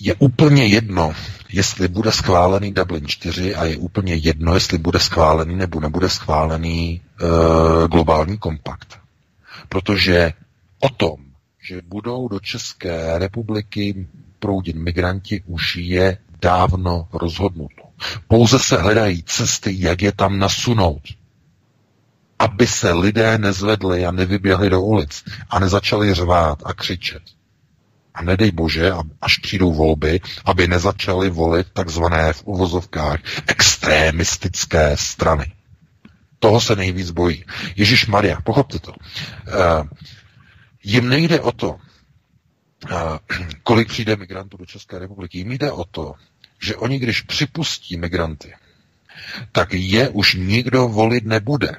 [0.00, 1.12] Je úplně jedno,
[1.52, 7.02] jestli bude schválený Dublin 4 a je úplně jedno, jestli bude schválený nebo nebude schválený
[7.22, 9.05] uh, globální kompakt
[9.68, 10.32] protože
[10.80, 11.16] o tom,
[11.62, 14.06] že budou do České republiky
[14.38, 17.82] proudit migranti, už je dávno rozhodnuto.
[18.28, 21.02] Pouze se hledají cesty, jak je tam nasunout.
[22.38, 27.22] Aby se lidé nezvedli a nevyběhli do ulic a nezačali řvát a křičet.
[28.14, 35.55] A nedej bože, až přijdou volby, aby nezačali volit takzvané v uvozovkách extremistické strany.
[36.38, 37.44] Toho se nejvíc bojí.
[37.76, 38.92] Ježíš Maria, pochopte to.
[38.92, 39.88] Uh,
[40.84, 41.78] jim nejde o to, uh,
[43.62, 45.38] kolik přijde migrantů do České republiky.
[45.38, 46.14] Jim jde o to,
[46.62, 48.54] že oni, když připustí migranty,
[49.52, 51.76] tak je už nikdo volit nebude.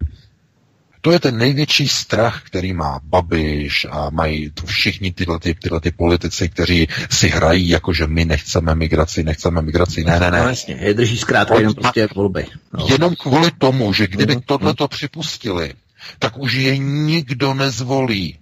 [1.07, 5.79] To je ten největší strach, který má Babiš a mají to všichni tyhle, ty, tyhle
[5.79, 10.03] ty politici, kteří si hrají jako, že my nechceme migraci, nechceme migraci.
[10.03, 10.39] Ne, ne, ne.
[10.39, 12.45] No, jasně, je drží zkrátka jenom prostě volby.
[12.73, 12.87] No.
[12.89, 14.43] Jenom kvůli tomu, že kdyby uh-huh.
[14.45, 15.73] tohleto připustili,
[16.19, 18.39] tak už je nikdo nezvolí.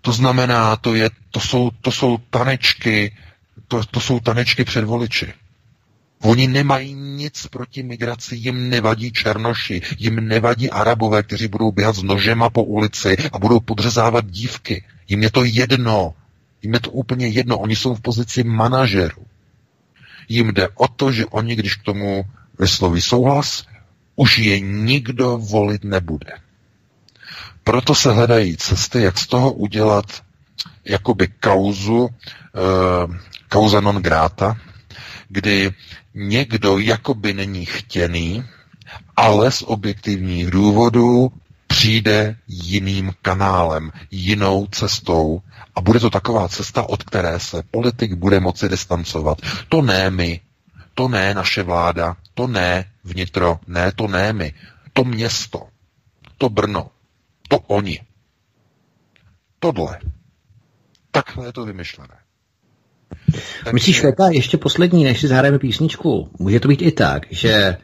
[0.00, 3.16] To znamená, to, je, to, jsou, to jsou tanečky,
[3.68, 5.32] to, to jsou tanečky před voliči.
[6.22, 12.02] Oni nemají nic proti migraci, jim nevadí černoši, jim nevadí arabové, kteří budou běhat s
[12.02, 14.84] nožema po ulici a budou podřezávat dívky.
[15.08, 16.14] Jim je to jedno.
[16.62, 17.58] Jim je to úplně jedno.
[17.58, 19.22] Oni jsou v pozici manažerů.
[20.28, 22.24] Jim jde o to, že oni, když k tomu
[22.58, 23.64] vysloví souhlas,
[24.16, 26.32] už je nikdo volit nebude.
[27.64, 30.22] Proto se hledají cesty, jak z toho udělat
[30.84, 32.12] jakoby kauzu, e,
[33.48, 34.56] kauza non grata,
[35.28, 35.70] kdy
[36.14, 38.44] někdo jakoby není chtěný,
[39.16, 41.32] ale z objektivních důvodů
[41.66, 45.42] přijde jiným kanálem, jinou cestou
[45.74, 49.38] a bude to taková cesta, od které se politik bude moci distancovat.
[49.68, 50.40] To ne my,
[50.94, 54.54] to ne naše vláda, to ne vnitro, ne to ne my,
[54.92, 55.68] to město,
[56.38, 56.90] to Brno,
[57.48, 58.00] to oni.
[59.58, 59.98] Tohle.
[61.10, 62.21] Takhle je to vymyšlené.
[63.64, 63.72] Takže...
[63.72, 67.76] Myslíš, Veka, ještě poslední, než si zahrajeme písničku, může to být i tak, že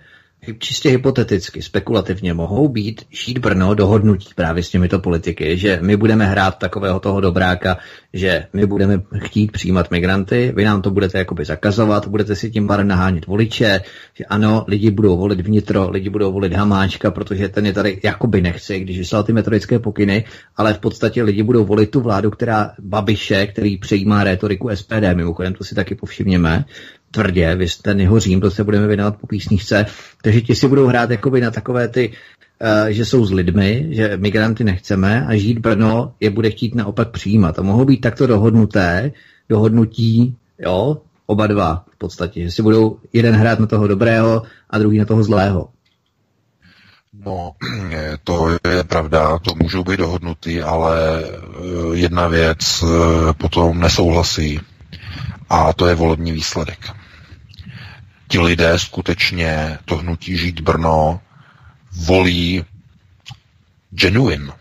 [0.58, 6.26] čistě hypoteticky, spekulativně mohou být šít Brno dohodnutí právě s těmito politiky, že my budeme
[6.26, 7.78] hrát takového toho dobráka,
[8.12, 12.66] že my budeme chtít přijímat migranty, vy nám to budete jakoby zakazovat, budete si tím
[12.66, 13.80] barem nahánět voliče,
[14.14, 18.40] že ano, lidi budou volit vnitro, lidi budou volit Hamáčka, protože ten je tady jakoby
[18.40, 20.24] nechce, když vyslal ty metodické pokyny,
[20.56, 25.54] ale v podstatě lidi budou volit tu vládu, která Babiše, který přejímá rétoriku SPD, mimochodem
[25.54, 26.64] to si taky povšimněme,
[27.10, 29.86] tvrdě, vy jste nehořím, to se budeme věnovat po písničce,
[30.22, 34.16] takže ti si budou hrát jakoby na takové ty, uh, že jsou s lidmi, že
[34.16, 37.58] migranty nechceme a žít Brno je bude chtít naopak přijímat.
[37.58, 39.12] A mohou být takto dohodnuté,
[39.48, 44.78] dohodnutí, jo, oba dva v podstatě, že si budou jeden hrát na toho dobrého a
[44.78, 45.68] druhý na toho zlého.
[47.26, 47.52] No,
[48.24, 51.28] to je pravda, to můžou být dohodnutý, ale eh,
[51.92, 54.60] jedna věc eh, potom nesouhlasí
[55.48, 56.92] a to je volební výsledek.
[58.28, 61.20] Ti lidé skutečně to hnutí Žít Brno
[62.06, 62.64] volí
[63.90, 64.52] genuine.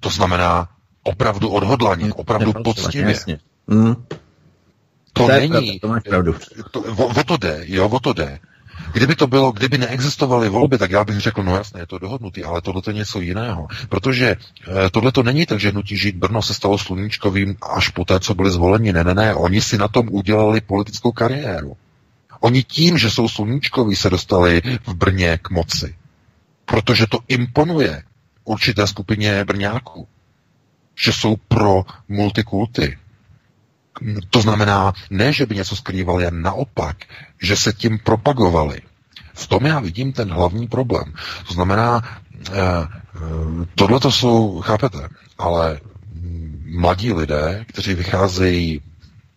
[0.00, 0.68] To znamená
[1.02, 3.16] opravdu odhodlaně, opravdu poctivě.
[3.66, 3.94] Mm.
[5.12, 5.48] To, to není...
[5.48, 6.34] Pravda, to máš pravdu.
[6.70, 8.38] To, o, o to jde, jo, o to jde.
[8.96, 12.44] Kdyby to bylo, kdyby neexistovaly volby, tak já bych řekl, no jasně, je to dohodnutý,
[12.44, 13.68] ale tohle je něco jiného.
[13.88, 14.26] Protože
[14.86, 18.20] e, tohle to není tak, že hnutí žít Brno se stalo sluníčkovým až po té,
[18.20, 18.92] co byli zvoleni.
[18.92, 21.76] Ne, ne, ne, oni si na tom udělali politickou kariéru.
[22.40, 25.94] Oni tím, že jsou sluníčkoví, se dostali v Brně k moci.
[26.64, 28.02] Protože to imponuje
[28.44, 30.08] určité skupině Brňáků.
[30.94, 32.98] Že jsou pro multikulty,
[34.30, 36.96] to znamená, ne, že by něco skrývali, ale naopak,
[37.42, 38.80] že se tím propagovali.
[39.36, 41.12] V tom já vidím ten hlavní problém.
[41.48, 42.02] To znamená,
[42.52, 42.52] eh,
[43.74, 45.08] tohle to jsou, chápete,
[45.38, 45.80] ale
[46.64, 48.80] mladí lidé, kteří vycházejí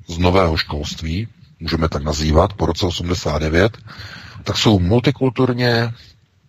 [0.08, 1.28] z nového školství,
[1.60, 3.78] můžeme tak nazývat, po roce 89,
[4.44, 5.94] tak jsou multikulturně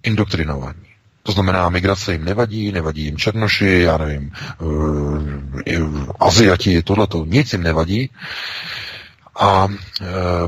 [0.03, 0.91] indoktrinovaní.
[1.23, 7.63] To znamená, migrace jim nevadí, nevadí jim černoši, já nevím, uh, Aziati, tohleto, nic jim
[7.63, 8.11] nevadí.
[9.41, 9.75] A uh,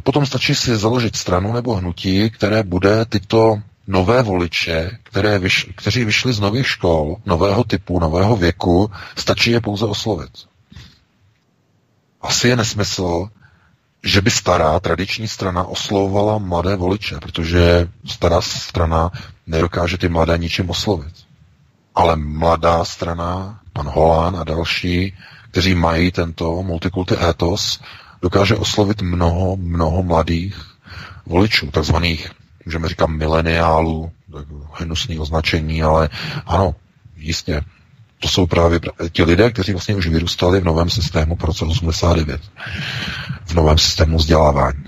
[0.02, 6.04] potom stačí si založit stranu nebo hnutí, které bude tyto nové voliče, které vyš, kteří
[6.04, 10.30] vyšli z nových škol, nového typu, nového věku, stačí je pouze oslovit.
[12.22, 13.28] Asi je nesmysl,
[14.04, 19.10] že by stará tradiční strana oslovovala mladé voliče, protože stará strana
[19.46, 21.14] nedokáže ty mladé ničím oslovit.
[21.94, 25.14] Ale mladá strana, pan Holán a další,
[25.50, 27.80] kteří mají tento multikulty ethos,
[28.22, 30.56] dokáže oslovit mnoho, mnoho mladých
[31.26, 32.30] voličů, takzvaných,
[32.66, 34.12] můžeme říkat, mileniálů,
[34.72, 36.08] hnusný označení, ale
[36.46, 36.74] ano,
[37.16, 37.62] jistě,
[38.22, 38.80] to jsou právě
[39.12, 42.40] ti lidé, kteří vlastně už vyrůstali v novém systému po roce 89,
[43.44, 44.84] v novém systému vzdělávání.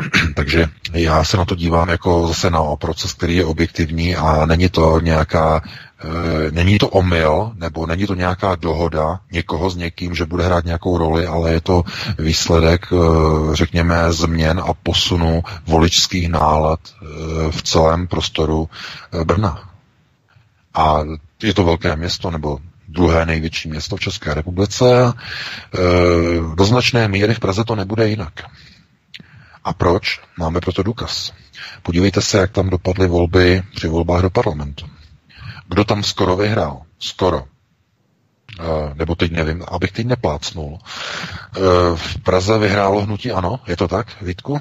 [0.34, 4.68] Takže já se na to dívám jako zase na proces, který je objektivní a není
[4.68, 5.62] to nějaká,
[6.50, 10.98] není to omyl, nebo není to nějaká dohoda někoho s někým, že bude hrát nějakou
[10.98, 11.84] roli, ale je to
[12.18, 12.96] výsledek, e,
[13.56, 17.04] řekněme, změn a posunu voličských nálad e,
[17.50, 18.68] v celém prostoru
[19.24, 19.70] Brna.
[20.74, 21.00] A
[21.42, 25.12] je to velké město, nebo druhé největší město v České republice.
[26.54, 28.32] Do značné míry v Praze to nebude jinak.
[29.64, 30.20] A proč?
[30.38, 31.32] Máme proto důkaz.
[31.82, 34.86] Podívejte se, jak tam dopadly volby při volbách do parlamentu.
[35.70, 36.82] Kdo tam skoro vyhrál?
[36.98, 37.44] Skoro.
[38.60, 40.78] E, nebo teď nevím, abych teď neplácnul.
[40.78, 41.60] E,
[41.96, 44.60] v Praze vyhrálo hnutí ano, je to tak, Vítku?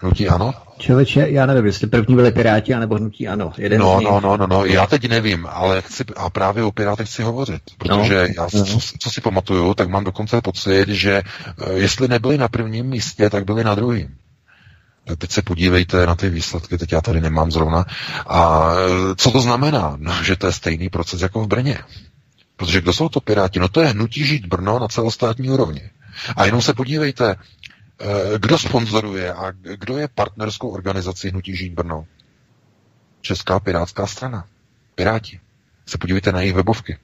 [0.00, 0.54] Hnutí ano?
[0.78, 3.52] Člověče, já nevím, jestli první byli Piráti, anebo hnutí ano.
[3.58, 7.08] Jeden no, no, no, no, no, já teď nevím, ale chci, a právě o Pirátech
[7.08, 8.34] chci hovořit, protože no.
[8.36, 11.22] já, co, co si pamatuju, tak mám dokonce pocit, že
[11.74, 14.14] jestli nebyli na prvním místě, tak byli na druhém.
[15.18, 17.86] Teď se podívejte na ty výsledky, teď já tady nemám zrovna.
[18.26, 18.72] A
[19.16, 19.96] co to znamená?
[20.00, 21.78] No, že to je stejný proces jako v Brně.
[22.56, 23.58] Protože kdo jsou to Piráti?
[23.58, 25.90] No to je hnutí žít Brno na celostátní úrovni.
[26.36, 27.36] A jenom se podívejte,
[28.00, 32.06] Eh, kdo sponzoruje a kdo je partnerskou organizací Hnutí Žít Brno?
[33.20, 34.46] Česká pirátská strana.
[34.94, 35.40] Piráti.
[35.86, 36.98] Se podívejte na jejich webovky.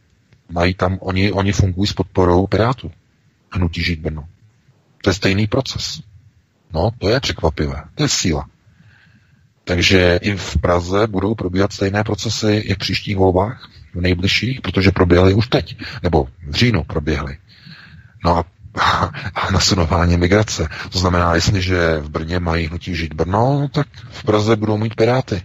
[0.49, 2.93] Mají tam, oni, oni fungují s podporou Pirátů.
[3.51, 4.29] Hnutí Žít Brno.
[5.03, 6.01] To je stejný proces.
[6.75, 7.83] No, to je překvapivé.
[7.95, 8.47] To je síla.
[9.64, 14.91] Takže i v Praze budou probíhat stejné procesy i v příštích volbách, v nejbližších, protože
[14.91, 17.39] proběhly už teď, nebo v říjnu proběhly.
[18.25, 18.45] No a
[19.35, 20.68] a nasunování migrace.
[20.91, 25.43] To znamená, jestliže v Brně mají hnutí žít Brno, tak v Praze budou mít Piráty.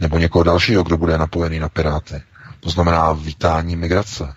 [0.00, 2.22] Nebo někoho dalšího, kdo bude napojený na Piráty.
[2.60, 4.34] To znamená vítání migrace.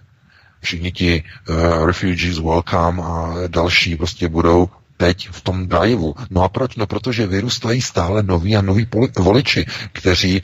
[0.61, 6.15] Všichni ti uh, refugees welcome a další prostě budou teď v tom driveu.
[6.29, 6.75] No a proč?
[6.75, 8.87] No protože vyrůstají stále noví a noví
[9.19, 10.41] voliči, kteří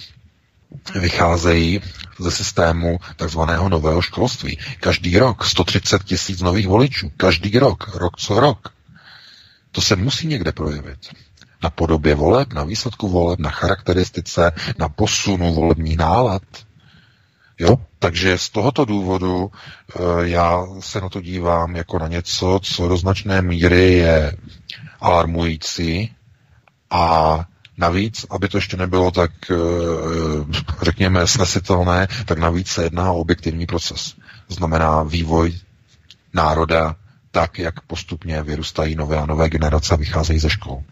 [1.00, 1.82] vycházejí
[2.20, 4.60] ze systému takzvaného nového školství.
[4.80, 7.12] Každý rok 130 tisíc nových voličů.
[7.18, 8.74] Každý rok, rok co rok.
[9.72, 11.00] To se musí někde projevit.
[11.64, 16.42] Na podobě voleb, na výsledku voleb, na charakteristice, na posunu volebních nálad.
[17.60, 17.78] Jo?
[18.00, 22.98] Takže z tohoto důvodu e, já se na to dívám jako na něco, co do
[22.98, 24.38] značné míry je
[25.00, 26.16] alarmující
[26.90, 27.46] a
[27.80, 29.56] Navíc, aby to ještě nebylo tak, eh,
[30.82, 34.16] řekněme, snesitelné, tak navíc se jedná o objektivní proces.
[34.50, 35.54] Znamená vývoj
[36.34, 36.96] národa
[37.32, 40.84] tak, jak postupně vyrůstají nové a nové generace a vycházejí ze škol.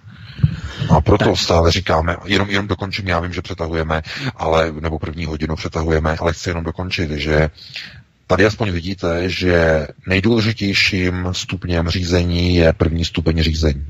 [0.89, 1.37] No a proto tak.
[1.37, 4.01] stále říkáme, jenom, jenom dokončím, já vím, že přetahujeme,
[4.35, 7.49] ale, nebo první hodinu přetahujeme, ale chci jenom dokončit, že
[8.27, 13.87] Tady aspoň vidíte, že nejdůležitějším stupněm řízení je první stupeň řízení.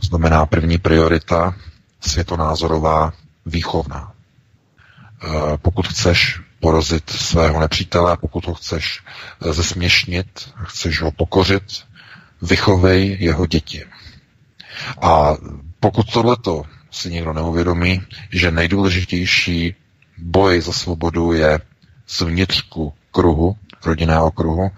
[0.00, 1.54] Znamená první priorita
[2.00, 3.12] světonázorová,
[3.46, 4.12] výchovná.
[4.12, 11.62] E, pokud chceš porozit svého nepřítele, pokud ho chceš e, zesměšnit, chceš ho pokořit,
[12.42, 13.84] vychovej jeho děti.
[15.02, 15.34] A
[15.80, 19.74] pokud tohleto si někdo neuvědomí, že nejdůležitější
[20.18, 21.60] boj za svobodu je
[22.08, 24.70] zvnitřku kruhu, rodinného kruhu,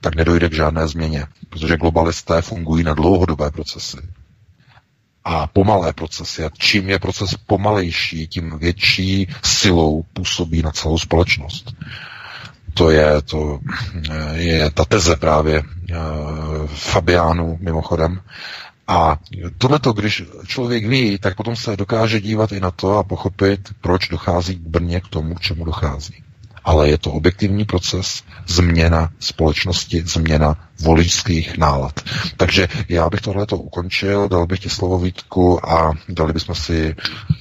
[0.00, 3.98] tak nedojde k žádné změně, protože globalisté fungují na dlouhodobé procesy
[5.28, 6.44] a pomalé procesy.
[6.44, 11.74] A čím je proces pomalejší, tím větší silou působí na celou společnost.
[12.74, 13.58] To je, to
[14.32, 18.20] je ta teze právě uh, Fabiánu mimochodem.
[18.88, 19.18] A
[19.58, 24.08] tohleto, když člověk ví, tak potom se dokáže dívat i na to a pochopit, proč
[24.08, 26.14] dochází k Brně k tomu, k čemu dochází
[26.68, 32.00] ale je to objektivní proces, změna společnosti, změna voličských nálad.
[32.36, 36.96] Takže já bych tohle to ukončil, dal bych ti slovo Vítku a dali bychom si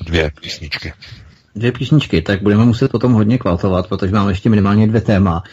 [0.05, 0.93] dvě písničky.
[1.55, 5.43] Dvě písničky, tak budeme muset o tom hodně kvaltovat, protože máme ještě minimálně dvě téma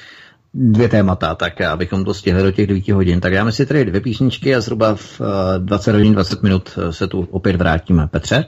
[0.54, 3.20] dvě témata, tak abychom to stihli do těch 9 hodin.
[3.20, 5.20] Tak dáme si tady dvě písničky a zhruba v
[5.58, 8.06] 20 eh, hodin 20 minut eh, se tu opět vrátíme.
[8.06, 8.44] Petře?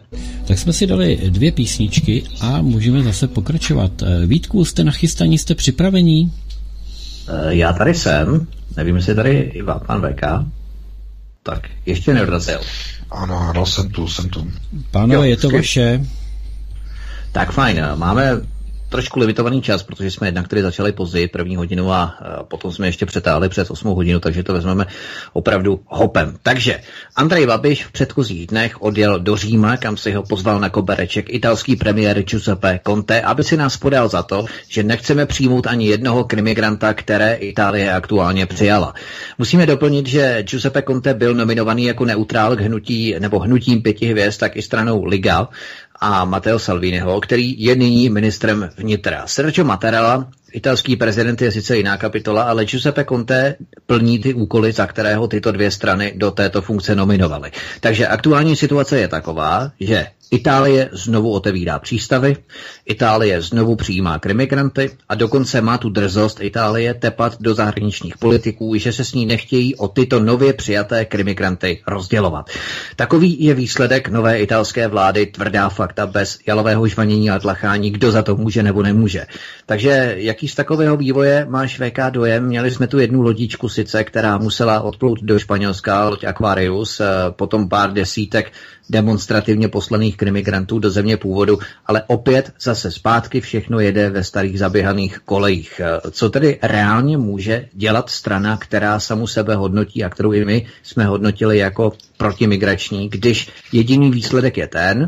[0.48, 4.02] Tak jsme si dali dvě písničky a můžeme zase pokračovat.
[4.02, 6.32] Eh, Vítku, jste nachystaní, jste připravení?
[7.48, 8.46] Já tady jsem,
[8.76, 10.22] nevím, jestli tady Iva, pan VK.
[11.42, 12.60] Tak, ještě neodrazil.
[13.10, 14.50] Ano, ano, jsem tu, jsem tu.
[14.90, 16.06] Pánové, je to vaše.
[17.32, 18.40] Tak fajn, máme
[18.88, 22.18] trošku limitovaný čas, protože jsme jednak tedy začali později první hodinu a
[22.48, 24.86] potom jsme ještě přetáhli přes 8 hodinu, takže to vezmeme
[25.32, 26.36] opravdu hopem.
[26.42, 26.80] Takže
[27.16, 31.76] Andrej Babiš v předchozích dnech odjel do Říma, kam si ho pozval na kobereček italský
[31.76, 36.94] premiér Giuseppe Conte, aby si nás podal za to, že nechceme přijmout ani jednoho krimigranta,
[36.94, 38.94] které Itálie aktuálně přijala.
[39.38, 44.40] Musíme doplnit, že Giuseppe Conte byl nominovaný jako neutrál k hnutí nebo hnutím pěti hvězd,
[44.40, 45.48] tak i stranou Liga
[46.00, 49.26] a Matteo Salviniho, který je nyní ministrem vnitra.
[49.26, 54.86] Sergio Mattarella, italský prezident je sice jiná kapitola, ale Giuseppe Conte plní ty úkoly, za
[54.86, 57.50] kterého tyto dvě strany do této funkce nominovaly.
[57.80, 62.36] Takže aktuální situace je taková, že Itálie znovu otevírá přístavy,
[62.86, 68.92] Itálie znovu přijímá krimigranty a dokonce má tu drzost Itálie tepat do zahraničních politiků, že
[68.92, 72.50] se s ní nechtějí o tyto nově přijaté krimigranty rozdělovat.
[72.96, 78.22] Takový je výsledek nové italské vlády, tvrdá fakta bez jalového žvanění a tlachání, kdo za
[78.22, 79.26] to může nebo nemůže.
[79.66, 82.46] Takže jaký z takového vývoje máš VK dojem?
[82.46, 87.68] Měli jsme tu jednu lodičku sice, která musela odplout do Španělska, loď Aquarius, eh, potom
[87.68, 88.52] pár desítek
[88.90, 95.18] demonstrativně poslaných krimigrantů do země původu, ale opět zase zpátky všechno jede ve starých zaběhaných
[95.18, 95.80] kolejích.
[96.10, 101.04] Co tedy reálně může dělat strana, která samu sebe hodnotí a kterou i my jsme
[101.04, 105.06] hodnotili jako protimigrační, když jediný výsledek je ten,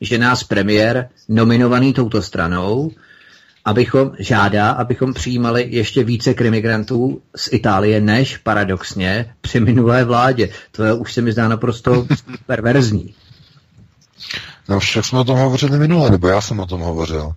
[0.00, 2.90] že nás premiér nominovaný touto stranou
[3.64, 10.48] abychom žádá, abychom přijímali ještě více krimigrantů z Itálie, než paradoxně při minulé vládě.
[10.72, 12.06] To už se mi zdá naprosto
[12.46, 13.14] perverzní.
[14.68, 17.32] No však jsme o tom hovořili minule, nebo já jsem o tom hovořil,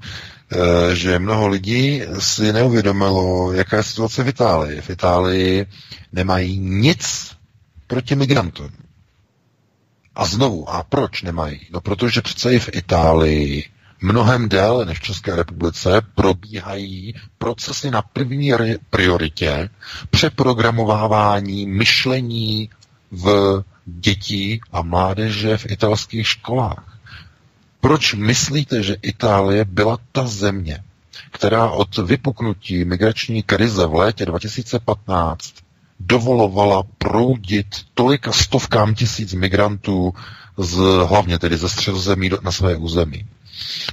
[0.92, 4.82] e, že mnoho lidí si neuvědomilo, jaká je situace v Itálii.
[4.82, 5.66] V Itálii
[6.14, 7.32] nemají nic
[7.88, 8.70] proti migrantům.
[10.16, 11.60] A znovu, a proč nemají?
[11.74, 13.66] No protože přece i v Itálii
[14.02, 18.52] mnohem déle než v České republice probíhají procesy na první
[18.90, 19.70] prioritě
[20.10, 22.70] přeprogramovávání myšlení
[23.12, 26.98] v dětí a mládeže v italských školách.
[27.82, 30.84] Proč myslíte, že Itálie byla ta země,
[31.32, 35.54] která od vypuknutí migrační krize v létě 2015
[36.00, 40.14] dovolovala proudit tolika stovkám tisíc migrantů
[40.58, 40.76] z,
[41.06, 43.26] hlavně tedy ze středozemí na své území.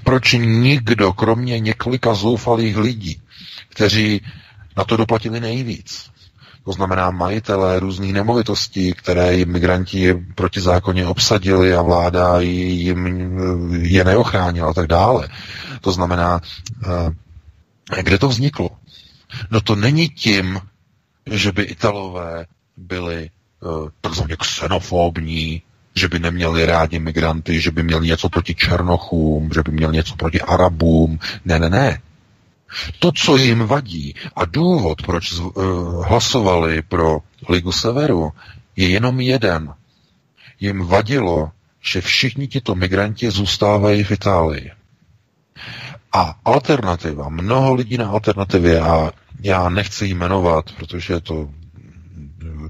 [0.05, 3.21] Proč nikdo, kromě několika zoufalých lidí,
[3.69, 4.21] kteří
[4.77, 6.11] na to doplatili nejvíc,
[6.69, 13.07] to znamená majitelé různých nemovitostí, které jim migranti protizákonně obsadili a vláda jim
[13.83, 15.29] je neochránila a tak dále.
[15.81, 16.41] To znamená,
[17.97, 18.71] eh, kde to vzniklo?
[19.51, 20.61] No to není tím,
[21.31, 23.67] že by Italové byli eh,
[24.01, 25.63] takzvaně xenofobní,
[25.99, 30.17] že by neměli rádi migranty, že by měli něco proti Černochům, že by měli něco
[30.17, 31.19] proti Arabům.
[31.45, 32.01] Ne, ne, ne.
[32.99, 35.53] To, co jim vadí a důvod, proč uh,
[36.07, 37.19] hlasovali pro
[37.49, 38.33] Ligu Severu,
[38.77, 39.75] je jenom jeden.
[40.61, 41.51] Jim vadilo,
[41.81, 44.71] že všichni tito migranti zůstávají v Itálii.
[46.13, 51.51] A alternativa, mnoho lidí na alternativě, a já nechci jmenovat, protože to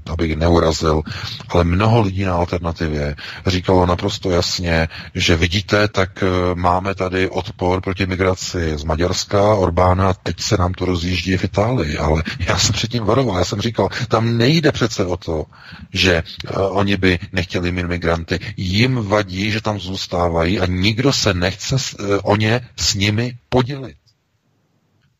[0.09, 1.01] aby neurazil,
[1.49, 3.15] ale mnoho lidí na alternativě
[3.47, 10.13] říkalo naprosto jasně, že vidíte, tak eh, máme tady odpor proti migraci z Maďarska, Orbána,
[10.13, 13.89] teď se nám to rozjíždí v Itálii, ale já jsem předtím varoval, já jsem říkal,
[14.07, 15.45] tam nejde přece o to,
[15.93, 21.33] že uh, oni by nechtěli mít migranty, jim vadí, že tam zůstávají a nikdo se
[21.33, 23.98] nechce uh, o ně s nimi podělit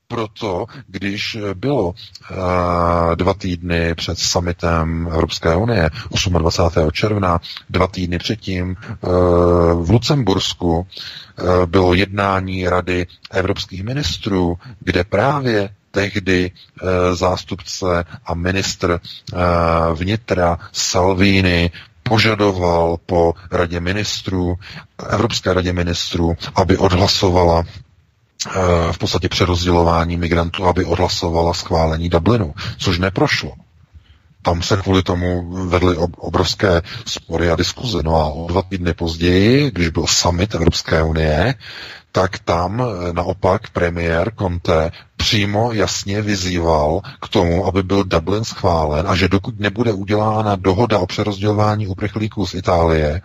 [0.09, 1.95] proto, když bylo uh,
[3.15, 5.89] dva týdny před summitem Evropské unie,
[6.39, 6.91] 28.
[6.91, 9.09] června, dva týdny předtím uh,
[9.85, 16.51] v Lucembursku uh, bylo jednání Rady evropských ministrů, kde právě tehdy
[17.13, 18.99] zástupce a ministr
[19.93, 21.71] vnitra Salvini
[22.03, 24.55] požadoval po radě ministrů,
[25.09, 27.63] Evropské radě ministrů, aby odhlasovala
[28.91, 33.51] v podstatě přerozdělování migrantů, aby odhlasovala schválení Dublinu, což neprošlo.
[34.41, 38.03] Tam se kvůli tomu vedly obrovské spory a diskuze.
[38.03, 41.55] No a o dva týdny později, když byl summit Evropské unie,
[42.11, 49.07] tak tam eh, naopak premiér Conte přímo jasně vyzýval k tomu, aby byl Dublin schválen
[49.07, 53.21] a že dokud nebude udělána dohoda o přerozdělování uprchlíků z Itálie,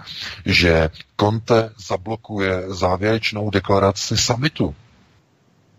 [0.46, 4.74] že Conte zablokuje závěrečnou deklaraci summitu.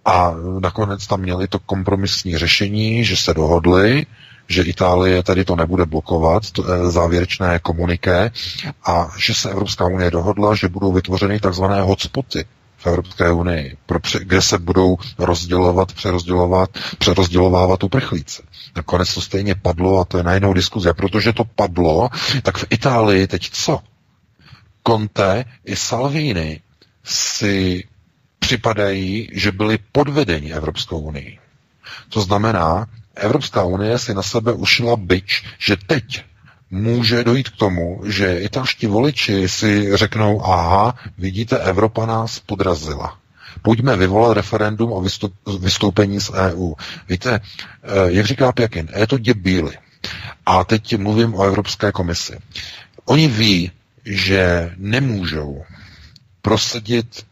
[0.05, 4.05] A nakonec tam měli to kompromisní řešení, že se dohodli,
[4.47, 8.31] že Itálie tady to nebude blokovat, to e, závěrečné komuniké,
[8.85, 12.45] a že se Evropská unie dohodla, že budou vytvořeny takzvané hotspoty
[12.77, 18.41] v Evropské unii, pro, kde se budou rozdělovat, přerozdělovat, přerozdělovávat uprchlíci.
[18.75, 20.89] Nakonec to stejně padlo a to je na jinou diskuzi.
[20.89, 22.09] A protože to padlo,
[22.43, 23.79] tak v Itálii teď co?
[24.87, 26.61] Conte i Salvini
[27.03, 27.83] si
[28.45, 31.39] připadají, že byli podvedeni Evropskou unii.
[32.09, 32.85] To znamená,
[33.15, 36.23] Evropská unie si na sebe ušila byč, že teď
[36.71, 43.17] může dojít k tomu, že italští voliči si řeknou, aha, vidíte, Evropa nás podrazila.
[43.61, 45.01] Pojďme vyvolat referendum o
[45.59, 46.73] vystoupení z EU.
[47.09, 47.41] Víte, eh,
[48.07, 49.73] jak říká Pěkin, je to děbíly.
[50.45, 52.37] A teď mluvím o Evropské komisi.
[53.05, 53.71] Oni ví,
[54.05, 55.63] že nemůžou
[56.41, 57.25] prosadit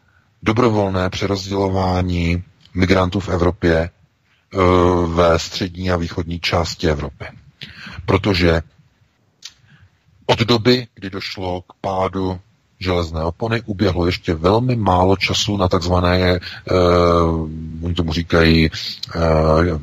[0.44, 2.42] dobrovolné přerozdělování
[2.74, 3.90] migrantů v Evropě e,
[5.06, 7.24] ve střední a východní části Evropy.
[8.06, 8.62] Protože
[10.26, 12.40] od doby, kdy došlo k pádu
[12.80, 17.48] železné opony, uběhlo ještě velmi málo času na takzvané, uh,
[17.82, 18.70] oni tomu říkají,
[19.16, 19.80] uh,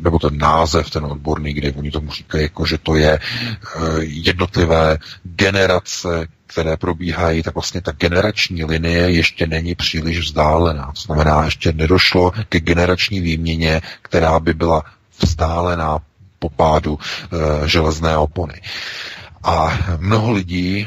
[0.00, 4.98] nebo ten název, ten odborný, kde oni tomu říkají, jako, že to je uh, jednotlivé
[5.24, 10.92] generace které probíhají, tak vlastně ta generační linie ještě není příliš vzdálená.
[10.94, 14.84] To znamená, ještě nedošlo ke generační výměně, která by byla
[15.22, 15.98] vzdálená
[16.38, 18.60] po pádu e, železné opony.
[19.42, 20.86] A mnoho lidí e,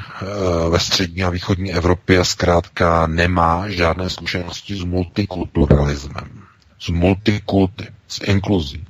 [0.70, 6.42] ve střední a východní Evropě zkrátka nemá žádné zkušenosti s multikulturalismem,
[6.80, 8.86] s multikulty, s inkluzí.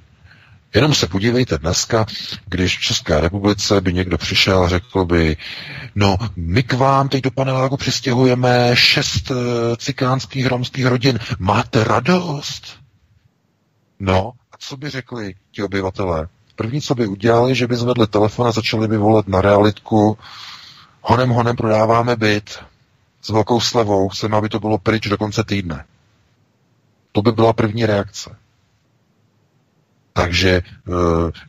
[0.75, 2.05] Jenom se podívejte dneska,
[2.45, 5.37] když v České republice by někdo přišel a řekl by,
[5.95, 9.37] no, my k vám teď do paneláku přistěhujeme šest uh,
[9.77, 12.63] cikánských romských rodin, máte radost?
[13.99, 16.27] No, a co by řekli ti obyvatelé?
[16.55, 20.17] První, co by udělali, že by zvedli telefon a začali by volat na realitku,
[21.01, 22.59] honem, honem prodáváme byt
[23.21, 25.85] s velkou slevou, chceme, aby to bylo pryč do konce týdne.
[27.11, 28.35] To by byla první reakce.
[30.17, 30.91] Takže eh,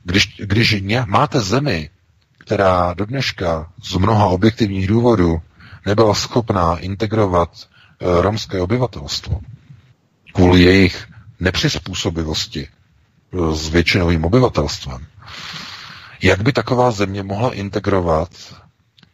[0.05, 1.90] když, když máte zemi,
[2.38, 5.43] která do dneška z mnoha objektivních důvodů
[5.86, 9.40] nebyla schopná integrovat eh, romské obyvatelstvo
[10.34, 11.06] kvůli jejich
[11.40, 15.06] nepřizpůsobivosti eh, s většinovým obyvatelstvem,
[16.22, 18.30] jak by taková země mohla integrovat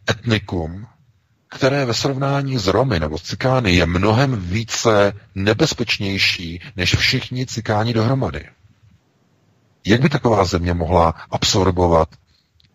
[0.09, 0.87] etnikum,
[1.49, 7.93] které ve srovnání s Romy nebo s Cikány je mnohem více nebezpečnější než všichni Cikáni
[7.93, 8.45] dohromady.
[9.85, 12.09] Jak by taková země mohla absorbovat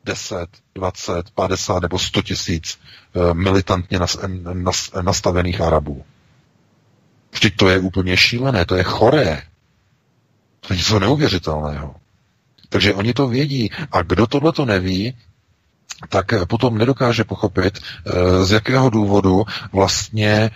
[0.04, 3.98] 10, 20, 50 nebo 100 tisíc eh, militantně
[5.02, 6.04] nastavených Arabů?
[7.32, 9.42] Vždyť to je úplně šílené, to je choré.
[10.60, 11.94] To je něco neuvěřitelného.
[12.68, 13.70] Takže oni to vědí.
[13.92, 15.16] A kdo tohle to neví,
[16.08, 20.50] tak potom nedokáže pochopit, eh, z jakého důvodu vlastně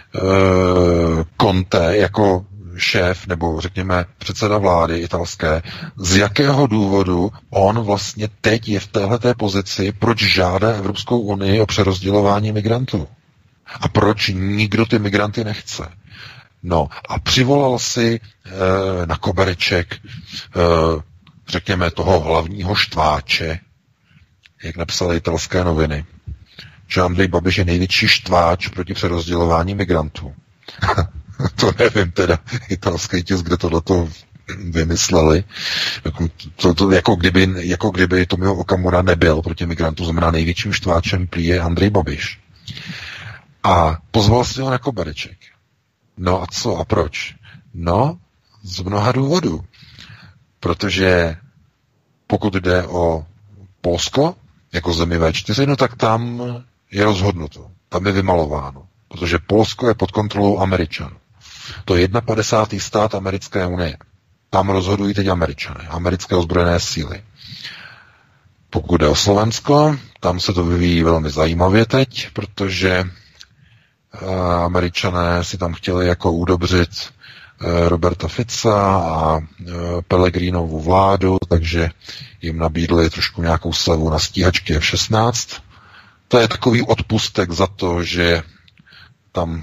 [1.40, 2.46] Conte eh, jako
[2.76, 5.62] šéf nebo řekněme předseda vlády italské,
[5.96, 11.66] z jakého důvodu on vlastně teď je v této pozici, proč žádá Evropskou unii o
[11.66, 13.08] přerozdělování migrantů.
[13.80, 15.88] A proč nikdo ty migranty nechce.
[16.62, 18.20] No a přivolal si
[19.00, 19.98] e, na kobereček e,
[21.48, 23.58] řekněme, toho hlavního štváče,
[24.64, 26.04] jak napsaly italské noviny,
[26.88, 30.34] že Andrej Babiš je největší štváč proti přerozdělování migrantů.
[31.56, 32.38] to nevím teda,
[32.68, 34.08] italský tisk, kde tohleto
[34.58, 35.44] vymysleli.
[36.04, 41.26] Jako, to, to, jako, kdyby, jako kdyby Tomio Okamura nebyl proti migrantům, znamená největším štváčem
[41.26, 42.40] prý je Andrej Babiš.
[43.64, 45.38] A pozval si ho na kobereček.
[46.16, 47.34] No a co a proč?
[47.74, 48.18] No,
[48.62, 49.64] z mnoha důvodů.
[50.60, 51.36] Protože
[52.26, 53.26] pokud jde o
[53.80, 54.34] Polsko,
[54.72, 56.42] jako zemi V4, no tak tam
[56.90, 57.70] je rozhodnuto.
[57.88, 58.86] Tam je vymalováno.
[59.08, 61.16] Protože Polsko je pod kontrolou Američanů.
[61.84, 62.80] To je 51.
[62.80, 63.96] stát Americké unie.
[64.50, 67.22] Tam rozhodují teď Američané, americké ozbrojené síly.
[68.70, 73.04] Pokud jde o Slovensko, tam se to vyvíjí velmi zajímavě teď, protože
[74.22, 79.44] uh, američané si tam chtěli jako udobřit uh, Roberta Fica a uh,
[80.08, 81.90] Pellegrinovu vládu, takže
[82.42, 85.60] jim nabídli trošku nějakou slevu na stíhačky F-16.
[86.28, 88.42] To je takový odpustek za to, že
[89.32, 89.62] tam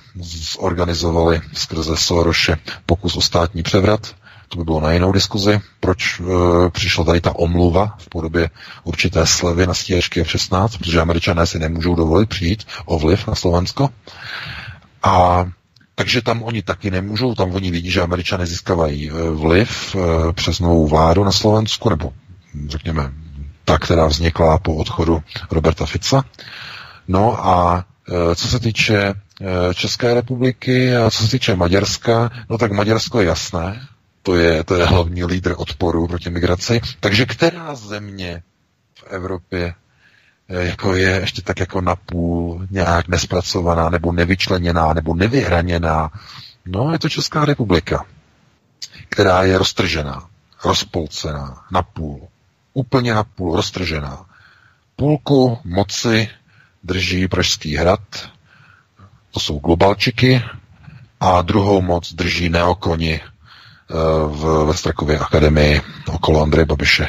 [0.62, 4.16] zorganizovali skrze Soroše pokus o státní převrat
[4.50, 6.24] to by bylo na jinou diskuzi, proč e,
[6.70, 8.50] přišla tady ta omluva v podobě
[8.84, 13.90] určité slevy na stíhačky F-16, protože američané si nemůžou dovolit přijít o vliv na Slovensko.
[15.04, 15.46] A
[15.96, 20.60] takže tam oni taky nemůžou, tam oni vidí, že američané získávají e, vliv e, přes
[20.60, 22.14] novou vládu na Slovensku, nebo
[22.68, 23.12] řekněme
[23.66, 26.26] ta, která vznikla po odchodu Roberta Fica.
[27.08, 27.86] No a
[28.32, 29.14] e, co se týče
[29.74, 33.88] České republiky a co se týče Maďarska, no tak Maďarsko je jasné,
[34.24, 36.82] to je, to je hlavní lídr odporu proti migraci.
[37.00, 38.44] Takže která země
[38.96, 39.74] v Evropě
[40.50, 46.12] eh, jako je ještě tak jako napůl nějak nespracovaná, nebo nevyčleněná, nebo nevyhraněná,
[46.66, 48.06] no je to Česká republika,
[49.10, 50.28] která je roztržená,
[50.66, 52.28] rozpolcená, napůl,
[52.74, 54.26] úplně napůl roztržená.
[54.96, 56.30] Půlku moci
[56.84, 58.30] drží Pražský hrad,
[59.32, 60.42] to jsou globalčiky,
[61.20, 63.22] a druhou moc drží neokoni
[64.28, 65.82] v, ve Strakově akademii
[66.14, 67.08] okolo Andreje Babiše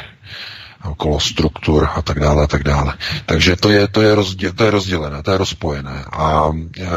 [0.85, 2.93] okolo struktur a tak dále a tak dále.
[3.25, 6.05] Takže to je, to je, rozděl, to je rozdělené, to je rozpojené.
[6.11, 6.87] A e,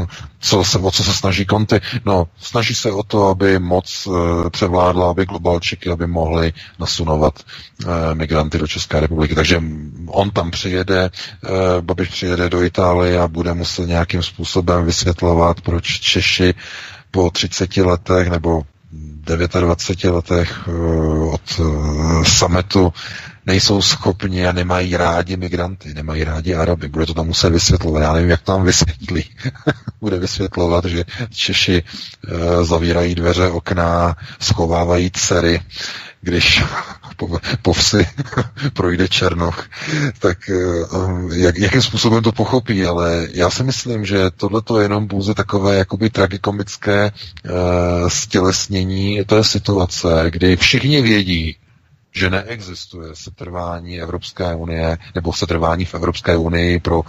[0.40, 1.80] co se, o co se snaží Konty?
[2.04, 4.08] No, snaží se o to, aby moc
[4.46, 9.34] e, převládla, aby globalčiky, aby mohli nasunovat e, migranty do České republiky.
[9.34, 9.62] Takže
[10.06, 11.10] on tam přijede, e,
[11.80, 16.54] Babiš přijede do Itálie a bude muset nějakým způsobem vysvětlovat, proč Češi
[17.10, 18.62] po 30 letech nebo
[19.26, 20.72] 29 letech eh,
[21.32, 21.64] od eh,
[22.24, 22.92] sametu
[23.46, 26.88] nejsou schopni a nemají rádi migranty, nemají rádi Araby.
[26.88, 28.00] Bude to tam muset vysvětlovat.
[28.00, 29.24] Já nevím, jak tam vysvětlí.
[30.00, 35.60] Bude vysvětlovat, že Češi uh, zavírají dveře, okna, schovávají dcery,
[36.20, 36.62] když
[37.16, 38.06] po, po vsi
[38.72, 39.66] projde Černoch,
[40.18, 40.38] tak
[40.92, 45.08] uh, jak, jakým způsobem to pochopí, ale já si myslím, že tohle to je jenom
[45.08, 47.12] pouze takové jakoby tragikomické
[47.44, 51.56] uh, stělesnění to je situace, kdy všichni vědí,
[52.14, 57.04] že neexistuje setrvání Evropské unie nebo setrvání v Evropské unii pro uh,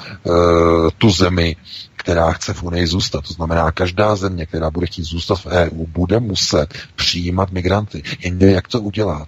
[0.97, 1.55] tu zemi,
[1.95, 3.27] která chce v Unii zůstat.
[3.27, 8.03] To znamená, každá země, která bude chtít zůstat v EU, bude muset přijímat migranty.
[8.19, 9.27] Jenže jak to udělat?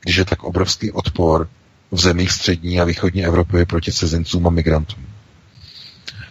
[0.00, 1.48] Když je tak obrovský odpor
[1.90, 5.06] v zemích střední a východní Evropy proti cizincům a migrantům.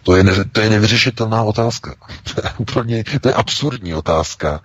[0.03, 1.95] To je, ne, to je nevyřešitelná otázka.
[2.35, 4.61] To je úplně, to je absurdní otázka,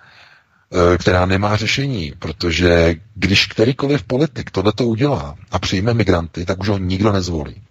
[0.99, 6.69] která nemá řešení, protože když kterýkoliv politik tohle to udělá a přijme migranty, tak už
[6.69, 7.63] ho nikdo nezvolí.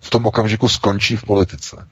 [0.00, 1.86] V tom okamžiku skončí v politice.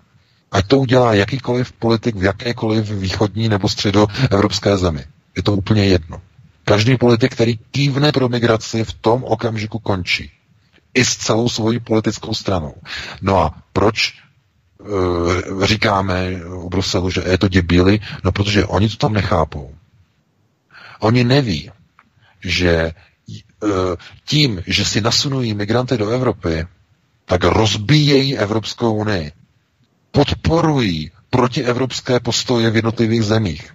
[0.52, 5.04] Ať to udělá jakýkoliv politik v jakékoliv východní nebo středoevropské zemi.
[5.36, 6.20] Je to úplně jedno.
[6.64, 10.30] Každý politik, který kývne pro migraci, v tom okamžiku končí.
[10.94, 12.74] I s celou svojí politickou stranou.
[13.22, 14.14] No a proč
[14.78, 18.00] uh, říkáme u Bruselu, že je to děbíli?
[18.24, 19.74] No protože oni to tam nechápou.
[21.00, 21.70] Oni neví,
[22.40, 22.92] že e,
[24.24, 26.66] tím, že si nasunují migranty do Evropy,
[27.24, 29.32] tak rozbíjejí Evropskou unii.
[30.10, 33.74] Podporují protievropské postoje v jednotlivých zemích.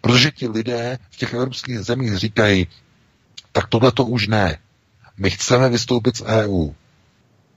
[0.00, 2.66] Protože ti lidé v těch evropských zemích říkají,
[3.52, 4.58] tak tohle to už ne.
[5.16, 6.70] My chceme vystoupit z EU.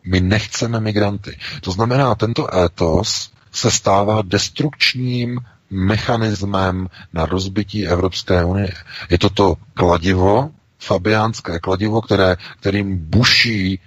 [0.06, 1.38] My nechceme migranty.
[1.62, 8.74] To znamená, tento étos se stává destrukčním mechanismem na rozbití Evropské unie.
[9.10, 10.50] Je to to kladivo,
[10.80, 13.80] fabiánské kladivo, které, kterým buší e,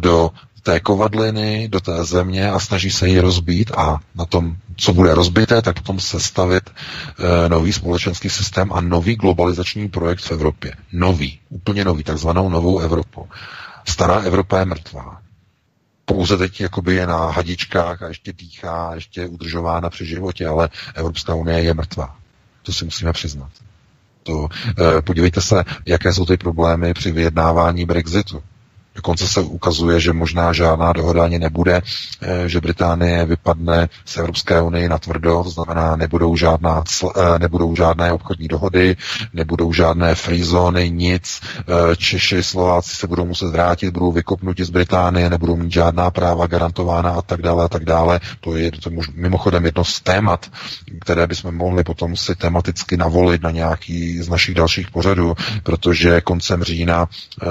[0.00, 0.30] do
[0.62, 5.14] té kovadliny do té země a snaží se ji rozbít a na tom, co bude
[5.14, 10.74] rozbité, tak potom se stavit e, nový společenský systém a nový globalizační projekt v Evropě.
[10.92, 13.28] Nový, úplně nový, takzvanou novou Evropu.
[13.88, 15.20] Stará Evropa je mrtvá.
[16.04, 20.68] Pouze teď jakoby je na hadičkách a ještě dýchá, ještě je udržována při životě, ale
[20.94, 22.16] Evropská unie je mrtvá.
[22.62, 23.50] To si musíme přiznat.
[24.22, 24.48] To,
[24.98, 28.42] e, podívejte se, jaké jsou ty problémy při vyjednávání Brexitu.
[28.94, 34.60] Dokonce se ukazuje, že možná žádná dohoda ani nebude, eh, že Británie vypadne z Evropské
[34.60, 38.96] unie na tvrdo, to znamená, nebudou, žádná, eh, nebudou žádné obchodní dohody,
[39.32, 41.40] nebudou žádné free zóny, nic.
[41.58, 46.46] Eh, Češi, Slováci se budou muset vrátit, budou vykopnuti z Británie, nebudou mít žádná práva
[46.46, 48.20] garantována a tak dále a tak dále.
[48.40, 50.46] To je, to je mimochodem jedno z témat,
[51.00, 56.62] které bychom mohli potom si tematicky navolit na nějaký z našich dalších pořadů, protože koncem
[56.62, 57.08] října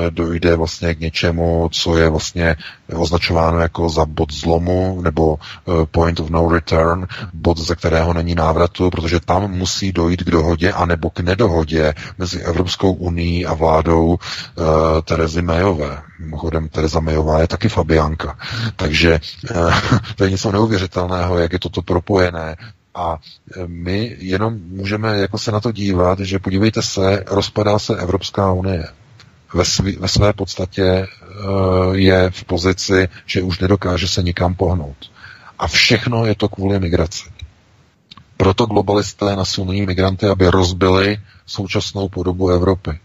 [0.09, 2.55] dojde vlastně k něčemu, něčemu, co je vlastně
[2.95, 8.35] označováno jako za bod zlomu nebo eh, point of no return, bod, ze kterého není
[8.35, 14.07] návratu, protože tam musí dojít k dohodě anebo k nedohodě mezi Evropskou unii a vládou
[14.07, 14.17] uh,
[15.03, 16.01] Terezy Mayové.
[16.19, 18.37] Mimochodem, Tereza Mayová je taky Fabianka.
[18.75, 19.19] Takže
[19.55, 19.73] uh,
[20.15, 22.55] to je něco neuvěřitelného, jak je toto propojené.
[22.95, 23.17] A
[23.67, 28.87] my jenom můžeme jako se na to dívat, že podívejte se, rozpadá se Evropská unie
[29.53, 35.11] ve, svý, ve své podstatě uh, je v pozici, že už nedokáže se nikam pohnout.
[35.59, 37.29] A všechno je to kvůli migraci.
[38.37, 42.99] Proto globalisté nasunují migranty, aby rozbili současnou podobu Evropy.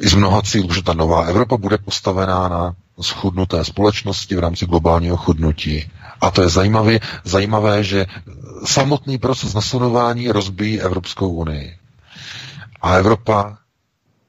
[0.00, 4.66] I z mnoha cílů, že ta nová Evropa bude postavená na schudnuté společnosti v rámci
[4.66, 5.90] globálního chudnutí.
[6.20, 8.06] A to je zajímavé, zajímavé, že
[8.64, 11.76] samotný proces nasunování rozbíjí Evropskou unii.
[12.82, 13.58] A Evropa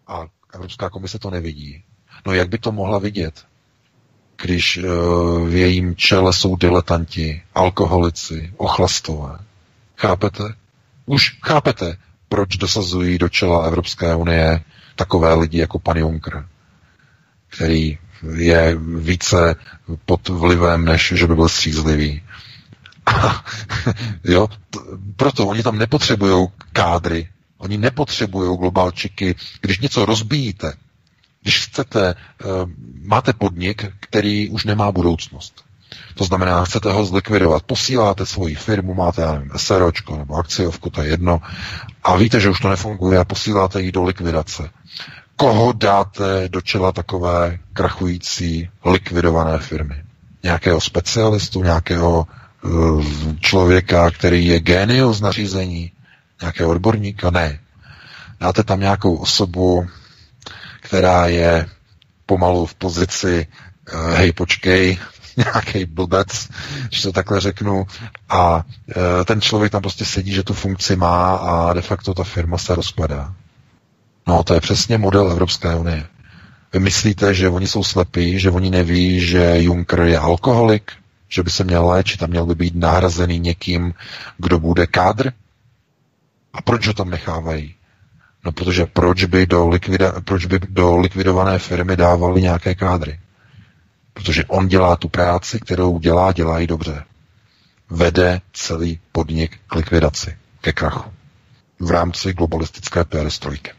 [0.07, 0.21] a
[0.55, 1.83] Evropská komise to nevidí.
[2.25, 3.45] No jak by to mohla vidět,
[4.41, 9.39] když uh, v jejím čele jsou diletanti, alkoholici, ochlastové?
[9.97, 10.43] Chápete?
[11.05, 11.97] Už chápete,
[12.29, 14.63] proč dosazují do čela Evropské unie
[14.95, 16.47] takové lidi jako pan Juncker,
[17.47, 17.97] který
[18.35, 19.55] je více
[20.05, 22.21] pod vlivem, než že by byl střízlivý.
[24.23, 24.79] jo, t-
[25.15, 27.29] proto oni tam nepotřebují kádry,
[27.65, 29.35] Oni nepotřebují globalčiky.
[29.61, 30.73] Když něco rozbíjíte,
[31.41, 32.45] když chcete, eh,
[33.01, 35.63] máte podnik, který už nemá budoucnost.
[36.15, 37.63] To znamená, chcete ho zlikvidovat.
[37.63, 41.41] Posíláte svoji firmu, máte, já nevím, SROčko nebo akciovku, to je jedno,
[42.03, 44.69] a víte, že už to nefunguje a posíláte ji do likvidace.
[45.35, 50.03] Koho dáte do čela takové krachující, likvidované firmy?
[50.43, 52.27] Nějakého specialistu, nějakého
[52.63, 53.05] uh,
[53.39, 55.91] člověka, který je génius nařízení,
[56.41, 57.29] nějakého odborníka?
[57.29, 57.59] Ne.
[58.39, 59.87] Dáte tam nějakou osobu,
[60.81, 61.69] která je
[62.25, 63.47] pomalu v pozici
[63.93, 64.97] uh, hej, počkej,
[65.37, 66.49] nějaký blbec,
[66.87, 67.87] když to takhle řeknu,
[68.29, 68.63] a uh,
[69.25, 72.75] ten člověk tam prostě sedí, že tu funkci má a de facto ta firma se
[72.75, 73.33] rozpadá.
[74.27, 76.07] No, to je přesně model Evropské unie.
[76.73, 80.91] Vy myslíte, že oni jsou slepí, že oni neví, že Juncker je alkoholik,
[81.29, 83.93] že by se měl léčit a měl by být nahrazený někým,
[84.37, 85.31] kdo bude kádr?
[86.55, 87.75] A proč ho tam nechávají?
[88.45, 93.19] No protože proč by do, likvida, proč by do likvidované firmy dávali nějaké kádry?
[94.13, 97.03] Protože on dělá tu práci, kterou dělá, dělá ji dobře.
[97.89, 101.11] Vede celý podnik k likvidaci, ke krachu.
[101.79, 103.71] V rámci globalistické perestrojky.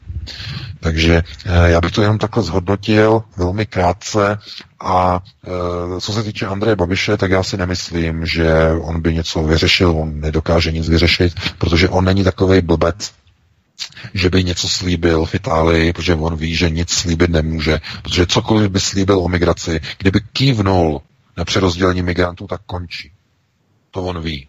[0.81, 4.39] Takže eh, já bych to jenom takhle zhodnotil velmi krátce
[4.81, 9.43] a e, co se týče Andreje Babiše, tak já si nemyslím, že on by něco
[9.43, 13.12] vyřešil, on nedokáže nic vyřešit, protože on není takový blbec,
[14.15, 18.70] že by něco slíbil v Itálii, protože on ví, že nic slíbit nemůže, protože cokoliv
[18.70, 21.03] by slíbil o migraci, kdyby kývnul
[21.36, 23.11] na přerozdělení migrantů, tak končí.
[23.90, 24.48] To on ví.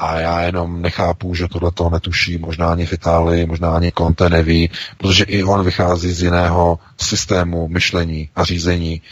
[0.00, 4.28] A já jenom nechápu, že tohle to netuší, možná ani v Itálii, možná ani Conte
[4.28, 9.02] neví, protože i on vychází z jiného systému myšlení a řízení,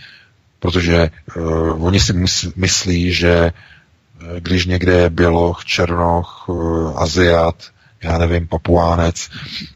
[0.59, 2.13] protože uh, oni si
[2.57, 3.53] myslí, že
[4.23, 7.55] uh, když někde je běloch, černoch, uh, aziat,
[8.03, 9.29] já nevím, papuánec,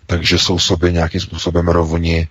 [0.06, 2.28] takže jsou sobě nějakým způsobem rovni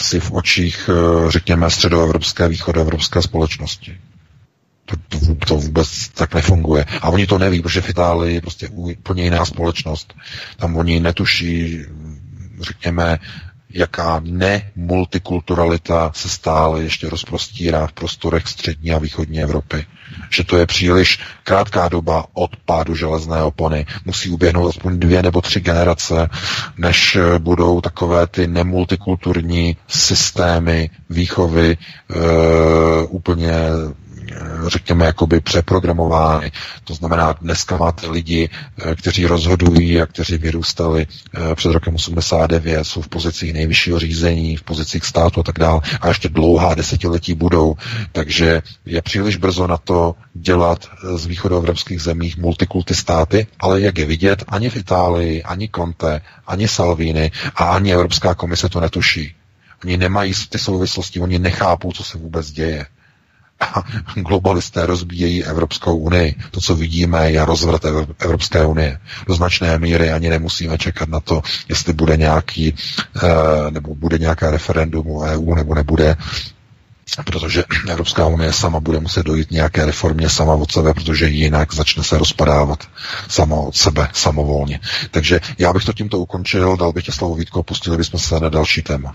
[0.00, 0.90] si v očích,
[1.28, 3.98] řekněme, středoevropské, východoevropské společnosti.
[4.84, 6.84] To, to, to vůbec tak nefunguje.
[7.02, 10.14] A oni to neví, protože v Itálii je prostě úplně jiná společnost.
[10.56, 11.78] Tam oni netuší,
[12.60, 13.18] řekněme,
[13.72, 19.86] jaká nemultikulturalita se stále ještě rozprostírá v prostorech střední a východní Evropy.
[20.30, 23.86] Že to je příliš krátká doba od pádu železné opony.
[24.04, 26.28] Musí uběhnout aspoň dvě nebo tři generace,
[26.78, 31.76] než budou takové ty nemultikulturní systémy výchovy e,
[33.06, 33.52] úplně
[34.66, 36.52] řekněme, jakoby přeprogramovány.
[36.84, 38.48] To znamená, dneska máte lidi,
[38.78, 44.56] eh, kteří rozhodují a kteří vyrůstali eh, před rokem 89, jsou v pozicích nejvyššího řízení,
[44.56, 47.76] v pozicích státu a tak dále a ještě dlouhá desetiletí budou.
[48.12, 53.98] Takže je příliš brzo na to dělat eh, z východoevropských zemích multikulty státy, ale jak
[53.98, 59.34] je vidět, ani v Itálii, ani Conte, ani Salvini a ani Evropská komise to netuší.
[59.84, 62.86] Oni nemají ty souvislosti, oni nechápou, co se vůbec děje
[64.14, 66.34] globalisté rozbíjejí Evropskou unii.
[66.50, 67.82] To, co vidíme, je rozvrat
[68.18, 68.98] Evropské unie.
[69.26, 72.74] Do značné míry ani nemusíme čekat na to, jestli bude nějaký,
[73.22, 76.16] eh, nebo bude nějaké referendum o EU, nebo nebude
[77.24, 82.04] protože Evropská unie sama bude muset dojít nějaké reformě sama od sebe, protože jinak začne
[82.04, 82.84] se rozpadávat
[83.28, 84.80] sama od sebe, samovolně.
[85.10, 88.48] Takže já bych to tímto ukončil, dal bych tě slovo Vítko, pustili bychom se na
[88.48, 89.14] další téma.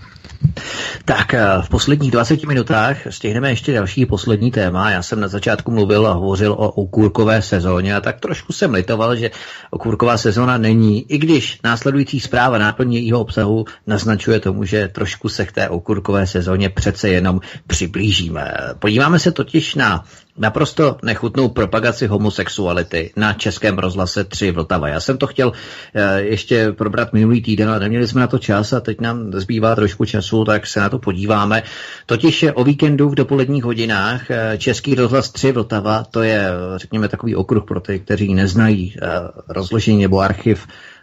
[1.04, 4.90] Tak eh, v posledních 20 minutách stihneme ještě další poslední téma.
[4.90, 9.16] Já jsem na začátku mluvil a hovořil o okurkové sezóně a tak trošku jsem litoval,
[9.16, 9.30] že
[9.70, 15.46] okurková sezóna není, i když následující zpráva náplně jejího obsahu naznačuje tomu, že trošku se
[15.46, 17.40] k té okurkové sezóně přece jenom
[17.86, 18.54] přiblížíme.
[18.78, 20.04] Podíváme se totiž na
[20.38, 24.88] naprosto nechutnou propagaci homosexuality na Českém rozhlase 3 Vltava.
[24.88, 25.52] Já jsem to chtěl
[25.94, 29.74] eh, ještě probrat minulý týden, ale neměli jsme na to čas a teď nám zbývá
[29.74, 31.62] trošku času, tak se na to podíváme.
[32.06, 37.36] Totiž o víkendu v dopoledních hodinách eh, Český rozhlas 3 Vltava, to je, řekněme, takový
[37.36, 39.08] okruh pro ty, kteří neznají eh,
[39.48, 40.95] rozložení nebo archiv Eh,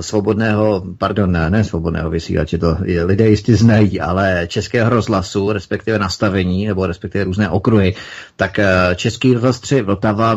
[0.00, 6.66] svobodného, pardon, ne, ne svobodného vysílače, to lidé jistě znají, ale českého rozhlasu, respektive nastavení,
[6.66, 7.94] nebo respektive různé okruhy,
[8.36, 10.36] tak eh, český rozhlas 3 Vltava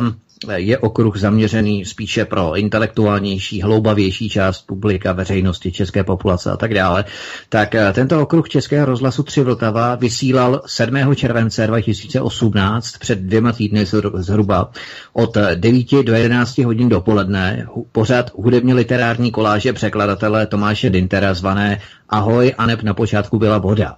[0.56, 7.06] je okruh zaměřený spíše pro intelektuálnější, hloubavější část publika, veřejnosti, české populace a tak dále,
[7.50, 11.16] tak eh, tento okruh Českého rozhlasu 3 Vltava vysílal 7.
[11.16, 14.72] července 2018 před dvěma týdny zhruba
[15.14, 21.80] od 9 do 11 hodin dopoledne pořád hudebně literární koláže překladatele Tomáše Dintera zvané
[22.10, 23.96] Ahoj, a na počátku byla voda.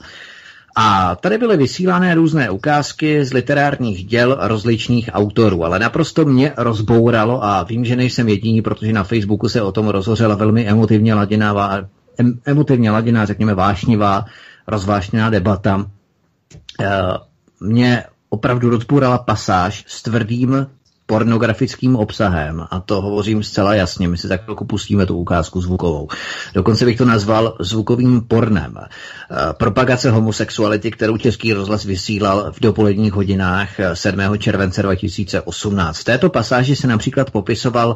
[0.75, 7.43] A tady byly vysílané různé ukázky z literárních děl rozličných autorů, ale naprosto mě rozbouralo
[7.43, 11.77] a vím, že nejsem jediný, protože na Facebooku se o tom rozhořela velmi emotivně laděná,
[12.17, 14.25] em, emotivně laděná, řekněme vášnivá,
[14.67, 15.85] rozvášněná debata.
[16.79, 16.89] E,
[17.59, 20.67] mě opravdu rozbourala pasáž s tvrdým
[21.05, 24.07] pornografickým obsahem a to hovořím zcela jasně.
[24.07, 26.07] My si tak trochu pustíme tu ukázku zvukovou.
[26.53, 28.77] Dokonce bych to nazval zvukovým pornem.
[28.77, 28.87] E,
[29.53, 34.37] propagace homosexuality, kterou Český rozhlas vysílal v dopoledních hodinách 7.
[34.37, 35.97] července 2018.
[35.97, 37.95] V této pasáži se například popisoval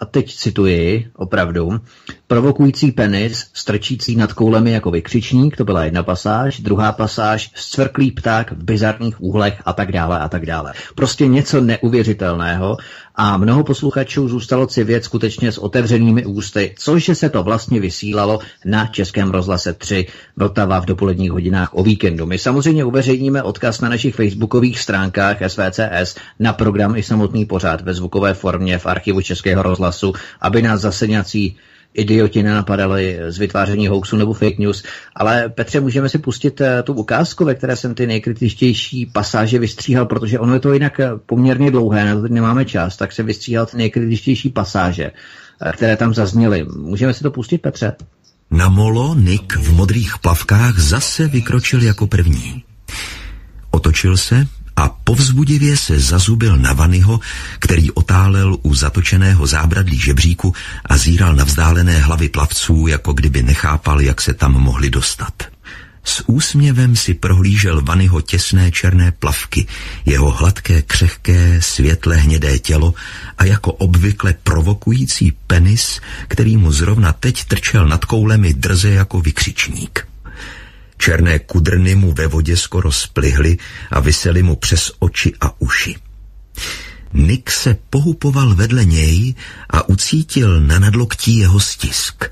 [0.00, 1.80] a teď cituji opravdu,
[2.26, 8.52] provokující penis, strčící nad koulemi jako vykřičník, to byla jedna pasáž, druhá pasáž, zcvrklý pták
[8.52, 10.72] v bizarních úhlech a tak dále a tak dále.
[10.94, 12.76] Prostě něco neuvěřitelného
[13.22, 18.86] a mnoho posluchačů zůstalo civět skutečně s otevřenými ústy, což se to vlastně vysílalo na
[18.86, 20.06] Českém rozhlase 3
[20.36, 22.26] Vltava v dopoledních hodinách o víkendu.
[22.26, 27.94] My samozřejmě uveřejníme odkaz na našich facebookových stránkách SVCS na program i samotný pořád ve
[27.94, 31.56] zvukové formě v archivu Českého rozhlasu, aby nás zase nějací
[31.94, 34.82] idioti nenapadali z vytváření hoaxu nebo fake news.
[35.16, 40.06] Ale Petře, můžeme si pustit eh, tu ukázku, ve které jsem ty nejkritičtější pasáže vystříhal,
[40.06, 43.66] protože ono je to jinak eh, poměrně dlouhé, na to nemáme čas, tak se vystříhal
[43.66, 45.10] ty nejkritičtější pasáže,
[45.62, 46.66] eh, které tam zazněly.
[46.76, 47.92] Můžeme si to pustit, Petře?
[48.50, 52.64] Na molo Nick v modrých plavkách zase vykročil jako první.
[53.70, 54.46] Otočil se
[54.80, 57.20] a povzbudivě se zazubil na Vanyho,
[57.58, 60.54] který otálel u zatočeného zábradlí žebříku
[60.84, 65.32] a zíral na vzdálené hlavy plavců, jako kdyby nechápal, jak se tam mohli dostat.
[66.04, 69.66] S úsměvem si prohlížel Vanyho těsné černé plavky,
[70.06, 72.94] jeho hladké, křehké, světle hnědé tělo
[73.38, 80.09] a jako obvykle provokující penis, který mu zrovna teď trčel nad koulemi drze jako vykřičník.
[81.00, 83.58] Černé kudrny mu ve vodě skoro splihly
[83.90, 85.96] a vysely mu přes oči a uši.
[87.12, 89.34] Nick se pohupoval vedle něj
[89.70, 92.24] a ucítil na nadloktí jeho stisk.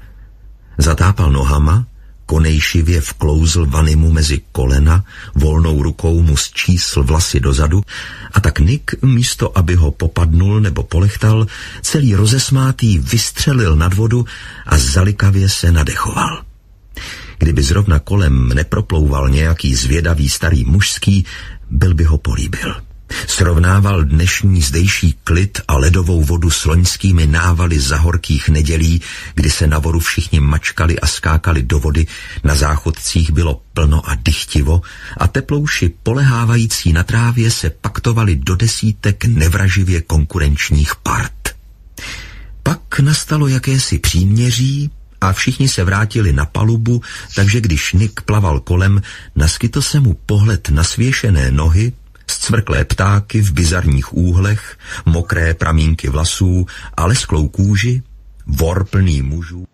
[0.79, 1.87] Zatápal nohama,
[2.27, 5.05] konejšivě vklouzl Vanimu mezi kolena,
[5.35, 7.83] volnou rukou mu zčísl vlasy dozadu
[8.33, 11.47] a tak Nick, místo aby ho popadnul nebo polechtal,
[11.83, 14.25] celý rozesmátý vystřelil nad vodu
[14.67, 16.43] a zalikavě se nadechoval.
[17.39, 21.25] Kdyby zrovna kolem neproplouval nějaký zvědavý starý mužský,
[21.71, 22.75] byl by ho políbil.
[23.27, 29.01] Srovnával dnešní zdejší klid a ledovou vodu s loňskými návaly zahorkých nedělí,
[29.35, 32.07] kdy se na voru všichni mačkali a skákali do vody,
[32.45, 34.83] na záchodcích bylo plno a dychtivo
[35.17, 41.33] a teplouši polehávající na trávě se paktovali do desítek nevraživě konkurenčních part.
[42.63, 44.91] Pak nastalo jakési příměří
[45.21, 47.03] a všichni se vrátili na palubu,
[47.35, 49.03] takže když Nick plaval kolem,
[49.37, 51.93] naskytl se mu pohled na svěšené nohy,
[52.31, 56.67] zcvrklé ptáky v bizarních úhlech, mokré pramínky vlasů
[56.97, 58.03] a lesklou kůži,
[58.47, 59.67] vor plný mužů.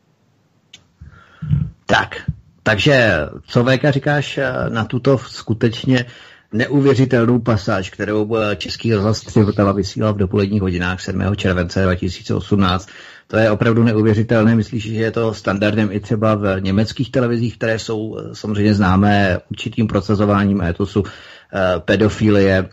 [1.87, 2.31] Tak,
[2.63, 6.05] takže co VK říkáš eh, na tuto skutečně
[6.55, 11.37] neuvěřitelnou pasáž, kterou eh, Český rozhlas 3 Vltava vysílal v dopoledních hodinách 7.
[11.37, 12.89] července 2018.
[13.27, 14.55] To je opravdu neuvěřitelné.
[14.55, 19.39] Myslíš, že je to standardem i třeba v německých televizích, které jsou eh, samozřejmě známé
[19.51, 21.05] určitým procesováním etosu
[21.55, 22.69] Eh, pedofilie,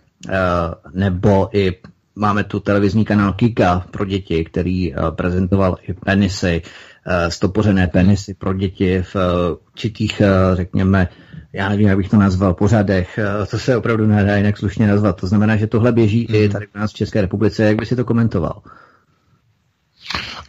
[0.94, 1.78] nebo i
[2.16, 6.62] máme tu televizní kanál Kika pro děti, který prezentoval i penisy,
[7.30, 9.16] stopořené penisy pro děti v
[9.72, 10.22] určitých,
[10.54, 11.08] řekněme,
[11.54, 13.20] já nevím, jak bych to nazval, pořadech,
[13.50, 15.22] to se opravdu nedá jinak slušně nazvat.
[15.22, 16.36] To znamená, že tohle běží mm.
[16.36, 17.64] i tady u nás v České republice.
[17.64, 18.62] Jak by si to komentoval?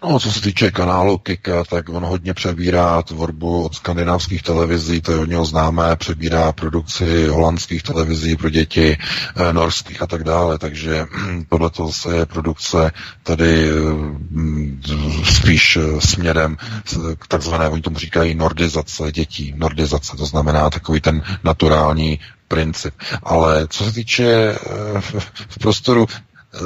[0.05, 5.13] No, co se týče kanálu Kika, tak on hodně přebírá tvorbu od skandinávských televizí, to
[5.13, 8.99] je od něho známé, přebírá produkci holandských televizí pro děti,
[9.37, 11.07] eh, norských a tak dále, takže
[11.49, 12.93] tohle to je produkce
[13.23, 13.75] tady eh,
[15.25, 16.57] spíš eh, směrem
[17.19, 22.19] k takzvané, oni tomu říkají nordizace dětí, nordizace, to znamená takový ten naturální
[22.49, 22.95] princip.
[23.23, 24.59] Ale co se týče
[25.49, 26.07] v prostoru,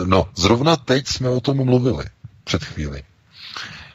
[0.05, 2.05] no, zrovna teď jsme o tom mluvili
[2.45, 3.03] před chvíli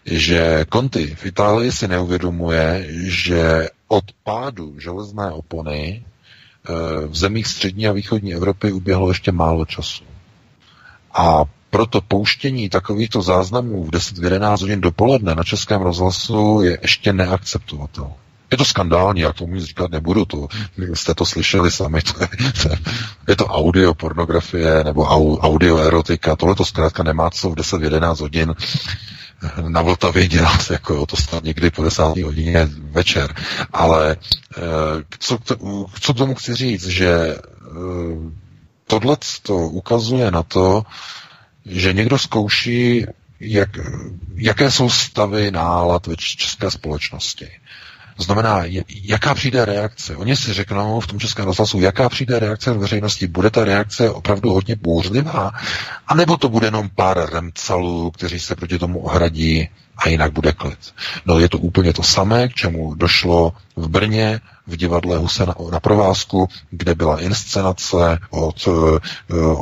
[0.06, 7.88] že Conti v Itálii si neuvědomuje, že od pádu železné opony eh, v zemích střední
[7.88, 10.04] a východní Evropy uběhlo ještě málo času.
[11.14, 18.14] A proto pouštění takovýchto záznamů v 10-11 hodin dopoledne na českém rozhlasu je ještě neakceptovatelné.
[18.52, 20.48] Je to skandální, já tomu říkat nebudu, to,
[20.94, 22.28] jste to slyšeli sami, to je,
[22.64, 22.70] to
[23.28, 25.06] je, to audio pornografie nebo
[25.40, 28.56] audio erotika, tohle to zkrátka nemá co v 10-11 hodin
[29.68, 33.36] na Vltavě dělat, jako to snad někdy po desátý hodině večer.
[33.74, 34.18] Ale
[34.58, 34.62] eh,
[35.20, 35.38] co,
[36.02, 37.40] co k tomu chci říct, že eh,
[38.88, 40.84] tohle to ukazuje na to,
[41.66, 43.06] že někdo zkouší,
[43.40, 43.70] jak,
[44.36, 47.48] jaké jsou stavy nálad ve české společnosti.
[48.22, 48.64] To znamená,
[49.04, 50.16] jaká přijde reakce.
[50.16, 53.28] Oni si řeknou v tom českém rozhlasu, jaká přijde reakce v veřejnosti.
[53.28, 55.52] Bude ta reakce opravdu hodně bouřlivá?
[56.08, 60.52] A nebo to bude jenom pár remcalů, kteří se proti tomu ohradí a jinak bude
[60.52, 60.80] klid.
[61.26, 65.56] No je to úplně to samé, k čemu došlo v Brně, v divadle Huse na,
[65.72, 68.98] na provázku, kde byla inscenace od uh,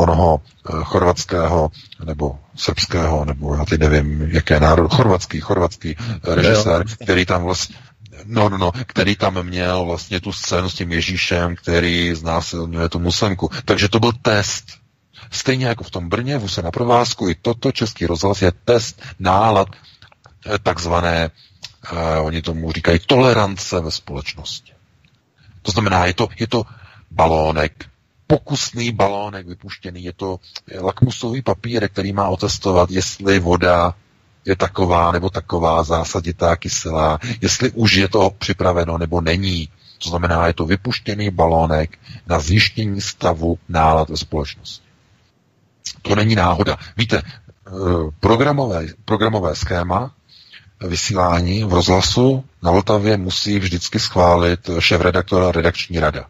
[0.01, 1.71] onoho uh, chorvatského
[2.05, 7.75] nebo srbského, nebo já teď nevím, jaké národ, chorvatský, chorvatský režisér, který tam vlastně
[8.25, 12.99] No, no, no, který tam měl vlastně tu scénu s tím Ježíšem, který znásilňuje tu
[12.99, 13.49] muslimku.
[13.65, 14.65] Takže to byl test.
[15.31, 19.01] Stejně jako v tom Brně, v se na provázku, i toto český rozhlas je test
[19.19, 19.67] nálad
[20.45, 21.31] eh, takzvané,
[21.91, 24.73] uh, oni tomu říkají, tolerance ve společnosti.
[25.61, 26.63] To znamená, je to, je to
[27.11, 27.85] balónek,
[28.27, 30.39] pokusný balónek vypuštěný, je to
[30.81, 33.95] lakmusový papír, který má otestovat, jestli voda
[34.49, 39.69] je taková nebo taková zásaditá kyselá, jestli už je to připraveno nebo není.
[40.03, 44.85] To znamená, je to vypuštěný balónek na zjištění stavu nálad ve společnosti.
[46.01, 46.77] To není náhoda.
[46.97, 47.71] Víte, eh,
[48.19, 50.11] programové, programové schéma
[50.87, 56.25] vysílání v rozhlasu na Vltavě musí vždycky schválit šéf redaktora redakční rada.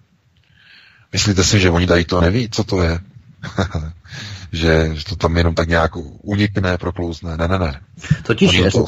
[1.13, 2.99] Myslíte si, že oni tady to neví, co to je?
[4.51, 5.91] že, že to tam jenom tak nějak
[6.21, 7.37] unikne, proklouzne.
[7.37, 7.81] Ne, ne, ne.
[8.23, 8.85] Totiž je to,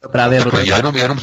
[0.00, 1.18] to právě takhle, já jenom, jenom,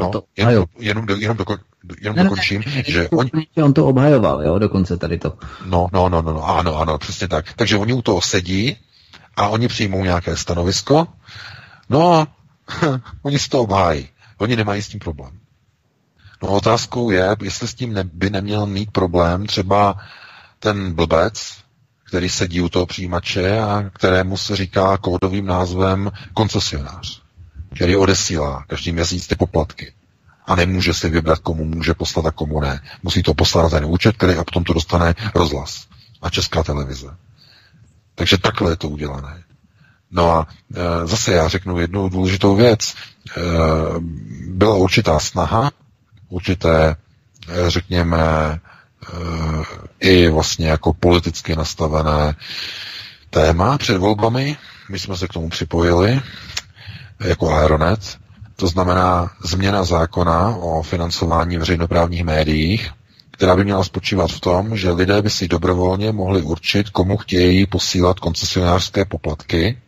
[0.00, 1.56] no, to, jenom, jenom, jenom, doko,
[2.00, 3.26] jenom ne, dokončím, ne, ne, že on...
[3.62, 5.38] on to obhajoval, jo, dokonce tady to.
[5.66, 7.52] No, no, no, no, no, ano, ano, přesně tak.
[7.56, 8.76] Takže oni u toho sedí
[9.36, 11.06] a oni přijmou nějaké stanovisko,
[11.90, 12.28] no a
[13.22, 14.08] oni si to obhájí.
[14.38, 15.38] Oni nemají s tím problém.
[16.42, 19.98] No otázkou je, jestli s tím ne, by neměl mít problém třeba
[20.58, 21.56] ten blbec,
[22.06, 27.22] který sedí u toho přijímače a kterému se říká kódovým názvem koncesionář,
[27.74, 29.92] který odesílá každý měsíc ty poplatky.
[30.46, 32.80] A nemůže si vybrat, komu může poslat a komu ne.
[33.02, 35.86] Musí to poslat na ten účet, který a potom to dostane rozhlas
[36.22, 37.16] a česká televize.
[38.14, 39.42] Takže takhle je to udělané.
[40.10, 42.94] No a e, zase já řeknu jednu důležitou věc.
[42.94, 43.40] E,
[44.46, 45.70] byla určitá snaha
[46.28, 46.96] určité,
[47.68, 48.18] řekněme,
[50.00, 52.34] i vlastně jako politicky nastavené
[53.30, 54.56] téma před volbami.
[54.90, 56.20] My jsme se k tomu připojili
[57.20, 58.18] jako Aeronet.
[58.56, 62.90] To znamená změna zákona o financování veřejnoprávních médiích,
[63.30, 67.66] která by měla spočívat v tom, že lidé by si dobrovolně mohli určit, komu chtějí
[67.66, 69.78] posílat koncesionářské poplatky.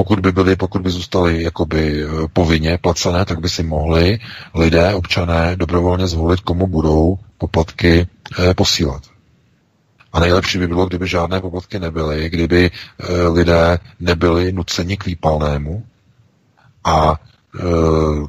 [0.00, 4.18] Pokud by byly, pokud by zůstaly jakoby eh, povinně placené, tak by si mohli
[4.54, 8.06] lidé, občané dobrovolně zvolit, komu budou poplatky
[8.38, 9.02] eh, posílat.
[10.12, 15.84] A nejlepší by bylo, kdyby žádné poplatky nebyly, kdyby eh, lidé nebyli nuceni k výpalnému
[16.84, 17.20] a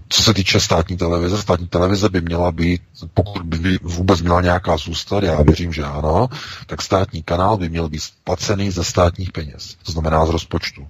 [0.10, 2.82] co se týče státní televize, státní televize by měla být,
[3.14, 6.30] pokud by vůbec měla nějaká zůstat, já věřím, že ano,
[6.68, 9.76] tak státní kanál by měl být placený ze státních peněz.
[9.86, 10.88] To znamená z rozpočtu.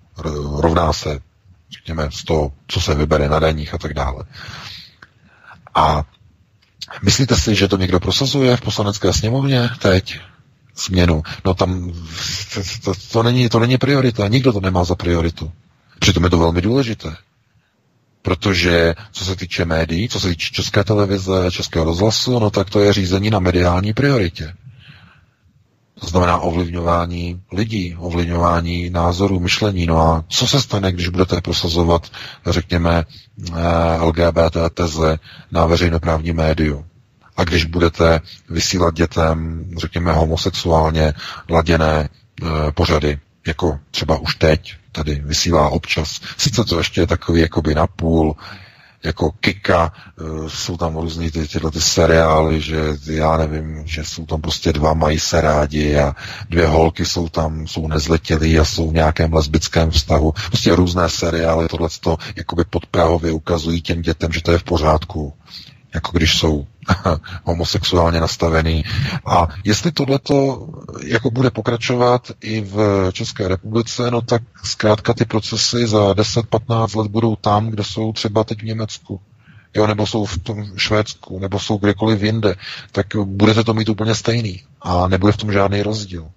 [0.58, 1.20] Rovná se,
[1.72, 4.24] řekněme, z toho, co se vybere na daních a tak dále.
[5.76, 6.04] A
[7.04, 10.20] myslíte si, že to někdo prosazuje v poslanecké sněmovně teď?
[10.86, 11.24] Změnu.
[11.46, 11.92] No tam
[12.54, 14.28] to, to, to, není, to není priorita.
[14.28, 15.52] Nikdo to nemá za prioritu.
[16.00, 17.16] Přitom je to velmi důležité.
[18.22, 22.80] Protože co se týče médií, co se týče české televize, českého rozhlasu, no tak to
[22.80, 24.54] je řízení na mediální prioritě.
[26.00, 29.86] To znamená ovlivňování lidí, ovlivňování názorů, myšlení.
[29.86, 32.08] No a co se stane, když budete prosazovat,
[32.46, 33.06] řekněme,
[33.50, 35.20] eh, LGBT teze
[35.52, 36.86] na veřejnoprávní médiu?
[37.38, 41.14] A když budete vysílat dětem, řekněme, homosexuálně
[41.50, 42.10] laděné
[42.42, 46.22] e, pořady, jako třeba už teď tady vysílá občas.
[46.38, 48.36] Sice to ještě je takový jakoby napůl,
[49.04, 54.26] jako Kika, e, jsou tam různý ty, tyhle ty seriály, že já nevím, že jsou
[54.26, 56.16] tam prostě dva, mají se rádi a
[56.50, 60.34] dvě holky jsou tam, jsou nezletělí a jsou v nějakém lesbickém vztahu.
[60.48, 65.34] Prostě různé seriály, tohle to jakoby podprahově ukazují těm dětem, že to je v pořádku
[65.94, 66.68] jako když jsou
[67.44, 68.84] homosexuálně nastavený.
[69.26, 70.68] A jestli tohleto
[71.04, 77.12] jako bude pokračovat i v České republice, no tak zkrátka ty procesy za 10-15 let
[77.12, 79.22] budou tam, kde jsou třeba teď v Německu.
[79.74, 82.56] Jo, nebo jsou v tom Švédsku, nebo jsou kdekoliv jinde,
[82.92, 86.30] tak budete to mít úplně stejný a nebude v tom žádný rozdíl.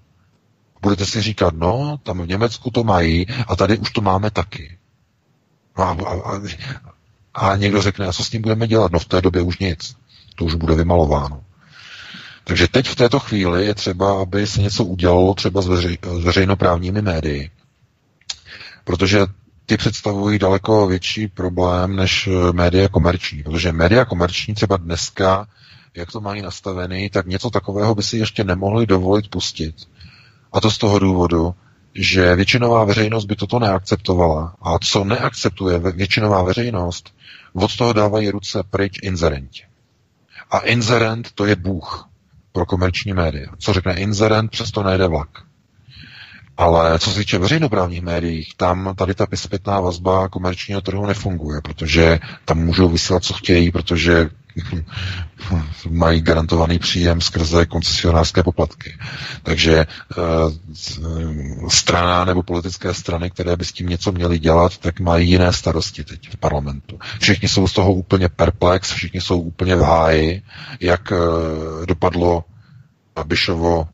[0.83, 4.79] Budete si říkat, no, tam v Německu to mají a tady už to máme taky.
[5.79, 6.41] No a, a, a,
[7.35, 8.93] a někdo řekne, a co s tím budeme dělat?
[8.93, 9.97] No v té době už nic.
[10.37, 11.45] To už bude vymalováno.
[12.45, 16.25] Takže teď v této chvíli je třeba, aby se něco udělalo třeba s, veřej, s
[16.25, 17.51] veřejnoprávními médii.
[18.85, 19.27] Protože
[19.67, 23.43] ty představují daleko větší problém než eh, média komerční.
[23.43, 25.47] Protože média komerční třeba dneska,
[25.95, 29.75] jak to mají nastavený, tak něco takového by si ještě nemohli dovolit pustit.
[30.53, 31.55] A to z toho důvodu,
[31.95, 34.55] že většinová veřejnost by toto neakceptovala.
[34.63, 37.15] A co neakceptuje většinová veřejnost,
[37.55, 39.63] od toho dávají ruce pryč inzerenti.
[40.51, 42.09] A inzerent to je bůh
[42.53, 43.47] pro komerční média.
[43.59, 45.29] Co řekne inzerent, přesto nejde vlak.
[46.57, 52.19] Ale co se týče veřejnoprávních médií, tam tady ta zpětná vazba komerčního trhu nefunguje, protože
[52.45, 54.31] tam můžou vysílat, co chtějí, protože
[55.91, 58.99] mají garantovaný příjem skrze koncesionářské poplatky.
[59.43, 59.87] Takže e,
[61.69, 66.05] strana nebo politické strany, které by s tím něco měly dělat, tak mají jiné starosti
[66.05, 66.99] teď v parlamentu.
[67.21, 70.43] Všichni jsou z toho úplně perplex, všichni jsou úplně v háji,
[70.81, 71.17] jak e,
[71.87, 72.45] dopadlo
[73.15, 73.89] Babišovo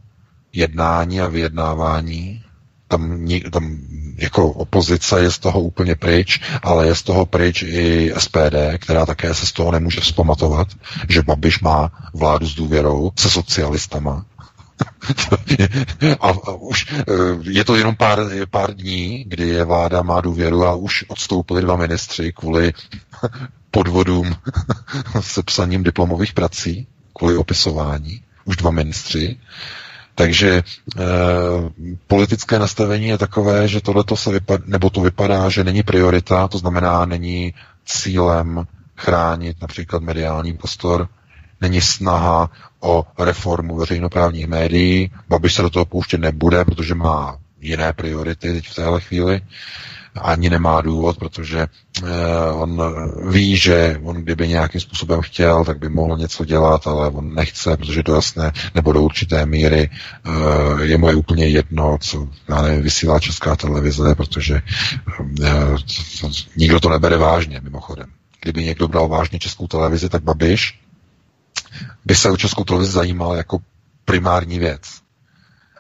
[0.52, 2.44] jednání a vyjednávání
[2.90, 3.78] tam, tam
[4.16, 9.06] jako opozice je z toho úplně pryč, ale je z toho pryč i SPD, která
[9.06, 10.68] také se z toho nemůže vzpamatovat,
[11.08, 14.24] že Babiš má vládu s důvěrou se socialistama.
[16.20, 17.04] a, a už e,
[17.50, 18.18] je to jenom pár,
[18.50, 22.72] pár dní, kdy je vláda má důvěru a už odstoupili dva ministři kvůli
[23.70, 24.36] podvodům
[25.20, 28.22] se psaním diplomových prací, kvůli opisování.
[28.44, 29.38] Už dva ministři.
[30.14, 30.62] Takže e,
[32.06, 36.58] politické nastavení je takové, že tohle se vypadá, nebo to vypadá, že není priorita, to
[36.58, 37.54] znamená, není
[37.84, 38.66] cílem
[38.96, 41.08] chránit například mediální prostor,
[41.60, 42.50] není snaha
[42.80, 48.68] o reformu veřejnoprávních médií, Babiš se do toho pouštět nebude, protože má jiné priority teď
[48.68, 49.40] v téhle chvíli
[50.14, 52.06] ani nemá důvod, protože eh,
[52.52, 52.82] on
[53.30, 57.76] ví, že on kdyby nějakým způsobem chtěl, tak by mohl něco dělat, ale on nechce,
[57.76, 62.62] protože to jasné, nebo do určité míry eh, je mu je úplně jedno, co já
[62.62, 64.62] nevím, vysílá česká televize, protože
[65.42, 65.76] eh,
[66.56, 68.06] nikdo to nebere vážně, mimochodem.
[68.42, 70.80] Kdyby někdo bral vážně českou televizi, tak Babiš
[72.04, 73.58] by se o českou televizi zajímal jako
[74.04, 74.80] primární věc.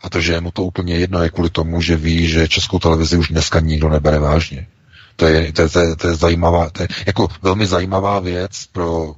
[0.02, 2.78] A to, že je mu to úplně jedno, je kvůli tomu, že ví, že českou
[2.78, 4.66] televizi už dneska nikdo nebere vážně.
[5.16, 8.66] To je, to je, to je, to je zajímavá, to je jako velmi zajímavá věc
[8.72, 9.14] pro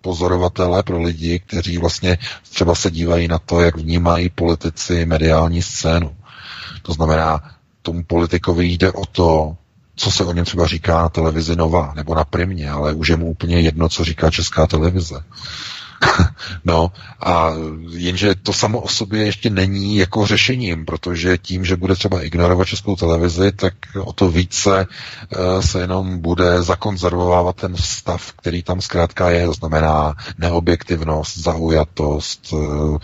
[0.00, 2.18] pozorovatele, pro lidi, kteří vlastně
[2.50, 6.16] třeba se dívají na to, jak vnímají politici mediální scénu.
[6.82, 7.50] To znamená,
[7.82, 9.56] tomu politikovi jde o to,
[9.96, 13.16] co se o něm třeba říká na televizi Nova nebo na Primě, ale už je
[13.16, 15.24] mu úplně jedno, co říká česká televize.
[16.64, 17.52] no a
[17.88, 22.68] jenže to samo o sobě ještě není jako řešením, protože tím, že bude třeba ignorovat
[22.68, 23.74] českou televizi, tak
[24.04, 29.52] o to více uh, se jenom bude zakonzervovávat ten stav, který tam zkrátka je, to
[29.52, 32.98] znamená neobjektivnost, zaujatost, uh,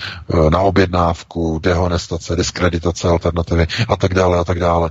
[0.51, 4.91] na objednávku, dehonestace, diskreditace alternativy a tak dále a tak dále.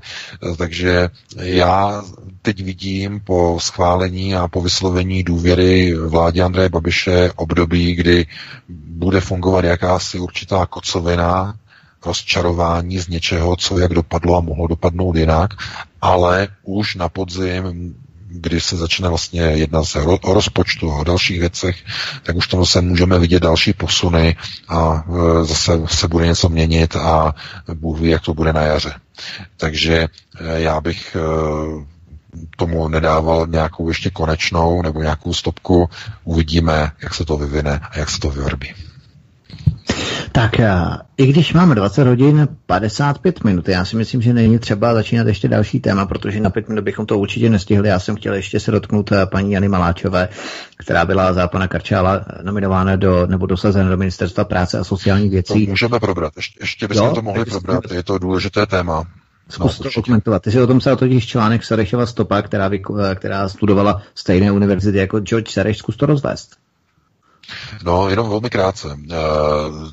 [0.57, 1.10] Takže
[1.41, 2.03] já
[2.45, 8.26] teď vidím po schválení a po vyslovení důvěry vládě Andreje Babiše období, kdy
[8.69, 11.55] bude fungovat jakási určitá kocovina,
[12.05, 15.53] rozčarování z něčeho, co jak dopadlo a mohlo dopadnout jinak,
[16.01, 17.95] ale už na podzim,
[18.27, 21.76] kdy se začne vlastně jednat se o rozpočtu a o dalších věcech,
[22.23, 24.35] tak už tam se můžeme vidět další posuny
[24.69, 27.35] a e, zase se bude něco měnit a
[27.73, 28.93] Bůh ví, jak to bude na jaře.
[29.57, 30.07] Takže e,
[30.61, 31.94] já bych e,
[32.57, 35.89] tomu nedával nějakou ještě konečnou nebo nějakou stopku.
[36.23, 38.73] Uvidíme, jak se to vyvine a jak se to vyvrbí.
[40.31, 40.73] Tak eh,
[41.17, 45.47] i když máme 20 hodin 55 minut, já si myslím, že není třeba začínat ještě
[45.47, 47.89] další téma, protože na 5 minut bychom to určitě nestihli.
[47.89, 50.29] Já jsem chtěl ještě se dotknout eh, paní Jany Maláčové,
[50.77, 55.65] která byla za pana Karčála nominována do, nebo dosazena do Ministerstva práce a sociálních věcí.
[55.65, 59.03] To můžeme probrat, ještě, ještě bychom jo, to mohli probrat, je to důležité téma.
[59.49, 60.41] Zkus no, to komentovat.
[60.41, 62.69] Ty jsi o tom psal totiž článek Serešova Stopa, která,
[63.15, 65.77] která studovala stejné univerzity jako George Sereš.
[65.77, 66.64] Zkus to rozvést.
[67.84, 68.97] No, jenom velmi krátce.
[69.11, 69.15] Eh,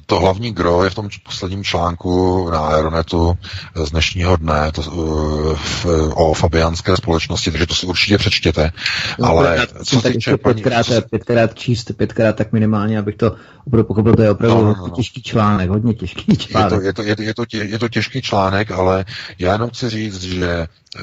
[0.07, 3.39] to hlavní gro je v tom posledním článku na Aeronetu
[3.85, 8.73] z dnešního dne to, eh, o fabiánské společnosti, takže to si určitě přečtěte.
[9.19, 11.01] No, Ale co se týče pětkrát, paní...
[11.11, 14.91] pětkrát číst, pětkrát tak minimálně, abych to opravdu pochopil, to je opravdu no, no, no.
[14.91, 16.83] těžký článek, hodně těžký článek.
[16.85, 19.05] Je to, je to, je to, je to, je to těžký článek, ale
[19.39, 20.67] já jenom chci říct, že
[20.97, 21.03] uh,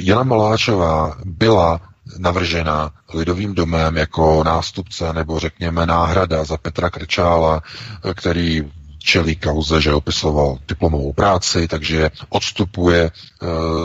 [0.00, 1.80] Jana Maláčová byla
[2.18, 7.62] navržena lidovým domem jako nástupce nebo řekněme náhrada za Petra Krčála,
[8.14, 8.64] který
[9.06, 13.10] čelí kauze, že opisoval diplomovou práci, takže odstupuje e,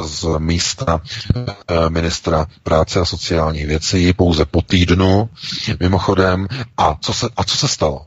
[0.08, 1.02] z místa
[1.36, 5.30] e, ministra práce a sociálních věcí pouze po týdnu.
[5.80, 8.06] Mimochodem, a co se, a co se stalo?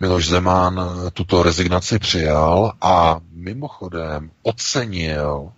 [0.00, 0.80] Miloš Zeman
[1.12, 5.52] tuto rezignaci přijal a mimochodem ocenil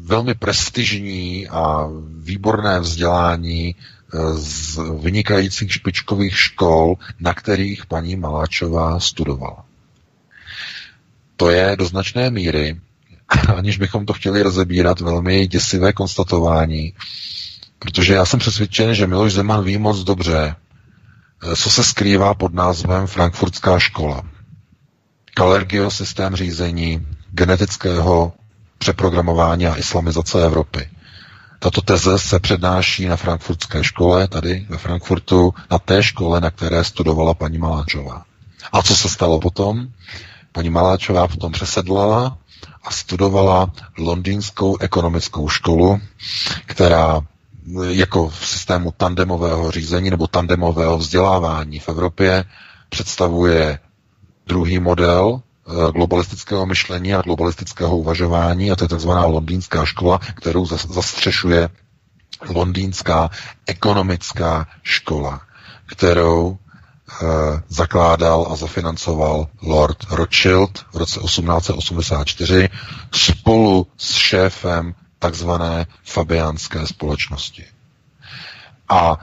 [0.00, 9.64] velmi prestižní a výborné vzdělání eh, z vynikajících špičkových škol, na kterých paní Maláčová studovala.
[11.36, 12.80] To je do značné míry,
[13.56, 16.94] aniž bychom to chtěli rozebírat, velmi děsivé konstatování,
[17.78, 20.54] protože já jsem přesvědčen, že Miloš Zeman ví moc dobře,
[21.42, 24.22] eh, co se skrývá pod názvem Frankfurtská škola.
[25.34, 28.32] Kalergio systém řízení genetického
[28.78, 30.88] přeprogramování a islamizace Evropy.
[31.58, 36.84] Tato teze se přednáší na frankfurtské škole, tady ve Frankfurtu, na té škole, na které
[36.84, 38.24] studovala paní Maláčová.
[38.72, 39.88] A co se stalo potom?
[40.52, 42.38] Paní Maláčová potom přesedlala
[42.84, 46.00] a studovala londýnskou ekonomickou školu,
[46.66, 47.20] která
[47.88, 52.44] jako v systému tandemového řízení nebo tandemového vzdělávání v Evropě
[52.88, 53.78] představuje
[54.46, 55.42] druhý model
[55.92, 61.68] globalistického myšlení a globalistického uvažování a to je takzvaná londýnská škola, kterou zastřešuje
[62.48, 63.30] londýnská
[63.66, 65.40] ekonomická škola,
[65.86, 67.26] kterou eh,
[67.68, 72.68] zakládal a zafinancoval Lord Rothschild v roce 1884
[73.12, 77.64] spolu s šéfem takzvané fabiánské společnosti.
[78.88, 79.18] A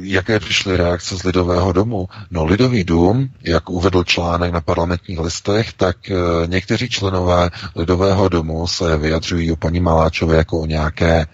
[0.00, 2.08] jaké přišly reakce z Lidového domu?
[2.30, 6.14] No Lidový dům, jak uvedl článek na parlamentních listech, tak e,
[6.46, 11.26] někteří členové Lidového domu se vyjadřují o paní Maláčové jako o nějaké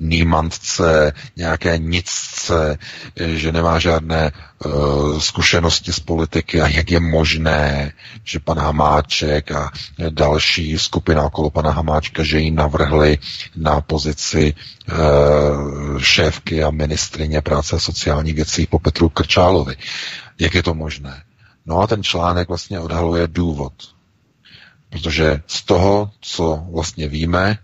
[0.00, 2.78] nímantce, nějaké nicce,
[3.16, 4.32] že nemá žádné
[4.64, 7.92] uh, zkušenosti z politiky a jak je možné,
[8.24, 9.70] že pan Hamáček a
[10.08, 13.18] další skupina okolo pana Hamáčka, že ji navrhli
[13.56, 19.76] na pozici uh, šéfky a ministrině práce a sociální věcí po Petru Krčálovi.
[20.38, 21.22] Jak je to možné?
[21.66, 23.72] No a ten článek vlastně odhaluje důvod.
[24.90, 27.58] Protože z toho, co vlastně víme,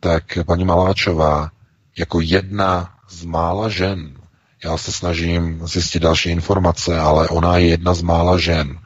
[0.00, 1.50] tak paní Maláčová
[1.98, 4.16] jako jedna z mála žen.
[4.64, 8.78] Já se snažím zjistit další informace, ale ona je jedna z mála žen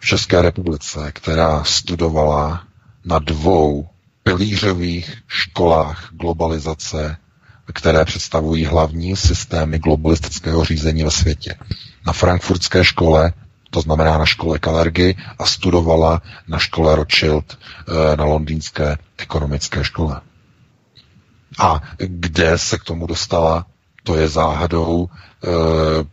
[0.00, 2.64] v České republice, která studovala
[3.04, 3.88] na dvou
[4.22, 7.16] pilířových školách globalizace
[7.72, 11.54] které představují hlavní systémy globalistického řízení ve světě.
[12.06, 13.32] Na frankfurtské škole,
[13.70, 20.20] to znamená na škole Kalergy, a studovala na škole Rothschild eh, na londýnské ekonomické škole.
[21.58, 23.66] A kde se k tomu dostala,
[24.04, 25.08] to je záhadou.
[25.08, 25.48] E,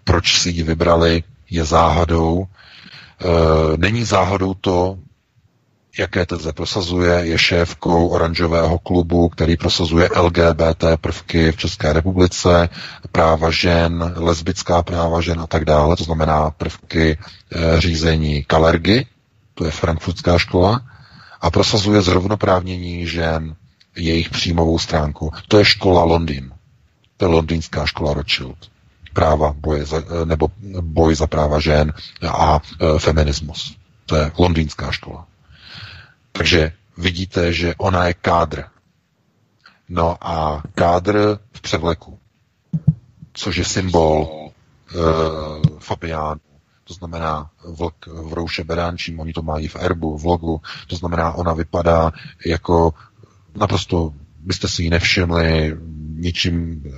[0.03, 2.45] proč si ji vybrali, je záhadou.
[2.45, 4.97] E, není záhadou to,
[5.97, 12.69] jaké teze prosazuje, je šéfkou oranžového klubu, který prosazuje LGBT prvky v České republice,
[13.11, 19.07] práva žen, lesbická práva žen a tak dále, to znamená prvky e, řízení kalergy,
[19.53, 20.81] to je frankfurtská škola,
[21.41, 23.55] a prosazuje zrovnoprávnění žen,
[23.95, 25.31] jejich příjmovou stránku.
[25.47, 26.53] To je škola Londýn.
[27.18, 28.57] To je londýnská škola Rothschild.
[29.13, 30.47] Práva boje za, nebo
[30.81, 31.93] boj za práva žen
[32.27, 33.77] a e, feminismus.
[34.05, 35.27] To je londýnská škola.
[36.31, 38.63] Takže vidíte, že ona je kádr.
[39.89, 42.19] No a kádr v převleku,
[43.34, 44.97] což je symbol e,
[45.80, 46.41] Fabiánu,
[46.84, 51.31] to znamená vlk v rouše beránčím, oni to mají v erbu, v logu, to znamená,
[51.31, 52.11] ona vypadá
[52.45, 52.93] jako
[53.56, 55.78] naprosto byste si ji nevšimli
[56.15, 56.90] ničím e,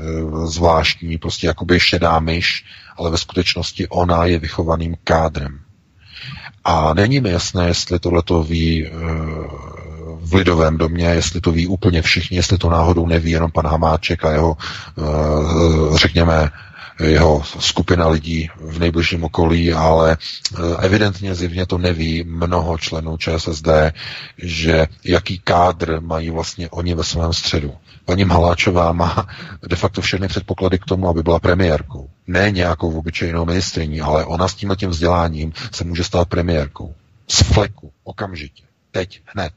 [0.47, 2.65] zvláštní, prostě jakoby šedá myš,
[2.97, 5.59] ale ve skutečnosti ona je vychovaným kádrem.
[6.63, 8.89] A není mi jasné, jestli tohle to ví e,
[10.19, 14.25] v lidovém domě, jestli to ví úplně všichni, jestli to náhodou neví jenom pan Hamáček
[14.25, 16.49] a jeho, e, řekněme,
[16.99, 23.67] jeho skupina lidí v nejbližším okolí, ale eh, evidentně zjevně to neví mnoho členů ČSSD,
[24.37, 27.73] že jaký kádr mají vlastně oni ve svém středu.
[28.05, 29.27] Paní Maláčová má
[29.67, 32.09] de facto všechny předpoklady k tomu, aby byla premiérkou.
[32.27, 36.95] Ne nějakou obyčejnou ministriní, ale ona s tímhle tím vzděláním se může stát premiérkou.
[37.27, 39.53] Z fleku, okamžitě, teď, hned.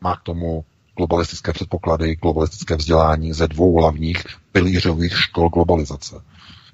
[0.00, 0.64] Má k tomu
[0.96, 6.16] globalistické předpoklady, globalistické vzdělání ze dvou hlavních pilířových škol globalizace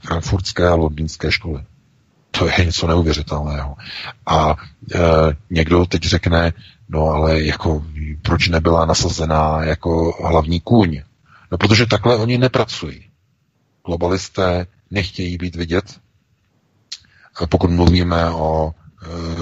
[0.05, 1.65] frankfurtské a londýnské školy.
[2.31, 3.77] To je něco neuvěřitelného.
[4.27, 4.57] A
[4.95, 4.99] e,
[5.51, 6.53] někdo teď řekne,
[6.89, 7.85] no ale jako
[8.23, 11.03] proč nebyla nasazená jako hlavní kůň?
[11.51, 13.07] No protože takhle oni nepracují.
[13.87, 16.01] Globalisté nechtějí být vidět.
[17.49, 18.74] Pokud mluvíme o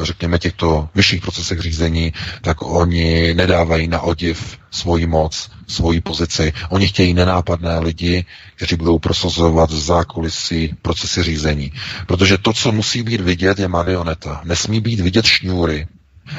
[0.02, 2.12] řekněme, těchto vyšších procesech řízení,
[2.42, 6.52] tak oni nedávají na odiv svoji moc, svoji pozici.
[6.68, 8.24] Oni chtějí nenápadné lidi,
[8.56, 11.72] kteří budou prosazovat zákulisí procesy řízení.
[12.06, 14.40] Protože to, co musí být vidět, je marioneta.
[14.44, 15.86] Nesmí být vidět šňůry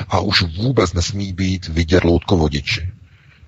[0.09, 2.89] a už vůbec nesmí být vidět loutkovodiči.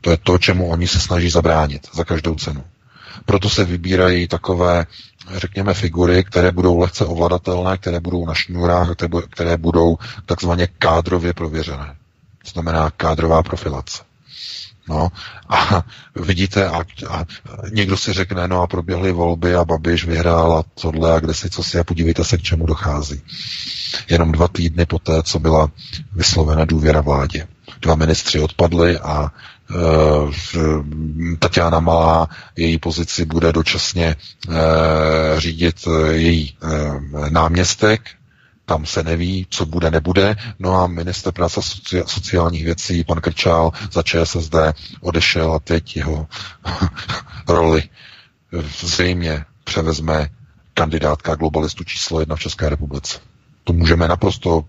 [0.02, 2.64] To je to, čemu oni se snaží zabránit za každou cenu.
[3.26, 4.86] Proto se vybírají takové
[5.32, 8.90] řekněme, figury, které budou lehce ovladatelné, které budou na šňůrách,
[9.30, 11.96] které budou takzvaně kádrově prověřené.
[12.44, 14.04] To znamená kádrová profilace.
[14.90, 15.12] No
[15.50, 15.84] a
[16.16, 17.26] vidíte, a, a
[17.72, 21.50] někdo si řekne, no a proběhly volby a Babiš vyhrál a tohle a kde si
[21.50, 23.22] co si a podívejte se, k čemu dochází.
[24.10, 25.72] Jenom dva týdny poté, co byla
[26.14, 27.48] vyslovena důvěra vládě.
[27.82, 29.32] Dva ministři odpadli a
[31.40, 34.16] Tatiana Malá její pozici bude dočasně
[34.50, 34.54] eh,
[35.38, 36.58] řídit eh, její
[37.30, 38.02] náměstek,
[38.66, 40.36] tam se neví, co bude, nebude.
[40.60, 41.60] No a minister práce
[42.06, 44.56] sociálních věcí, pan Krčál za ČSSD
[45.02, 46.28] odešel a teď jeho
[47.48, 47.84] roli
[48.80, 50.30] zřejmě převezme
[50.74, 53.20] kandidátka globalistu číslo jedna v České republice.
[53.64, 54.66] To můžeme naprosto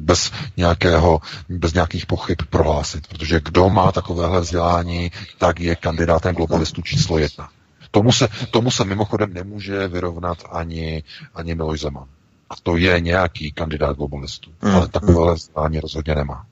[0.00, 6.82] bez, nějakého, bez nějakých pochyb prohlásit, protože kdo má takovéhle vzdělání, tak je kandidátem globalistu
[6.82, 7.48] číslo jedna.
[7.90, 11.02] Tomu se, tomu se mimochodem nemůže vyrovnat ani,
[11.34, 12.06] ani Miloš Zeman.
[12.50, 14.50] A to je nějaký kandidát globalistů.
[14.62, 14.74] Mm.
[14.74, 16.46] Ale takovéhle vzdělání rozhodně nemá.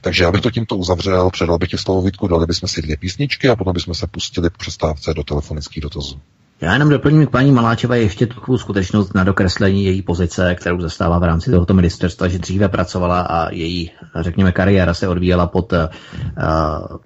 [0.00, 2.96] Takže já bych to tímto uzavřel, předal bych ti slovo Vítku, dali bychom si dvě
[2.96, 6.20] písničky a potom bychom se pustili po přestávce do telefonických dotazů.
[6.60, 11.18] Já jenom doplním k paní Maláčové ještě takovou skutečnost na dokreslení její pozice, kterou zastává
[11.18, 13.90] v rámci tohoto ministerstva, že dříve pracovala a její,
[14.20, 15.78] řekněme, kariéra se odvíjela pod uh,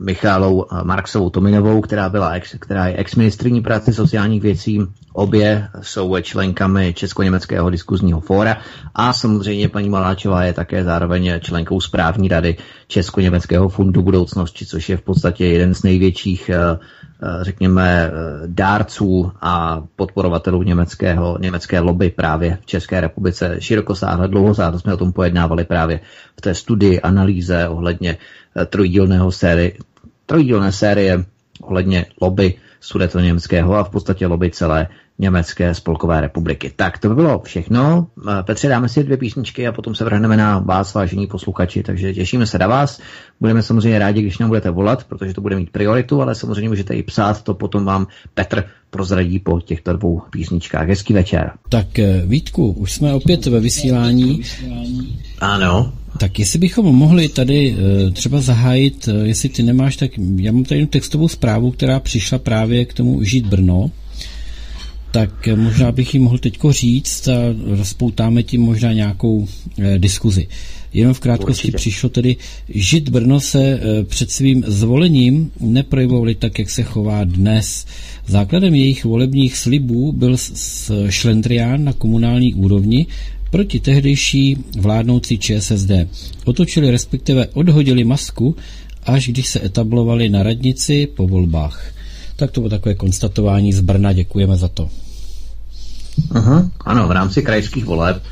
[0.01, 4.81] Michálou Marksovou Tominovou, která, byla ex, která je ex-ministriní práce sociálních věcí.
[5.13, 8.57] Obě jsou členkami Česko-německého diskuzního fóra
[8.95, 12.57] a samozřejmě paní Maláčová je také zároveň členkou správní rady
[12.89, 16.79] Česko-německého fundu budoucnosti, což je v podstatě jeden z největších uh,
[17.43, 18.13] řekněme, eh,
[18.47, 23.57] dárců a podporovatelů německého, německé lobby právě v České republice.
[23.59, 26.01] Širokosáhle, dlouhosáhle jsme o tom pojednávali právě
[26.37, 28.17] v té studii, analýze ohledně
[28.57, 29.73] eh, trojdílného série,
[30.27, 31.25] trojdílné série
[31.63, 34.89] ohledně lobby sudeto německého a v podstatě lobby celé
[35.21, 36.73] Německé spolkové republiky.
[36.77, 38.07] Tak to by bylo všechno.
[38.29, 42.15] Eh, Petře, dáme si dvě písničky a potom se vrhneme na vás, vážení posluchači, takže
[42.15, 43.01] těšíme se na vás.
[43.41, 46.95] Budeme samozřejmě rádi, když nám budete volat, protože to bude mít prioritu, ale samozřejmě můžete
[46.95, 50.89] i psát, to potom vám Petr prozradí po těchto dvou písničkách.
[50.89, 51.51] Hezký večer.
[51.69, 54.43] Tak eh, Vítku, už jsme opět ve vysílání.
[55.39, 55.93] Ano.
[56.19, 60.87] Tak jestli bychom mohli tady eh, třeba zahájit, jestli ty nemáš, tak já mám tady
[60.87, 63.91] textovou zprávu, která přišla právě k tomu Žít Brno
[65.11, 67.33] tak možná bych ji mohl teď říct a
[67.65, 69.49] rozpoutáme tím možná nějakou
[69.79, 70.49] eh, diskuzi.
[70.93, 71.77] Jenom v krátkosti Určitě.
[71.77, 72.37] přišlo tedy,
[72.69, 77.87] žid Brno se eh, před svým zvolením neprojevovali tak, jak se chová dnes.
[78.27, 80.37] Základem jejich volebních slibů byl
[81.09, 83.07] šlendrián na komunální úrovni
[83.51, 85.91] proti tehdejší vládnoucí ČSSD.
[86.45, 88.57] Otočili respektive odhodili masku,
[89.05, 91.98] až když se etablovali na radnici po volbách.
[92.39, 94.89] Tak to bylo takové konstatování z Brna, děkujeme za to.
[96.31, 96.71] Uh-huh.
[96.81, 98.23] Ano, v rámci krajských voleb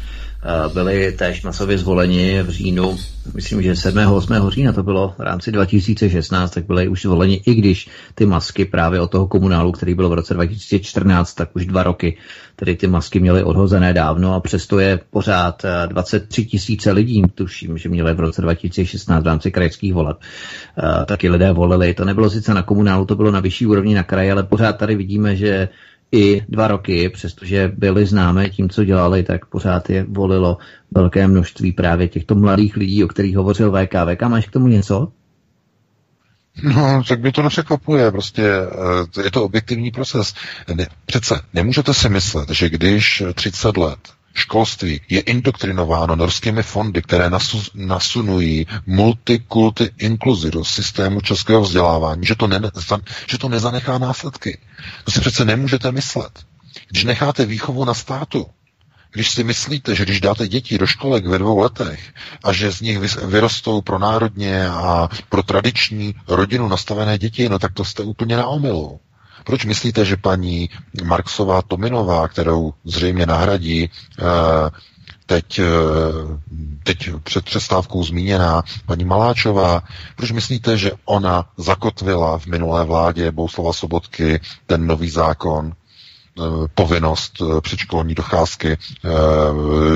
[0.74, 2.98] byli též masově zvoleni v říjnu,
[3.34, 3.98] myslím, že 7.
[4.12, 4.34] 8.
[4.48, 9.00] října to bylo v rámci 2016, tak byli už zvoleni, i když ty masky právě
[9.00, 12.16] od toho komunálu, který byl v roce 2014, tak už dva roky,
[12.56, 17.78] tedy ty masky měly odhozené dávno a přesto je pořád 23 eh, tisíce lidí, tuším,
[17.78, 20.16] že měli v roce 2016 v rámci krajských voleb.
[20.16, 24.02] Uh, taky lidé volili, to nebylo sice na komunálu, to bylo na vyšší úrovni na
[24.02, 25.68] kraji, ale pořád tady vidíme, že
[26.12, 30.58] i dva roky, přestože byli známé tím, co dělali, tak pořád je volilo
[30.90, 33.94] velké množství právě těchto mladých lidí, o kterých hovořil VK.
[34.14, 35.12] VK, máš k tomu něco?
[36.62, 38.42] No, tak mě to nepřekvapuje, prostě
[39.18, 40.34] eh, je to objektivní proces.
[40.74, 43.98] Ne, přece nemůžete si myslet, že když 30 let
[44.36, 52.34] školství je indoktrinováno norskými fondy, které nasu, nasunují multikulty inkluzi do systému českého vzdělávání, že
[52.34, 52.60] to, ne,
[53.30, 54.58] že to nezanechá následky.
[55.04, 56.38] To si přece nemůžete myslet.
[56.90, 58.46] Když necháte výchovu na státu,
[59.12, 62.14] když si myslíte, že když dáte děti do školek ve dvou letech
[62.44, 67.72] a že z nich vyrostou pro národně a pro tradiční rodinu nastavené děti, no tak
[67.72, 69.00] to jste úplně na omilu.
[69.46, 70.70] Proč myslíte, že paní
[71.04, 74.24] Marksová Tominová, kterou zřejmě nahradí eh,
[75.26, 75.64] teď, eh,
[76.82, 79.82] teď před přestávkou zmíněná paní Maláčová,
[80.16, 85.72] proč myslíte, že ona zakotvila v minulé vládě Bouslova Sobotky ten nový zákon,
[86.74, 89.08] povinnost eh, předškolní docházky eh,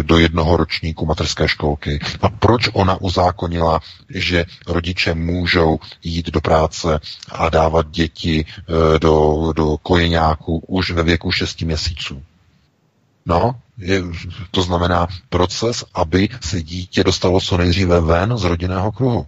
[0.02, 2.00] do jednoho ročníku materské školky.
[2.22, 7.00] A proč ona uzákonila, že rodiče můžou jít do práce
[7.32, 8.44] a dávat děti
[8.98, 12.22] do, do kojeňáku už ve věku 6 měsíců?
[13.26, 14.02] No, je,
[14.50, 19.26] to znamená proces, aby se dítě dostalo co nejdříve ven z rodinného kruhu.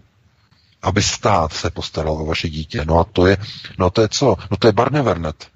[0.82, 2.84] Aby stát se postaral o vaše dítě.
[2.84, 3.36] No a to je,
[3.78, 4.36] no to je co?
[4.50, 5.51] No to je Barnevernet.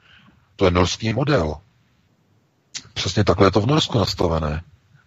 [0.57, 1.57] To je norský model.
[2.95, 4.63] Přesně takhle je to v Norsku nastavené,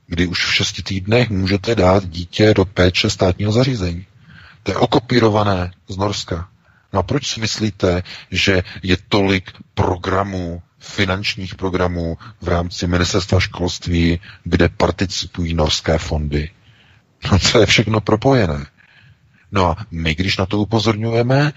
[0.08, 4.06] kdy už v šesti týdnech můžete dát dítě do péče státního zařízení.
[4.64, 6.50] To je okopírované z Norska.
[6.94, 14.20] No a proč si myslíte, že je tolik programů, finančních programů v rámci ministerstva školství,
[14.44, 16.50] kde participují norské fondy?
[17.32, 18.66] No to je všechno propojené.
[19.52, 21.54] No a my, když na to upozorňujeme,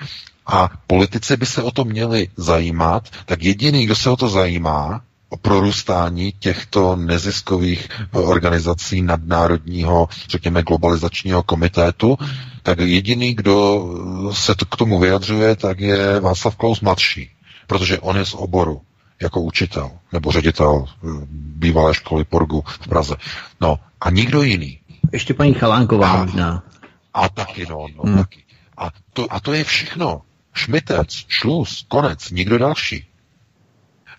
[0.52, 5.02] a politici by se o to měli zajímat, tak jediný, kdo se o to zajímá,
[5.28, 12.18] o prorůstání těchto neziskových organizací nadnárodního, řekněme, globalizačního komitétu,
[12.62, 13.88] tak jediný, kdo
[14.32, 17.30] se to k tomu vyjadřuje, tak je Václav Klaus mladší,
[17.66, 18.80] protože on je z oboru
[19.22, 23.14] jako učitel nebo ředitel eh, bývalé školy Porgu v Praze.
[23.60, 24.78] No a nikdo jiný.
[25.12, 26.62] Ještě paní Chalánková a, možná.
[27.14, 28.18] A taky, no, no hmm.
[28.18, 28.44] taky.
[28.76, 30.22] A to, a to je všechno.
[30.54, 33.06] Šmitec, šluz, konec, nikdo další.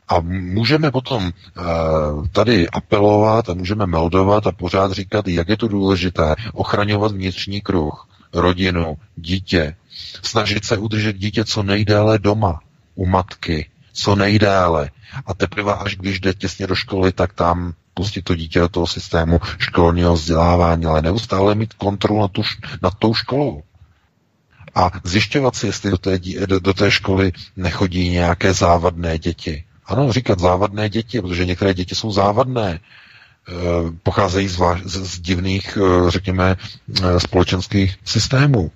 [0.08, 5.68] A můžeme potom uh, tady apelovat a můžeme meldovat a pořád říkat, jak je to
[5.68, 9.76] důležité ochraňovat vnitřní kruh, rodinu, dítě,
[10.24, 12.60] snažit se udržet dítě co nejdéle doma,
[12.96, 14.92] u matky, co nejdéle.
[15.26, 18.88] A teprve až když jde těsně do školy, tak tam pustit to dítě do toho
[18.88, 22.42] systému školního vzdělávání, ale neustále mít kontrolu nad, tu,
[22.82, 23.64] nad tou školou
[24.76, 29.64] a zjišťovat si, jestli do té, do, do té školy nechodí nějaké závadné děti.
[29.86, 33.52] Ano, říkat závadné děti, protože některé děti jsou závadné, eh,
[34.04, 36.56] pocházejí z, z, z divných, eh, řekněme,
[37.04, 38.72] eh, společenských systémů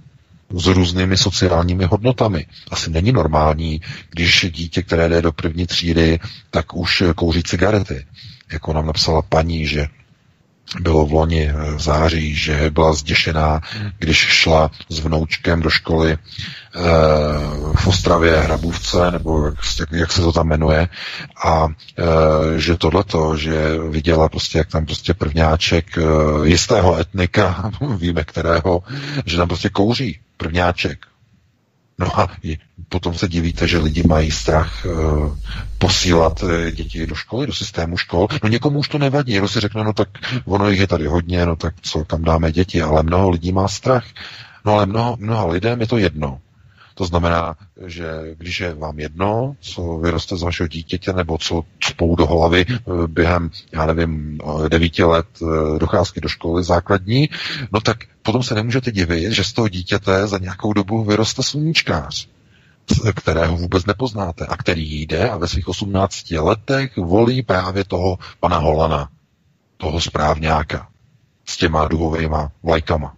[0.55, 2.45] s různými sociálními hodnotami.
[2.71, 6.19] Asi není normální, když dítě, které jde do první třídy,
[6.51, 8.05] tak už kouří cigarety.
[8.51, 9.87] Jako nám napsala paní, že
[10.79, 13.61] bylo v loni v září, že byla zděšená,
[13.99, 16.17] když šla s vnoučkem do školy e,
[17.75, 19.45] v Ostravě Hrabůvce, nebo
[19.79, 20.87] jak, jak se to tam jmenuje,
[21.43, 26.01] a e, že tohleto, že viděla prostě, jak tam prostě prvňáček e,
[26.43, 28.83] jistého etnika, víme kterého,
[29.25, 31.05] že tam prostě kouří prvňáček,
[31.99, 32.27] No a
[32.89, 35.37] potom se divíte, že lidi mají strach uh,
[35.77, 38.27] posílat uh, děti do školy, do systému škol.
[38.43, 40.09] No někomu už to nevadí, jenom si řekne, no tak
[40.45, 43.67] ono jich je tady hodně, no tak co, kam dáme děti, ale mnoho lidí má
[43.67, 44.05] strach.
[44.65, 46.39] No ale mnoho, mnoha lidem je to jedno.
[46.97, 47.55] To znamená,
[47.85, 48.07] že
[48.37, 53.07] když je vám jedno, co vyroste z vašeho dítěte, nebo co spou do hlavy eh,
[53.07, 57.29] během, já nevím, devíti let eh, docházky do školy základní,
[57.71, 62.27] no tak potom se nemůžete divit, že z toho dítěte za nějakou dobu vyroste sluníčkář
[63.15, 68.57] kterého vůbec nepoznáte a který jde a ve svých 18 letech volí právě toho pana
[68.57, 69.09] Holana,
[69.77, 70.87] toho správňáka
[71.45, 73.16] s těma duhovými vlajkama.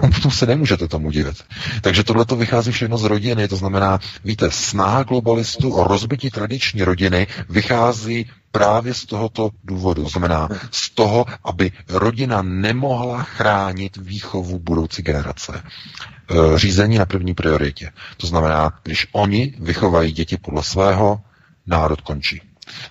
[0.00, 1.36] Potom se nemůžete tomu divit.
[1.80, 6.84] Takže tohle to vychází všechno z rodiny, to znamená, víte, snaha globalistů o rozbití tradiční
[6.84, 10.02] rodiny vychází právě z tohoto důvodu.
[10.02, 15.62] To znamená z toho, aby rodina nemohla chránit výchovu budoucí generace.
[15.62, 17.90] E, řízení na první prioritě.
[18.16, 21.20] To znamená, když oni vychovají děti podle svého,
[21.66, 22.42] národ končí.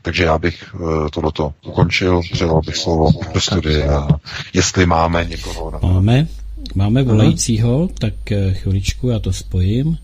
[0.02, 4.08] Takže já bych e, tohleto ukončil, předal bych slovo do studia.
[4.54, 6.28] Jestli máme někoho na Máme.
[6.76, 9.98] Máme volajícího, tak eh, chviličku, já to spojím.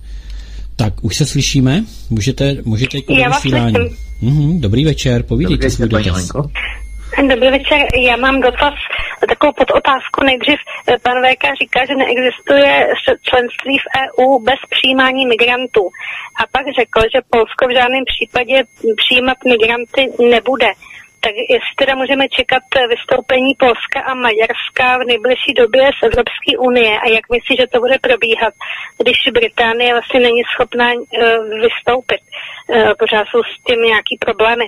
[0.75, 1.83] Tak, už se slyšíme?
[2.09, 3.97] Můžete, můžete jít vás slyším.
[4.21, 6.31] Mhm, dobrý večer, povídejte svůj dotaz.
[7.29, 8.73] Dobrý večer, já mám dotaz,
[9.29, 10.23] takovou podotázku.
[10.23, 12.87] Nejdřív eh, pan VK říká, že neexistuje
[13.29, 15.83] členství v EU bez přijímání migrantů.
[16.39, 18.63] A pak řekl, že Polsko v žádném případě
[19.01, 20.01] přijímat migranty
[20.33, 20.69] nebude.
[21.23, 26.99] Tak jestli teda můžeme čekat vystoupení Polska a Maďarska v nejbližší době z Evropské unie
[26.99, 28.53] a jak myslí, že to bude probíhat,
[29.03, 31.01] když Británie vlastně není schopná uh,
[31.65, 32.21] vystoupit.
[32.67, 34.65] Uh, pořád jsou s tím nějaký problémy.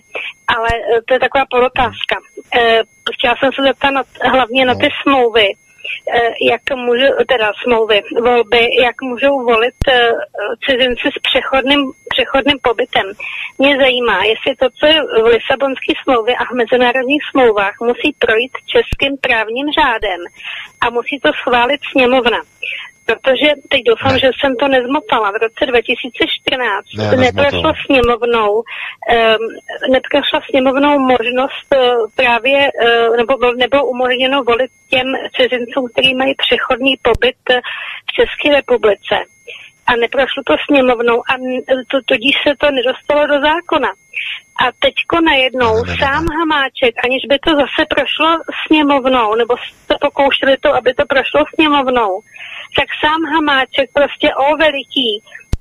[0.56, 2.16] Ale uh, to je taková podotázka.
[2.20, 2.82] Uh,
[3.16, 4.04] chtěla jsem se zeptat na,
[4.34, 5.63] hlavně na ty smlouvy, Eh,
[6.42, 10.12] jak můžu, teda smlouvy, volby, jak můžou volit eh,
[10.66, 13.06] cizinci s přechodným, přechodným pobytem.
[13.58, 18.52] Mě zajímá, jestli to, co je v Lisabonské smlouvě a v mezinárodních smlouvách, musí projít
[18.74, 20.22] českým právním řádem
[20.82, 22.40] a musí to schválit sněmovna.
[23.06, 24.20] Protože teď doufám, ne.
[24.20, 25.32] že jsem to nezmotala.
[25.32, 29.44] V roce 2014 ne, neprošlo sněmovnou, um,
[29.92, 31.80] neprošla sněmovnou možnost uh,
[32.16, 37.42] právě, uh, nebo nebylo umožněno volit těm cizincům, kteří mají přechodný pobyt
[38.08, 39.16] v České republice.
[39.88, 41.34] A neprošlo to sněmovnou a
[41.92, 43.92] to, tudíž se to nedostalo do zákona.
[44.64, 48.30] A teďko najednou ne, ne, ne, sám Hamáček, aniž by to zase prošlo
[48.68, 49.54] sněmovnou, nebo
[49.88, 52.12] se pokoušeli to, aby to prošlo sněmovnou,
[52.78, 55.10] tak sám Hamáček prostě o veliký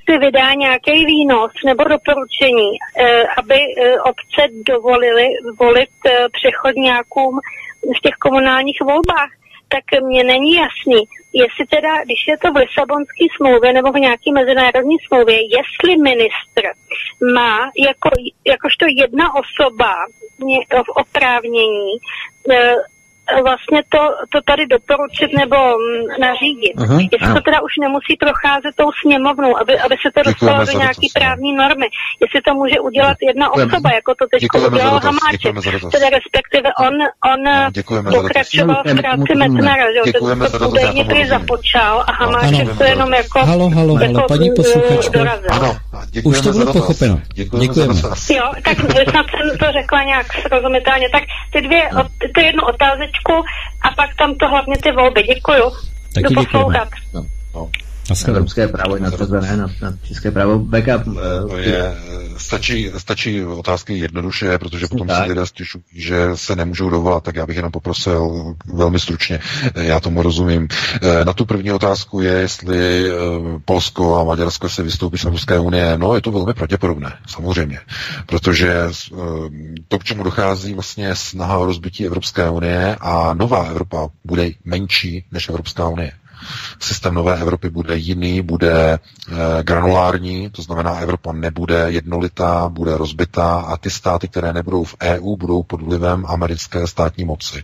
[0.05, 5.27] si vydá nějaký výnos nebo doporučení, eh, aby eh, obce dovolily
[5.59, 7.39] volit eh, přechodňákům
[7.97, 9.31] v těch komunálních volbách,
[9.75, 11.01] tak mně není jasný,
[11.33, 16.63] jestli teda, když je to v Lisabonské smlouvě nebo v nějaké mezinárodní smlouvě, jestli ministr
[17.37, 18.11] má jako,
[18.53, 19.93] jakožto jedna osoba
[20.89, 21.91] v oprávnění
[23.49, 24.03] vlastně to,
[24.33, 26.75] to tady doporučit nebo mm, nařídit.
[26.77, 27.35] Uh-huh, Jestli ano.
[27.35, 31.15] to teda už nemusí procházet tou sněmovnou, aby, aby se to dostalo do nějaký to,
[31.21, 31.87] právní normy.
[32.23, 33.73] Jestli to může udělat jedna Děkujeme.
[33.73, 35.55] osoba, jako to teď udělal Hamáček.
[35.97, 36.95] Teda respektive on,
[37.33, 37.41] on
[38.17, 43.71] pokračoval v práci Metnara, že to údajně prý započal a Hamáček to jenom jako Halo,
[43.71, 45.19] halo, halo, jako, paní posluchačko.
[45.51, 45.71] Ano,
[46.25, 47.21] už to bylo pochopeno.
[47.35, 47.95] Děkujeme.
[48.31, 48.77] Jo, tak
[49.11, 51.07] snad jsem to řekla nějak srozumitelně.
[51.11, 51.23] Tak
[51.53, 51.83] ty dvě,
[52.35, 53.49] ty jednu otázečku otázečku
[53.83, 55.23] a pak tam to hlavně ty volby.
[55.23, 55.71] Děkuju.
[56.15, 56.81] Taky děkujeme.
[57.15, 57.25] No,
[57.55, 57.71] no.
[58.27, 60.59] Evropské právo je nadřazené na, na české právo.
[60.59, 61.15] Backup.
[61.49, 61.97] To je,
[62.37, 65.23] stačí, stačí otázky jednoduše, protože potom tak.
[65.23, 69.41] se lidé stěžují, že se nemůžou dovolat, tak já bych jenom poprosil velmi stručně,
[69.75, 70.69] já tomu rozumím.
[71.03, 73.13] Eh, na tu první otázku je, jestli eh,
[73.65, 75.99] Polsko a Maďarsko se vystoupí z Evropské unie.
[75.99, 77.81] No, je to velmi pravděpodobné, samozřejmě,
[78.27, 78.75] protože
[79.89, 85.25] to, k čemu dochází, vlastně snaha o rozbití Evropské unie a nová Evropa bude menší
[85.33, 86.13] než Evropská unie.
[86.81, 88.99] Systém nové Evropy bude jiný, bude e,
[89.63, 95.37] granulární, to znamená, Evropa nebude jednolitá, bude rozbitá a ty státy, které nebudou v EU,
[95.37, 97.63] budou pod vlivem americké státní moci.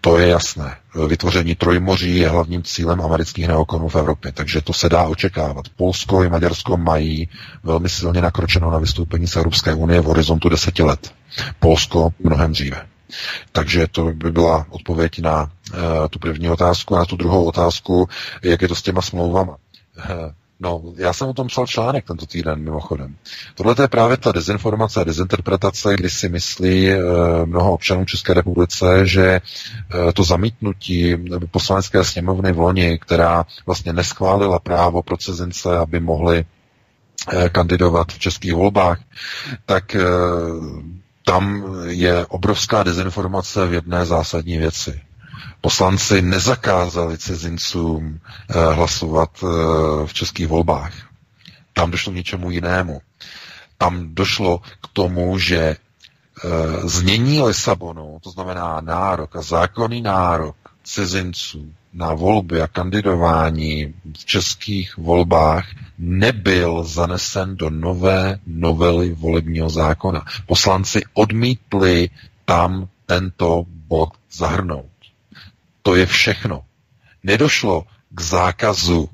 [0.00, 0.76] To je jasné.
[1.08, 5.64] Vytvoření trojmoří je hlavním cílem amerických neokonů v Evropě, takže to se dá očekávat.
[5.76, 7.28] Polsko i Maďarsko mají
[7.62, 11.12] velmi silně nakročeno na vystoupení z Evropské unie v horizontu deseti let.
[11.60, 12.86] Polsko mnohem dříve.
[13.52, 15.78] Takže to by byla odpověď na uh,
[16.10, 16.96] tu první otázku.
[16.96, 18.08] A na tu druhou otázku,
[18.42, 19.56] jak je to s těma smlouvama.
[19.98, 20.30] Uh,
[20.60, 23.16] No, já jsem o tom psal článek tento týden, mimochodem.
[23.54, 26.98] Tohle je právě ta dezinformace a dezinterpretace, kdy si myslí e,
[27.44, 29.40] mnoho občanů České republice, že
[30.14, 31.14] to zamítnutí
[31.50, 36.44] poslanecké sněmovny v loni, která vlastně neschválila právo pro cizince, aby mohli
[37.52, 39.00] kandidovat v českých volbách,
[39.66, 39.96] tak
[41.26, 45.00] tam je obrovská dezinformace v jedné zásadní věci.
[45.60, 48.20] Poslanci nezakázali cizincům
[48.50, 49.46] eh, hlasovat eh,
[50.06, 50.92] v českých volbách.
[51.72, 53.00] Tam došlo k něčemu jinému.
[53.78, 55.76] Tam došlo k tomu, že eh,
[56.88, 64.96] znění Lisabonu, to znamená nárok a zákonný nárok cizinců na volby a kandidování v českých
[64.96, 65.66] volbách
[65.98, 70.24] nebyl zanesen do nové novely volebního zákona.
[70.46, 72.10] Poslanci odmítli
[72.44, 74.90] tam tento bod zahrnout.
[75.82, 76.62] To je všechno.
[77.22, 79.08] Nedošlo k zákazu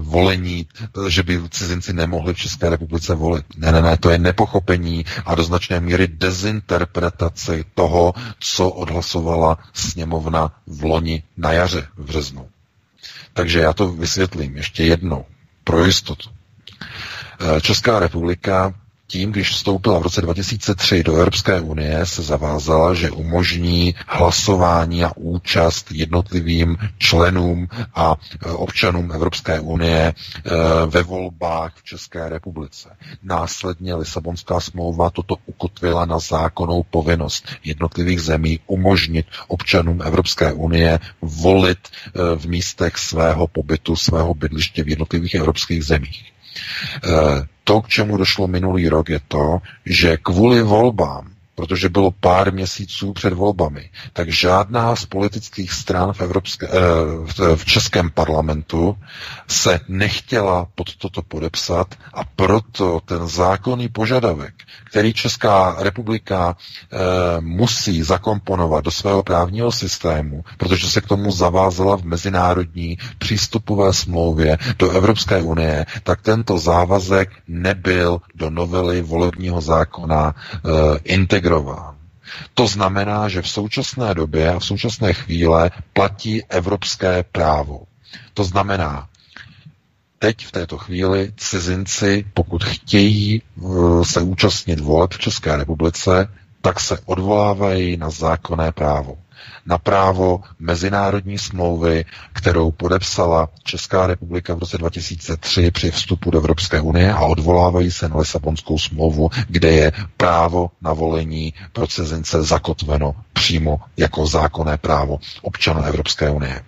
[0.00, 0.66] volení,
[1.08, 3.44] že by cizinci nemohli v České republice volit.
[3.56, 10.52] Ne, ne, ne, to je nepochopení a do značné míry dezinterpretace toho, co odhlasovala sněmovna
[10.66, 12.48] v loni na jaře v březnu.
[13.32, 15.24] Takže já to vysvětlím ještě jednou,
[15.64, 16.30] pro jistotu.
[17.56, 18.74] E, Česká republika
[19.06, 25.12] tím, když vstoupila v roce 2003 do Evropské unie, se zavázala, že umožní hlasování a
[25.16, 28.16] účast jednotlivým členům a
[28.46, 30.14] e, občanům Evropské unie e,
[30.86, 32.96] ve volbách v České republice.
[33.22, 41.78] Následně Lisabonská smlouva toto ukotvila na zákonnou povinnost jednotlivých zemí umožnit občanům Evropské unie volit
[41.88, 46.34] e, v místech svého pobytu, svého bydliště v jednotlivých evropských zemích.
[47.64, 53.12] To, k čemu došlo minulý rok, je to, že kvůli volbám protože bylo pár měsíců
[53.12, 58.96] před volbami, tak žádná z politických stran v, Evropské, eh, v českém parlamentu
[59.48, 64.54] se nechtěla pod toto podepsat a proto ten zákonný požadavek,
[64.90, 66.56] který Česká republika
[66.92, 66.96] eh,
[67.40, 74.58] musí zakomponovat do svého právního systému, protože se k tomu zavázala v mezinárodní přístupové smlouvě
[74.78, 80.68] do Evropské unie, tak tento závazek nebyl do novely volebního zákona eh,
[81.44, 81.96] integrován.
[82.54, 87.80] To znamená, že v současné době a v současné chvíle platí evropské právo.
[88.34, 89.08] To znamená,
[90.18, 93.64] teď v této chvíli cizinci, pokud chtějí eh,
[94.04, 96.28] se účastnit voleb v České republice,
[96.60, 99.16] tak se odvolávají na zákonné právo
[99.66, 106.80] na právo mezinárodní smlouvy, kterou podepsala Česká republika v roce 2003 při vstupu do Evropské
[106.80, 113.14] unie a odvolávají se na Lisabonskou smlouvu, kde je právo na volení pro cizince zakotveno
[113.32, 116.54] přímo jako zákonné právo občana Evropské unie.
[116.54, 116.62] E,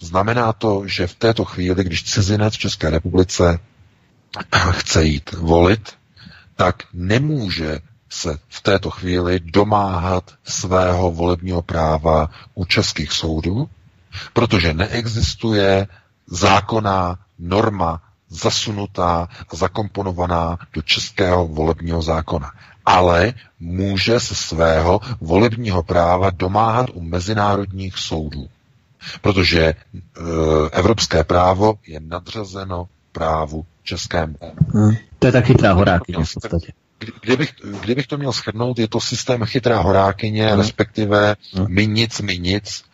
[0.00, 3.58] znamená to, že v této chvíli, když cizinec v České republice
[4.70, 5.92] chce jít volit,
[6.56, 7.78] tak nemůže
[8.14, 13.68] se v této chvíli domáhat svého volebního práva u českých soudů,
[14.32, 15.86] protože neexistuje
[16.26, 22.50] zákonná norma zasunutá a zakomponovaná do českého volebního zákona.
[22.86, 28.48] Ale může se svého volebního práva domáhat u mezinárodních soudů.
[29.20, 29.74] Protože e,
[30.72, 34.36] evropské právo je nadřazeno právu českému.
[34.74, 36.72] Hmm, to je tak chytrá horákyně v podstatě
[37.22, 40.58] kdybych, kdybych to měl shrnout, je to systém chytrá horákyně, hmm.
[40.58, 41.66] respektive hmm.
[41.68, 42.84] my nic, my nic,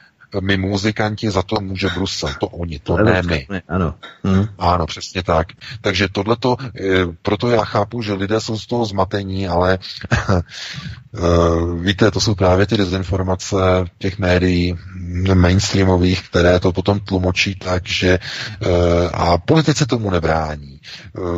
[0.40, 3.46] my muzikanti, za to může Brusel, to oni, to, to ne my.
[3.68, 3.94] Ano.
[4.24, 4.46] Hmm.
[4.58, 5.46] Ano, přesně tak.
[5.80, 6.82] Takže tohleto, eh,
[7.22, 9.78] proto já chápu, že lidé jsou z toho zmatení, ale
[10.32, 11.20] eh,
[11.80, 13.56] víte, to jsou právě ty dezinformace
[13.98, 14.78] těch médií
[15.34, 18.68] mainstreamových, které to potom tlumočí tak, že eh,
[19.12, 20.80] a politici tomu nebrání.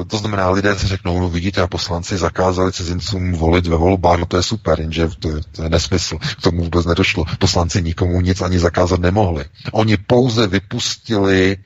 [0.06, 4.26] To znamená, lidé si řeknou, no vidíte, a poslanci zakázali cizincům volit ve volbách, no
[4.26, 7.24] to je super, jenže to je, to je nesmysl, k tomu vůbec nedošlo.
[7.38, 9.44] Poslanci nikomu nic ani zakázat nemohli.
[9.72, 11.56] Oni pouze vypustili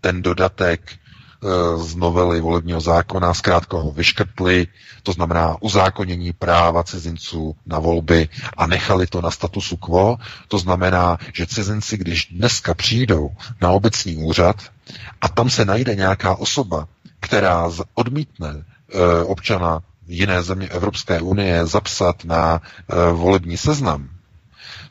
[0.00, 0.96] ten dodatek e,
[1.82, 4.66] z novely volebního zákona, zkrátka ho vyškrtli,
[5.02, 10.16] to znamená uzákonění práva cizinců na volby a nechali to na statusu quo.
[10.48, 13.30] To znamená, že cizinci, když dneska přijdou
[13.60, 14.56] na obecní úřad
[15.20, 16.88] a tam se najde nějaká osoba,
[17.20, 24.08] která odmítne e, občana jiné země Evropské unie zapsat na e, volební seznam,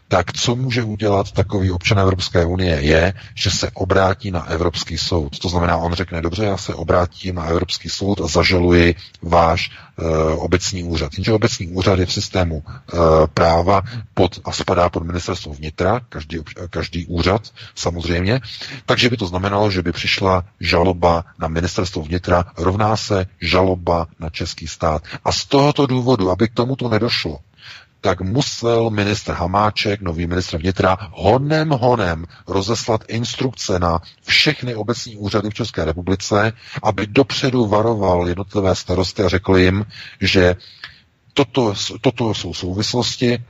[0.08, 5.40] tak co může udělat takový občan Evropské unie je, že se obrátí na Evropský soud.
[5.40, 10.44] To znamená, on řekne, dobře, já se obrátím na Evropský soud a zažaluji váš uh,
[10.44, 11.14] obecní úřad.
[11.14, 13.00] Jenže obecní úřad je v systému uh,
[13.34, 13.82] práva
[14.14, 17.42] pod, a spadá pod ministerstvo vnitra, každý, každý úřad
[17.76, 18.42] samozřejmě,
[18.86, 24.30] takže by to znamenalo, že by přišla žaloba na ministerstvo vnitra, rovná se žaloba na
[24.30, 25.04] český stát.
[25.26, 27.40] A z tohoto důvodu, aby k tomuto nedošlo,
[28.06, 35.50] tak musel ministr Hamáček, nový ministr vnitra, honem honem rozeslat instrukce na všechny obecní úřady
[35.50, 36.54] v České republice,
[36.84, 39.86] aby dopředu varoval jednotlivé starosty a řekl jim,
[40.22, 40.56] že
[41.34, 43.44] toto, toto jsou souvislosti,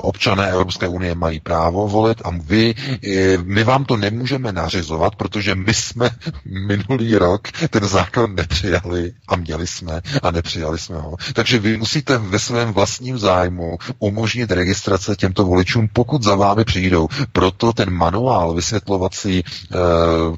[0.00, 5.54] občané Evropské unie mají právo volit a vy, eh, my vám to nemůžeme nařizovat, protože
[5.54, 6.10] my jsme
[6.66, 11.16] minulý rok ten zákon nepřijali a měli jsme a nepřijali jsme ho.
[11.32, 17.08] Takže vy musíte ve svém vlastním zájmu umožnit registrace těmto voličům, pokud za vámi přijdou.
[17.32, 19.76] Proto ten manuál vysvětlovací, eh,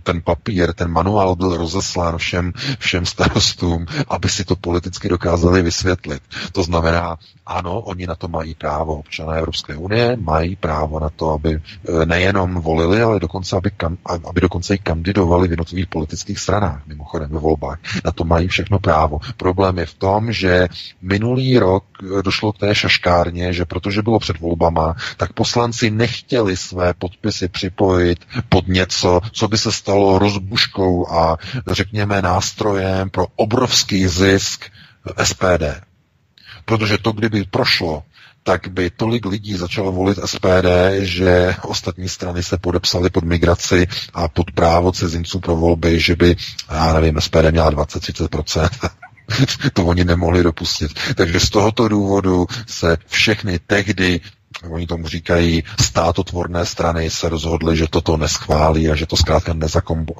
[0.03, 6.23] ten papír, ten manuál byl rozeslán všem, všem starostům, aby si to politicky dokázali vysvětlit.
[6.53, 7.17] To znamená,
[7.47, 8.88] ano, oni na to mají právo.
[8.95, 11.61] Občané Evropské unie mají právo na to, aby e,
[12.07, 17.31] nejenom volili, ale dokonce, aby, kam, aby dokonce i kandidovali v jednotlivých politických stranách, mimochodem
[17.31, 17.79] ve volbách.
[18.05, 19.21] Na to mají všechno právo.
[19.37, 20.69] Problém je v tom, že
[21.03, 21.85] minulý rok
[22.25, 28.19] došlo k té šaškárně, že protože bylo před volbama, tak poslanci nechtěli své podpisy připojit
[28.49, 31.37] pod něco, co by se stalo rozbuškou a
[31.67, 34.65] řekněme nástrojem pro obrovský zisk
[35.25, 35.65] SPD.
[36.65, 38.03] Protože to, kdyby prošlo,
[38.49, 40.69] tak by tolik lidí začalo volit SPD,
[40.99, 46.37] že ostatní strany se podepsaly pod migraci a pod právo cizinců pro volby, že by,
[46.71, 48.69] já nevím, SPD měla 20-30%.
[49.73, 50.91] to oni nemohli dopustit.
[51.15, 54.21] Takže z tohoto důvodu se všechny tehdy
[54.71, 59.55] oni tomu říkají, státotvorné strany se rozhodly, že toto neschválí a že to zkrátka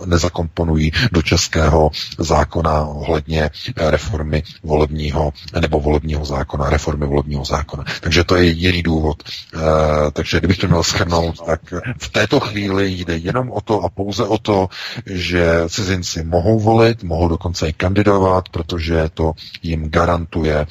[0.07, 7.85] nezakomponují do českého zákona ohledně reformy volebního nebo volebního zákona, reformy volebního zákona.
[8.01, 9.23] Takže to je jediný důvod.
[9.23, 11.61] E, takže kdybych to měl schrnout, tak
[11.99, 14.69] v této chvíli jde jenom o to a pouze o to,
[15.07, 19.33] že cizinci mohou volit, mohou dokonce i kandidovat, protože to
[19.63, 20.67] jim garantuje e,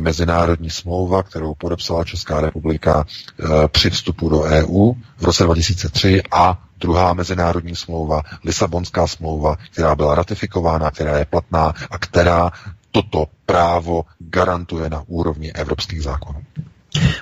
[0.00, 3.04] mezinárodní smlouva, kterou podepsala Česká republika republika
[3.40, 9.94] eh, při vstupu do EU v roce 2003 a druhá mezinárodní smlouva, Lisabonská smlouva, která
[9.94, 12.50] byla ratifikována, která je platná a která
[12.90, 16.40] toto právo garantuje na úrovni evropských zákonů.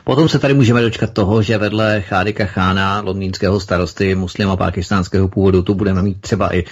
[0.04, 5.62] Potom se tady můžeme dočkat toho, že vedle Chádika Chána, londýnského starosty muslima pakistánského původu,
[5.62, 6.68] tu budeme mít třeba i uh,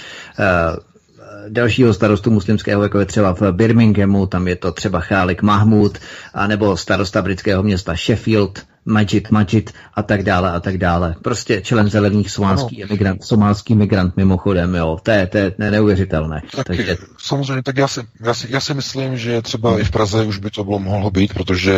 [1.49, 5.99] dalšího starostu muslimského, jako je třeba v Birminghamu, tam je to třeba Chálik Mahmud,
[6.35, 11.15] anebo starosta britského města Sheffield, Majid, Majid a tak dále a tak dále.
[11.23, 12.87] Prostě člen zelených somálský no.
[12.89, 14.99] emigrant, somálský migrant mimochodem, jo.
[15.03, 16.43] To je, to je neuvěřitelné.
[16.57, 16.97] Tak, Takže...
[17.19, 20.39] Samozřejmě, tak já si, já, si, já si myslím, že třeba i v Praze už
[20.39, 21.73] by to bylo mohlo být, protože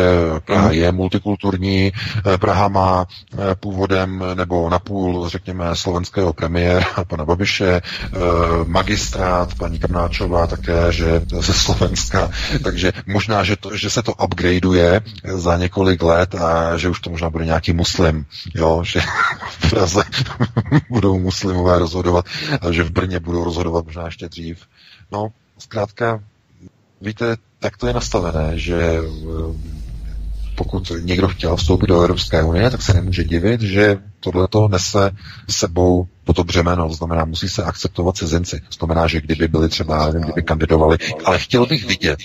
[0.45, 1.91] Praha je multikulturní,
[2.33, 8.19] eh, Praha má eh, původem nebo napůl, řekněme, slovenského premiéra, pana Babiše, eh,
[8.65, 12.31] magistrát, paní Krnáčová také, že ze Slovenska,
[12.63, 15.01] takže možná, že, to, že se to upgradeuje
[15.33, 18.25] za několik let a že to možná bude nějaký muslim,
[18.55, 19.01] jo, že
[19.49, 20.03] v Praze
[20.89, 22.25] budou muslimové rozhodovat
[22.61, 24.65] a že v Brně budou rozhodovat možná ještě dřív.
[25.11, 26.23] No, zkrátka,
[27.01, 29.81] víte, tak to je nastavené, že eh,
[30.55, 35.11] pokud někdo chtěl vstoupit do Evropské unie, tak se nemůže divit, že tohle to nese
[35.49, 38.59] sebou toto břemeno, to znamená, musí se akceptovat cizinci.
[38.59, 42.19] To znamená, že kdyby byli třeba, kdyby kandidovali, ale chtěl bych vidět,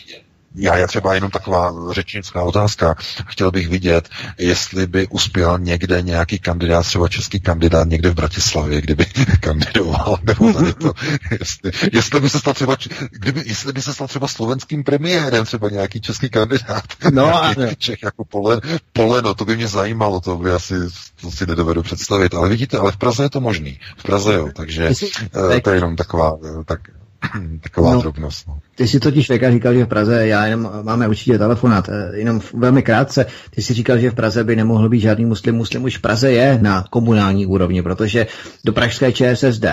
[0.56, 2.94] já je třeba jenom taková řečnická otázka.
[3.26, 4.08] Chtěl bych vidět,
[4.38, 9.06] jestli by uspěl někde nějaký kandidát, třeba český kandidát někde v Bratislavě, kdyby
[9.40, 10.92] kandidoval, nebo tady to,
[11.40, 12.76] jestli, jestli by se stal třeba,
[13.10, 16.84] kdyby, jestli by se stal třeba slovenským premiérem, třeba nějaký český kandidát.
[17.12, 18.60] No a Čech jako Polen,
[18.92, 20.74] Poleno, to by mě zajímalo, to by asi,
[21.20, 23.80] to si nedovedu představit, ale vidíte, ale v Praze je to možný.
[23.96, 24.90] V Praze jo, takže
[25.36, 26.80] uh, to je jenom taková, eh, tak,
[27.62, 28.48] Taková no, drobnost.
[28.48, 28.58] No.
[28.74, 32.40] Ty si totiž Veka říkal, že v Praze, já jenom máme určitě telefonát, eh, jenom
[32.54, 35.54] velmi krátce, ty si říkal, že v Praze by nemohl být žádný muslim.
[35.54, 38.26] Muslim už v Praze je na komunální úrovni, protože
[38.64, 39.64] do pražské ČSSD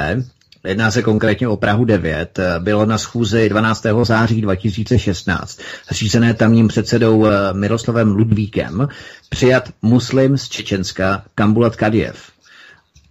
[0.67, 2.39] Jedná se konkrétně o Prahu 9.
[2.39, 4.05] Eh, bylo na schůzi 12.
[4.05, 5.59] září 2016
[5.91, 8.87] řízené tamním předsedou eh, Miroslavem Ludvíkem
[9.29, 12.32] přijat muslim z Čečenska Kambulat Kadiev.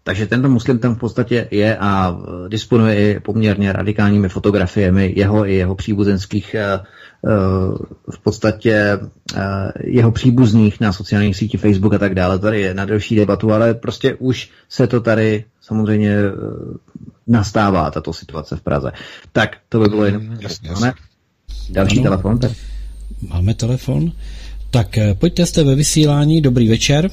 [0.04, 2.18] Takže tento muslim tam v podstatě je a
[2.48, 6.56] disponuje i poměrně radikálními fotografiemi jeho i jeho příbuzenských
[8.10, 8.98] v podstatě
[9.84, 12.38] jeho příbuzných na sociálních sítích Facebook a tak dále.
[12.38, 16.16] Tady je na delší debatu, ale prostě už se to tady samozřejmě
[17.26, 18.92] nastává tato situace v Praze.
[19.32, 20.22] Tak, to by bylo jenom.
[20.40, 20.92] Jasně, jasně.
[21.70, 22.38] Další ano, telefon.
[22.38, 22.50] Tak.
[23.28, 24.12] Máme telefon.
[24.70, 26.40] Tak eh, pojďte, jste ve vysílání.
[26.40, 27.10] Dobrý večer.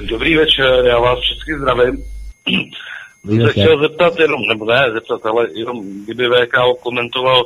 [0.00, 2.04] Dobrý večer, já vás všechny zdravím.
[3.26, 7.44] Jsem se chtěl zeptat jenom, nebo ne zeptat, ale jenom kdyby VK komentoval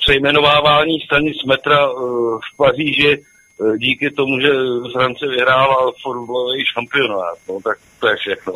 [0.00, 3.22] přejmenovávání stanic metra uh, v Paříži
[3.58, 4.48] uh, díky tomu, že
[4.92, 7.38] Francie vyhrála formulový šampionát.
[7.48, 8.52] No tak to je všechno.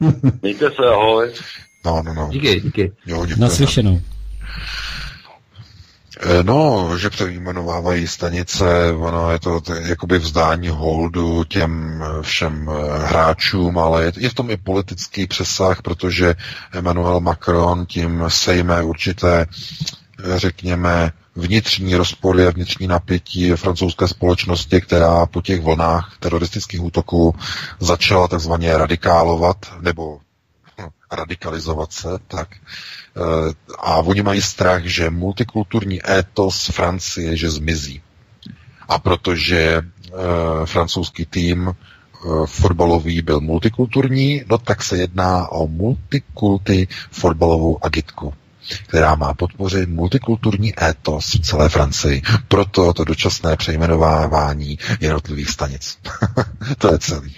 [0.42, 1.32] Mějte se, ahoj.
[1.86, 2.28] No, no, no.
[2.32, 2.92] Díky, díky.
[3.06, 3.40] Jo, děkuji.
[3.40, 4.00] Naslyšenou.
[6.20, 12.70] Eh, no, že přejmenovávají stanice, ono je to t- jakoby vzdání holdu těm eh, všem
[12.70, 16.34] eh, hráčům, ale je, je v tom i politický přesah, protože
[16.72, 19.46] Emmanuel Macron tím sejme určité,
[20.36, 27.34] řekněme, vnitřní rozpory a vnitřní napětí francouzské společnosti, která po těch vlnách teroristických útoků
[27.80, 30.18] začala takzvaně radikálovat, nebo
[31.14, 32.48] radikalizovat se, tak
[33.16, 38.02] Eh, a oni mají strach, že multikulturní étos Francie, že zmizí.
[38.88, 39.82] A protože e,
[40.64, 41.74] francouzský tým e,
[42.46, 48.34] fotbalový byl multikulturní, no tak se jedná o multikulty fotbalovou agitku
[48.86, 52.22] která má podpořit multikulturní étos v celé Francii.
[52.48, 55.98] Proto to dočasné přejmenovávání jednotlivých stanic.
[56.78, 57.34] to je celý.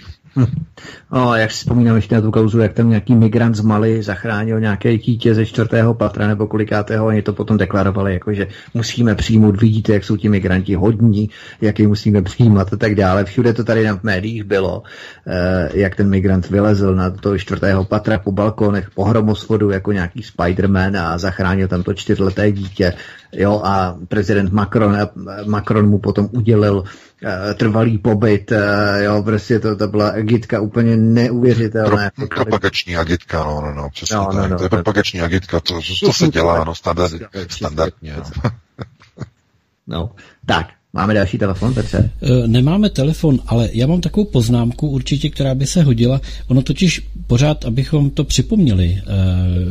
[1.11, 4.59] No, jak si vzpomínám ještě na tu kauzu, jak tam nějaký migrant z Mali zachránil
[4.59, 9.61] nějaké dítě ze čtvrtého patra nebo kolikátého, oni to potom deklarovali, jako že musíme přijmout,
[9.61, 11.29] vidíte, jak jsou ti migranti hodní,
[11.61, 13.25] jak je musíme přijímat a tak dále.
[13.25, 14.83] Všude to tady na médiích bylo,
[15.27, 20.23] eh, jak ten migrant vylezl na to čtvrtého patra po balkonech, po hromosvodu jako nějaký
[20.23, 22.93] Spiderman a zachránil tam to čtyřleté dítě.
[23.31, 25.07] Jo, a prezident Macron, eh,
[25.45, 26.83] Macron mu potom udělil
[27.23, 32.09] Eh, trvalý pobyt, eh, jo, prostě to, to byla agitka úplně neuvěřitelná.
[32.15, 34.51] Pro, propagační agitka, no, no, no, přesně no, no, tak.
[34.51, 37.13] No, to je propagační agitka, to, to, se dělá, no, standard,
[37.49, 38.15] standardně.
[39.87, 40.11] No,
[40.45, 40.67] tak,
[40.97, 42.09] Máme další telefon, Petře?
[42.21, 46.21] E, nemáme telefon, ale já mám takovou poznámku určitě, která by se hodila.
[46.47, 49.01] Ono totiž pořád, abychom to připomněli, e,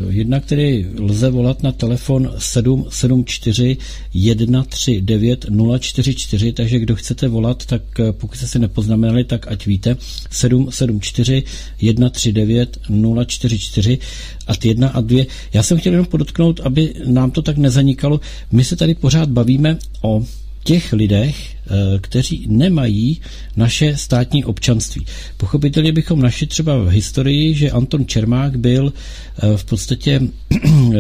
[0.09, 3.77] jednak tedy lze volat na telefon 774
[4.15, 5.47] 139
[5.81, 9.97] 044, takže kdo chcete volat, tak e, pokud jste si nepoznamenali, tak ať víte,
[10.31, 11.43] 774
[11.78, 12.78] 139
[13.27, 13.98] 044
[14.47, 15.27] a ty jedna a dvě.
[15.53, 18.20] Já jsem chtěl jenom podotknout, aby nám to tak nezanikalo.
[18.53, 20.23] My se tady pořád bavíme o
[20.66, 23.20] těch lidech, Eh, kteří nemají
[23.56, 25.06] naše státní občanství.
[25.36, 30.20] Pochopitelně bychom našli třeba v historii, že Anton Čermák byl eh, v podstatě
[30.55, 30.98] eh,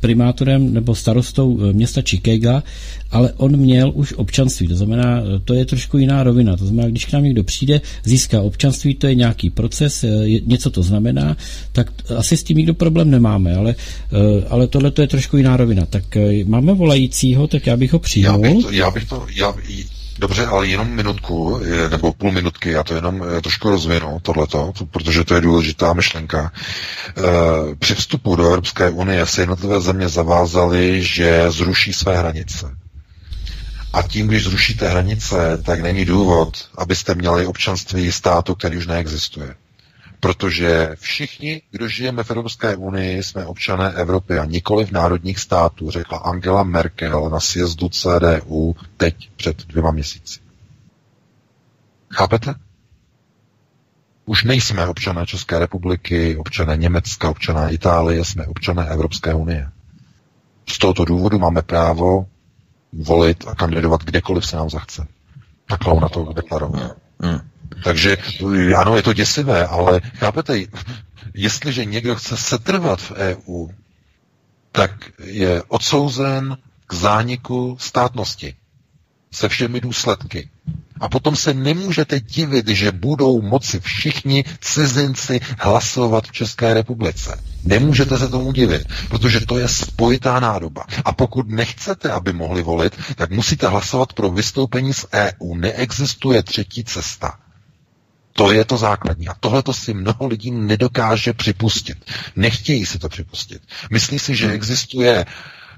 [0.00, 2.62] primátorem nebo starostou města Chicago,
[3.10, 4.68] ale on měl už občanství.
[4.68, 6.56] To znamená, to je trošku jiná rovina.
[6.56, 10.04] To znamená, když k nám někdo přijde, získá občanství, to je nějaký proces,
[10.46, 11.36] něco to znamená,
[11.72, 13.74] tak asi s tím nikdo problém nemáme, ale,
[14.48, 15.86] ale tohle to je trošku jiná rovina.
[15.86, 16.04] Tak
[16.44, 18.44] máme volajícího, tak já bych ho přijal.
[18.44, 19.54] Já bych to, já bych to já,
[20.20, 21.60] Dobře, ale jenom minutku,
[21.90, 26.52] nebo půl minutky, já to jenom eh, trošku rozvinu, tohleto, protože to je důležitá myšlenka.
[26.52, 27.22] Eh,
[27.78, 32.79] při vstupu do Evropské unie se jednotlivé země zavázaly, že zruší své hranice.
[33.92, 39.54] A tím, když zrušíte hranice, tak není důvod, abyste měli občanství státu, který už neexistuje
[40.20, 45.90] protože všichni, kdo žijeme v Evropské unii, jsme občané Evropy a nikoli v národních států,
[45.90, 50.40] řekla Angela Merkel na sjezdu CDU teď před dvěma měsíci.
[52.12, 52.54] Chápete?
[54.26, 59.70] Už nejsme občané České republiky, občané Německa, občané Itálie, jsme občané Evropské unie.
[60.68, 62.26] Z tohoto důvodu máme právo
[62.92, 65.06] volit a kandidovat kdekoliv se nám zachce.
[65.68, 66.96] Takhle na to deklarovat.
[67.18, 67.40] Mm.
[67.84, 68.16] Takže
[68.76, 70.58] ano, je to děsivé, ale chápete,
[71.34, 73.68] jestliže někdo chce setrvat v EU,
[74.72, 74.90] tak
[75.24, 76.56] je odsouzen
[76.86, 78.54] k zániku státnosti
[79.32, 80.48] se všemi důsledky.
[81.00, 87.40] A potom se nemůžete divit, že budou moci všichni cizinci hlasovat v České republice.
[87.64, 90.84] Nemůžete se tomu divit, protože to je spojitá nádoba.
[91.04, 95.54] A pokud nechcete, aby mohli volit, tak musíte hlasovat pro vystoupení z EU.
[95.54, 97.38] Neexistuje třetí cesta.
[98.32, 99.28] To je to základní.
[99.28, 101.98] A tohle to si mnoho lidí nedokáže připustit.
[102.36, 103.62] Nechtějí si to připustit.
[103.90, 105.26] Myslí si, že existuje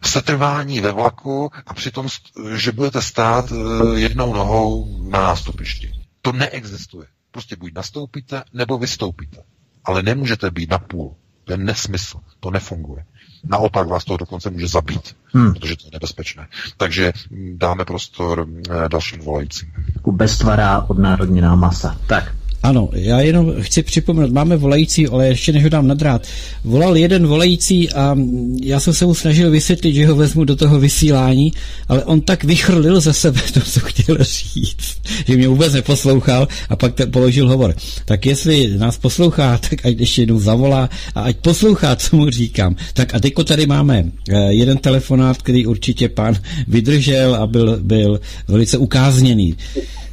[0.07, 2.09] setrvání ve vlaku a přitom,
[2.55, 5.93] že budete stát eh, jednou nohou na nástupišti.
[6.23, 7.07] To neexistuje.
[7.31, 9.43] Prostě buď nastoupíte, nebo vystoupíte.
[9.85, 11.15] Ale nemůžete být na půl.
[11.45, 12.21] To je nesmysl.
[12.41, 13.05] To nefunguje.
[13.45, 15.55] Naopak vás to dokonce může zabít, hmm.
[15.55, 16.49] protože to je nebezpečné.
[16.77, 17.13] Takže
[17.55, 19.73] dáme prostor eh, dalším volajícím.
[20.07, 22.01] Beztvará odnárodněná masa.
[22.07, 26.27] Tak, ano, já jenom chci připomenout, máme volající, ale ještě než ho dám nadrát.
[26.65, 28.17] Volal jeden volající a
[28.63, 31.53] já jsem se mu snažil vysvětlit, že ho vezmu do toho vysílání,
[31.89, 36.77] ale on tak vychrlil ze sebe to, co chtěl říct, že mě vůbec neposlouchal a
[36.77, 37.75] pak te položil hovor.
[38.05, 42.77] Tak jestli nás poslouchá, tak ať ještě jednou zavolá a ať poslouchá, co mu říkám.
[42.95, 46.35] Tak a teďko tady máme eh, jeden telefonát, který určitě pán
[46.69, 49.57] vydržel a byl, byl velice ukázněný.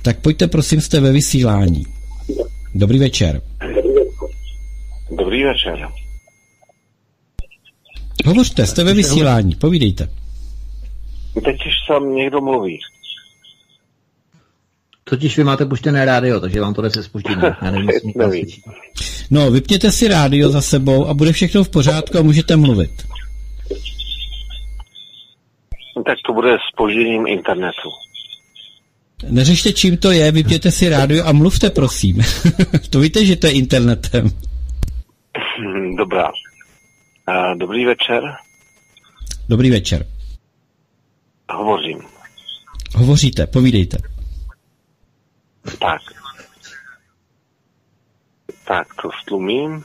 [0.02, 1.99] Tak pojďte prosím, jste ve vysílání.
[2.76, 3.42] Dobrý večer.
[5.18, 5.88] Dobrý večer.
[8.26, 10.10] Hovořte, jste ve vysílání, povídejte.
[11.46, 12.80] Teď už tam někdo mluví.
[15.04, 17.42] Totiž vy máte puštěné rádio, takže vám to se spuštění.
[17.62, 18.46] Já nevím, nevím.
[19.32, 22.92] No, vypněte si rádio za sebou a bude všechno v pořádku a můžete mluvit.
[26.06, 27.90] Tak to bude s požděním internetu.
[29.28, 32.22] Neřešte, čím to je, vypněte si rádio a mluvte, prosím.
[32.90, 34.30] to víte, že to je internetem.
[35.98, 36.32] Dobrá.
[37.58, 38.24] Dobrý večer.
[39.50, 40.06] Dobrý večer.
[41.52, 42.02] Hovořím.
[42.96, 43.98] Hovoříte, povídejte.
[45.80, 46.02] Tak.
[48.66, 49.84] Tak, to stlumím.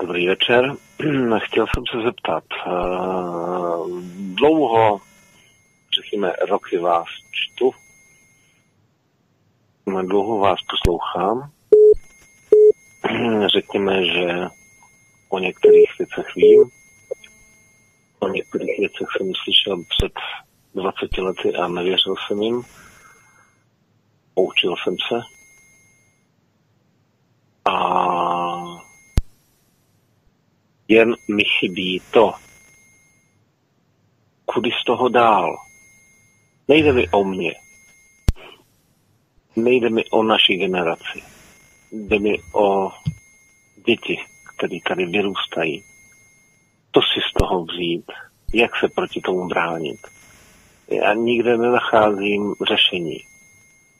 [0.00, 0.72] Dobrý večer.
[1.38, 2.44] Chtěl jsem se zeptat,
[4.34, 5.00] dlouho,
[6.02, 7.70] řekněme, roky vás čtu.
[10.02, 11.50] Dlouho vás poslouchám.
[13.46, 14.46] Řekněme, že
[15.28, 16.64] o některých věcech vím.
[18.18, 20.12] O některých věcech jsem slyšel před
[20.74, 22.62] 20 lety a nevěřil jsem jim.
[24.34, 25.20] Poučil jsem se.
[27.70, 27.74] A
[30.88, 32.34] jen mi chybí to,
[34.44, 35.67] kudy z toho dál.
[36.68, 37.54] Nejde mi o mě.
[39.56, 41.22] Nejde mi o naší generaci.
[41.92, 42.90] Jde mi o
[43.86, 44.18] děti,
[44.56, 45.84] které tady vyrůstají.
[46.90, 48.04] To si z toho vzít,
[48.54, 49.98] jak se proti tomu bránit.
[50.88, 53.18] Já nikde nenacházím řešení.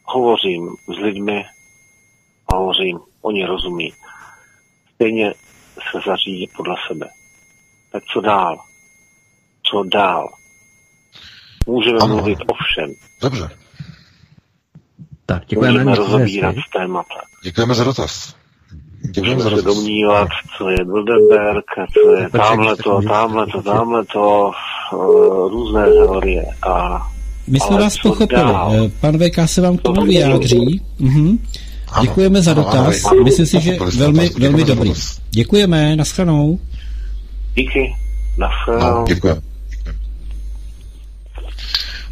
[0.05, 1.45] Hovořím s lidmi,
[2.55, 3.93] hovořím, oni rozumí.
[4.95, 5.35] Stejně
[5.91, 7.09] se zařídí podle sebe.
[7.93, 8.65] Tak co dál?
[9.63, 10.39] Co dál?
[11.69, 12.17] Můžeme ano.
[12.17, 12.95] mluvit o všem.
[13.23, 13.49] Dobře.
[15.27, 15.73] Tak, děkujeme.
[15.73, 17.21] Můžeme rozobírat témata.
[17.45, 18.35] Děkujeme za dotaz.
[19.11, 19.65] Děkujeme za dotaz.
[19.65, 20.29] se domnívat,
[20.59, 24.51] co je Bilderberg, co je tamhle to, tamhle to, tamhle to,
[25.51, 26.45] různé teorie.
[26.63, 27.03] A,
[27.47, 28.43] My jsme vás pochopili.
[28.43, 28.73] Dál?
[28.75, 30.83] Eh, pan VK se vám k tomu vyjádří.
[30.99, 31.39] Mhm.
[32.01, 33.03] Děkujeme za dotaz.
[33.25, 34.93] Myslím si, že velmi, velmi dobrý.
[35.31, 36.59] Děkujeme, naschledanou.
[37.55, 37.95] Díky,
[38.39, 38.99] naschledanou.
[38.99, 39.48] No, děkujeme.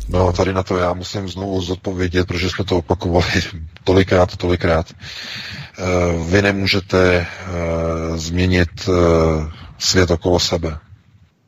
[0.08, 3.26] No, tady na to já musím znovu zodpovědět, protože jsme to opakovali
[3.84, 4.92] tolikrát, tolikrát.
[4.92, 5.84] Eh,
[6.30, 7.26] vy nemůžete eh,
[8.18, 8.92] změnit eh,
[9.78, 10.78] svět okolo sebe.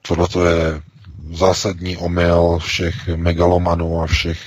[0.02, 0.80] Tohle to je
[1.32, 4.38] zásadní omyl všech megalomanů a všech,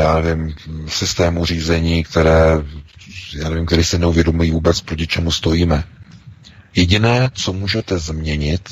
[0.00, 0.54] já nevím,
[0.88, 2.62] systémů řízení, které,
[3.34, 5.84] já nevím, který si neuvědomují vůbec, proti čemu stojíme.
[6.74, 8.68] Jediné, co můžete změnit,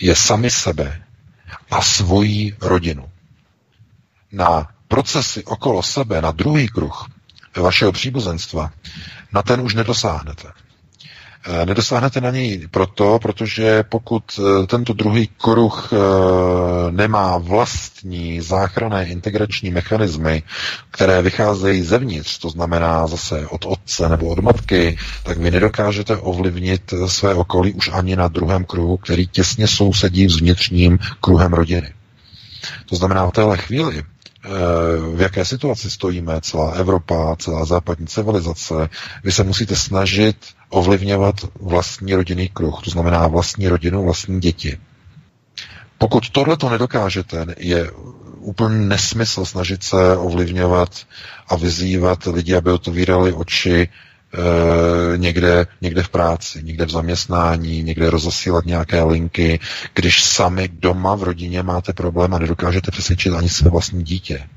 [0.00, 1.02] je sami sebe
[1.70, 3.11] a svoji rodinu
[4.32, 7.06] na procesy okolo sebe, na druhý kruh
[7.56, 8.70] vašeho příbuzenstva,
[9.32, 10.48] na ten už nedosáhnete.
[11.44, 15.96] Eh, nedosáhnete na něj proto, protože pokud eh, tento druhý kruh eh,
[16.92, 20.42] nemá vlastní záchranné integrační mechanismy,
[20.90, 26.94] které vycházejí zevnitř, to znamená zase od otce nebo od matky, tak vy nedokážete ovlivnit
[27.06, 31.92] své okolí už ani na druhém kruhu, který těsně sousedí s vnitřním kruhem rodiny.
[32.86, 34.02] To znamená, v téhle chvíli
[35.14, 38.88] v jaké situaci stojíme, celá Evropa, celá západní civilizace,
[39.24, 40.36] vy se musíte snažit
[40.68, 44.78] ovlivňovat vlastní rodinný kruh, to znamená vlastní rodinu, vlastní děti.
[45.98, 47.90] Pokud tohle to nedokážete, je
[48.38, 50.90] úplně nesmysl snažit se ovlivňovat
[51.48, 53.88] a vyzývat lidi, aby otevírali oči
[54.34, 59.60] e, někde, někde v práci, někde v zaměstnání, někde rozesílat nějaké linky,
[59.94, 64.48] když sami doma v rodině máte problém a nedokážete přesvědčit ani své vlastní dítě,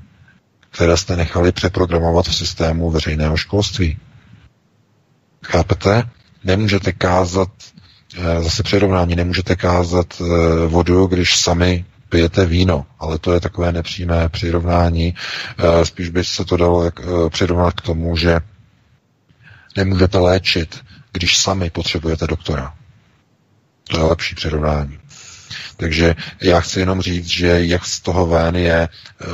[0.70, 3.98] které jste nechali přeprogramovat v systému veřejného školství.
[5.44, 6.02] Chápete?
[6.44, 7.48] Nemůžete kázat,
[8.18, 10.24] e, zase přirovnání, nemůžete kázat e,
[10.66, 15.14] vodu, když sami pijete víno, ale to je takové nepřímé přirovnání.
[15.82, 16.90] Spíš by se to dalo
[17.30, 18.40] přirovnat k tomu, že
[19.76, 22.74] Nemůžete léčit, když sami potřebujete doktora.
[23.88, 24.98] To je lepší přirovnání.
[25.76, 28.88] Takže já chci jenom říct, že jak z toho ven je,
[29.22, 29.26] eh,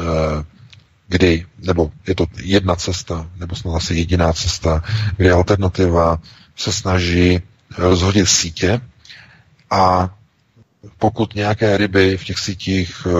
[1.09, 4.83] kdy, nebo je to jedna cesta, nebo snad asi jediná cesta,
[5.17, 6.19] kdy alternativa
[6.57, 7.41] se snaží
[7.79, 8.81] rozhodit sítě
[9.71, 10.11] a
[10.99, 13.13] pokud nějaké ryby v těch sítích uh,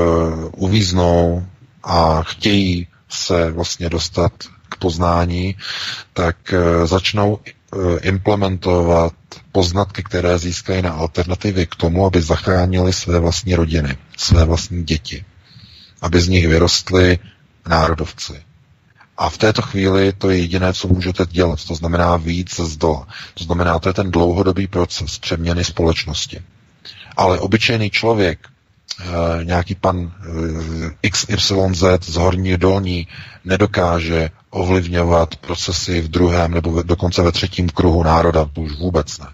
[0.57, 1.47] uvíznou
[1.83, 4.33] a chtějí se vlastně dostat
[4.73, 5.57] k poznání,
[6.13, 9.13] tak uh, začnou uh, implementovat
[9.53, 15.25] poznatky, které získají na alternativy k tomu, aby zachránili své vlastní rodiny, své vlastní děti,
[16.01, 17.19] aby z nich vyrostly
[17.69, 18.43] národovci.
[19.19, 21.65] A v této chvíli to je jediné, co můžete dělat.
[21.65, 23.07] To znamená víc z dola.
[23.35, 26.43] To znamená, to je ten dlouhodobý proces přeměny společnosti.
[27.17, 28.49] Ale obyčejný člověk,
[29.01, 30.13] eh, nějaký pan
[31.03, 33.09] eh, XYZ z horní dolní
[33.45, 39.27] nedokáže ovlivňovat procesy v druhém nebo dokonce ve třetím kruhu národa, to už vůbec ne.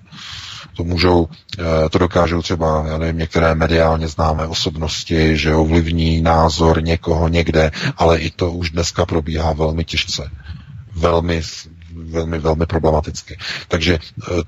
[0.76, 6.82] To můžou, eh, to dokážou třeba, já nevím, některé mediálně známé osobnosti, že ovlivní názor
[6.82, 10.30] někoho někde, ale i to už dneska probíhá velmi těžce.
[10.92, 11.42] Velmi,
[11.92, 13.38] velmi, velmi problematicky.
[13.68, 13.98] Takže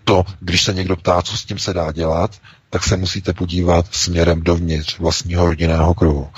[0.05, 2.31] to, když se někdo ptá, co s tím se dá dělat,
[2.71, 6.29] tak se musíte podívat směrem dovnitř vlastního rodinného kruhu.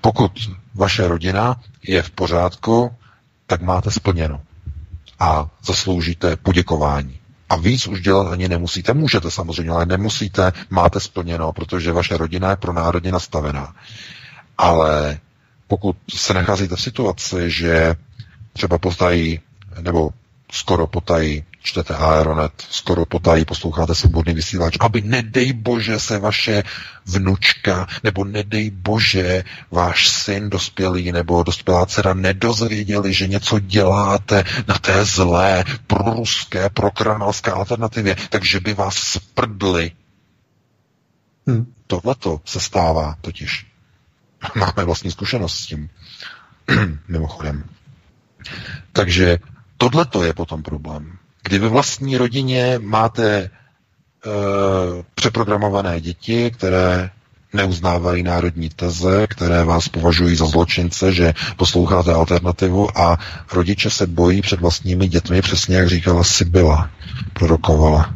[0.00, 0.32] Pokud
[0.74, 1.56] vaše rodina
[1.88, 2.90] je v pořádku,
[3.46, 4.40] tak máte splněno
[5.18, 7.18] a zasloužíte poděkování.
[7.48, 8.94] A víc už dělat ani nemusíte.
[8.94, 13.74] Můžete samozřejmě, ale nemusíte, máte splněno, protože vaše rodina je pro národně nastavená.
[14.58, 15.18] Ale
[15.68, 17.94] pokud se nacházíte v situaci, že
[18.52, 19.40] třeba potají,
[19.80, 20.10] nebo
[20.52, 26.62] skoro potají čtete Aeronet, skoro potají posloucháte svobodný vysílač, aby nedej bože se vaše
[27.06, 34.78] vnučka, nebo nedej bože váš syn dospělý, nebo dospělá dcera nedozvěděli, že něco děláte na
[34.78, 39.92] té zlé, proruské, prokranalské alternativě, takže by vás sprdli.
[41.46, 41.72] Hmm.
[41.86, 43.66] Tohleto se stává totiž.
[44.54, 45.90] Máme vlastní zkušenost s tím.
[47.08, 47.64] Mimochodem.
[48.92, 49.38] Takže
[49.76, 51.18] tohle to je potom problém.
[51.44, 53.50] Kdy ve vlastní rodině máte e,
[55.14, 57.10] přeprogramované děti, které
[57.52, 63.18] neuznávají národní teze, které vás považují za zločince, že posloucháte alternativu a
[63.52, 66.90] rodiče se bojí před vlastními dětmi, přesně jak říkala Sibila,
[67.32, 68.14] prorokovala.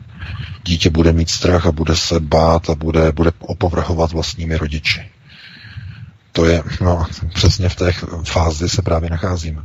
[0.65, 5.11] Dítě bude mít strach a bude se bát a bude, bude opovrhovat vlastními rodiči.
[6.33, 7.93] To je, no, přesně v té
[8.25, 9.63] fázi se právě nacházíme.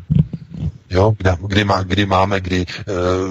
[0.90, 1.14] Jo,
[1.48, 2.66] kdy, má, kdy máme, kdy e,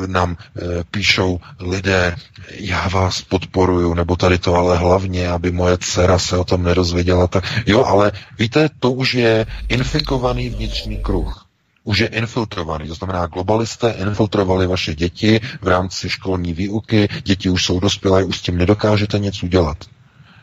[0.07, 2.17] nám e, píšou lidé,
[2.51, 7.27] já vás podporuju, nebo tady to, ale hlavně, aby moje dcera se o tom nedozvěděla.
[7.27, 11.47] Tak, jo, ale víte, to už je infikovaný vnitřní kruh
[11.85, 12.89] už je infiltrovaný.
[12.89, 18.39] To znamená, globalisté infiltrovali vaše děti v rámci školní výuky, děti už jsou dospělé, už
[18.39, 19.77] s tím nedokážete něco dělat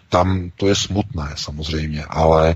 [0.10, 2.56] tam to je smutné samozřejmě, ale e,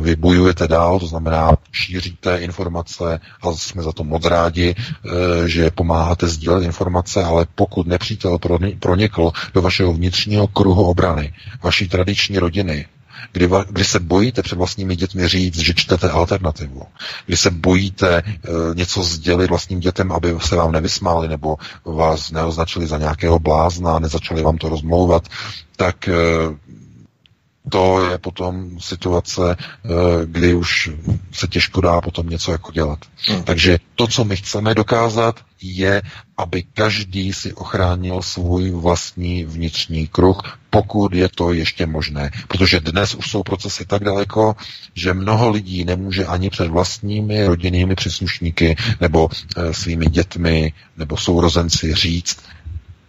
[0.00, 5.70] vy bojujete dál, to znamená šíříte informace a jsme za to moc rádi, e, že
[5.70, 8.38] pomáháte sdílet informace, ale pokud nepřítel
[8.78, 12.86] pronikl do vašeho vnitřního kruhu obrany, vaší tradiční rodiny,
[13.32, 16.82] kdy, kdy se bojíte před vlastními dětmi říct, že čtete alternativu,
[17.26, 18.24] kdy se bojíte e,
[18.74, 24.42] něco sdělit vlastním dětem, aby se vám nevysmáli nebo vás neoznačili za nějakého blázna, nezačali
[24.42, 25.28] vám to rozmlouvat,
[25.76, 26.14] tak e,
[27.68, 29.88] to je potom situace, eh,
[30.26, 30.90] kdy už
[31.32, 32.98] se těžko dá potom něco jako dělat.
[33.26, 33.42] Hmm.
[33.42, 36.02] Takže to, co my chceme dokázat, je,
[36.38, 42.30] aby každý si ochránil svůj vlastní vnitřní kruh, pokud je to ještě možné.
[42.48, 44.56] Protože dnes už jsou procesy tak daleko,
[44.94, 51.94] že mnoho lidí nemůže ani před vlastními rodinnými příslušníky nebo e, svými dětmi nebo sourozenci
[51.94, 52.36] říct,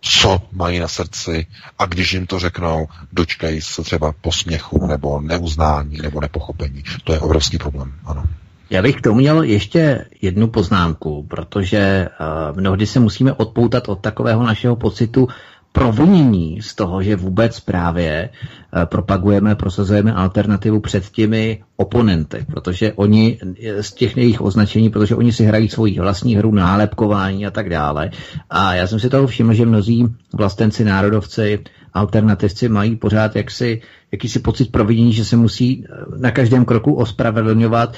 [0.01, 1.47] co mají na srdci
[1.79, 6.83] a když jim to řeknou, dočkají se třeba posměchu nebo neuznání nebo nepochopení.
[7.03, 8.23] To je obrovský problém, ano.
[8.69, 12.09] Já bych to měl ještě jednu poznámku, protože
[12.51, 15.27] uh, mnohdy se musíme odpoutat od takového našeho pocitu
[15.71, 23.37] provinění z toho, že vůbec právě eh, propagujeme, prosazujeme alternativu před těmi oponenty, protože oni
[23.63, 27.69] eh, z těch jejich označení, protože oni si hrají svoji vlastní hru, nálepkování a tak
[27.69, 28.09] dále.
[28.49, 31.59] A já jsem si toho všiml, že mnozí vlastenci, národovci
[31.93, 37.93] alternativci mají pořád jaksi jakýsi pocit providění, že se musí eh, na každém kroku ospravedlňovat,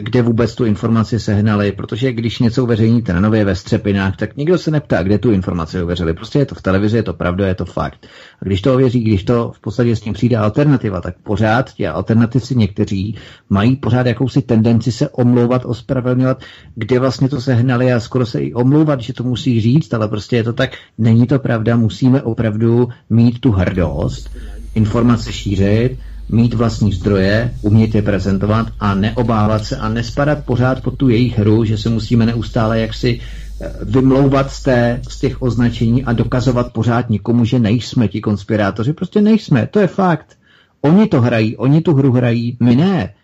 [0.00, 4.58] kde vůbec tu informaci sehnali, protože když něco uveřejníte na nově ve Střepinách, tak nikdo
[4.58, 6.14] se neptá, kde tu informaci uvěřili.
[6.14, 8.06] Prostě je to v televizi, je to pravda, je to fakt.
[8.42, 11.86] A když to ověří, když to v podstatě s tím přijde alternativa, tak pořád ti
[11.86, 13.16] alternativci někteří
[13.50, 16.42] mají pořád jakousi tendenci se omlouvat, ospravedlňovat,
[16.74, 20.36] kde vlastně to sehnali a skoro se i omlouvat, že to musí říct, ale prostě
[20.36, 24.30] je to tak, není to pravda, musíme opravdu mít tu hrdost
[24.74, 30.96] informace šířit, mít vlastní zdroje, umět je prezentovat a neobávat se a nespadat pořád pod
[30.96, 33.20] tu jejich hru, že se musíme neustále jaksi
[33.60, 38.92] eh, vymlouvat z, té, z těch označení a dokazovat pořád nikomu, že nejsme ti konspirátoři.
[38.92, 40.36] Prostě nejsme, to je fakt.
[40.80, 43.14] Oni to hrají, oni tu hru hrají, my ne.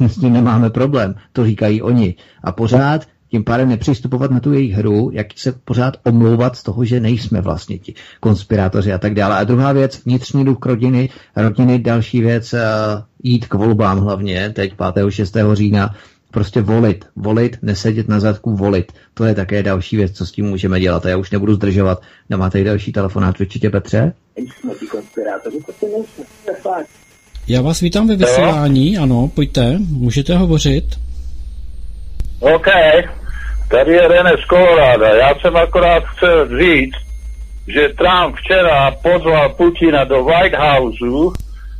[0.00, 2.14] My s tím nemáme problém, to říkají oni.
[2.44, 6.84] A pořád tím pádem nepřistupovat na tu jejich hru, jak se pořád omlouvat z toho,
[6.84, 9.36] že nejsme vlastně ti konspirátoři a tak dále.
[9.36, 12.58] A druhá věc, vnitřní duch rodiny, rodiny, další věc, uh,
[13.22, 15.10] jít k volbám hlavně, teď 5.
[15.10, 15.36] 6.
[15.52, 15.94] října,
[16.30, 18.92] prostě volit, volit, nesedět na zadku, volit.
[19.14, 21.06] To je také další věc, co s tím můžeme dělat.
[21.06, 22.02] A já už nebudu zdržovat.
[22.36, 24.12] Máte další telefonát určitě, Petře?
[24.36, 26.24] Jsme ti konspirátoři, nejsme.
[26.44, 26.88] To je fakt.
[27.48, 31.07] Já vás vítám ve vysílání, ano, pojďte, můžete hovořit.
[32.40, 32.68] OK,
[33.70, 35.04] tady je René z Colorado.
[35.04, 36.96] Já jsem akorát chtěl říct,
[37.68, 41.32] že Trump včera pozval Putina do White Houseu,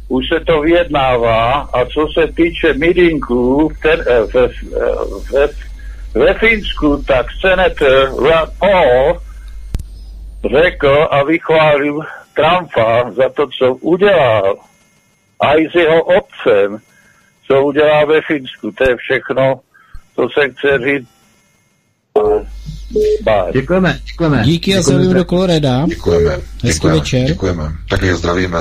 [0.09, 2.75] už se to vyjednává a co se týče
[3.85, 4.49] eh, ve,
[5.33, 5.49] ve,
[6.15, 9.21] ve Finsku, tak senator Rand Paul
[10.51, 12.01] řekl a vychválil
[12.35, 14.57] Trumpa za to, co udělal.
[15.41, 16.79] A i s jeho otcem,
[17.47, 18.73] co udělal ve Finsku.
[18.73, 19.61] To je všechno
[20.19, 21.09] to se chce říct.
[23.23, 23.53] Bye.
[23.53, 24.43] Děkujeme, děkujeme.
[24.45, 25.87] Díky a zdravím do Koloreda.
[25.87, 26.31] Děkujeme.
[26.33, 27.27] Hezký děkujeme, večer.
[27.27, 27.73] Děkujeme.
[27.91, 28.59] Taky zdravíme.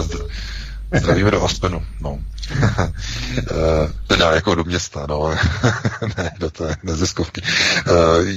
[1.00, 1.82] Zdravíme do Aspenu.
[2.02, 2.20] No.
[2.52, 5.30] Eh, teda jako do města, no.
[6.18, 7.42] ne, do té neziskovky.
[7.46, 7.92] Eh,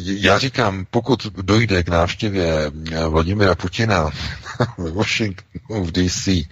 [0.05, 2.73] já říkám, pokud dojde k návštěvě
[3.09, 4.11] Vladimira Putina
[4.79, 6.45] ve Washingtonu, v DC, eh,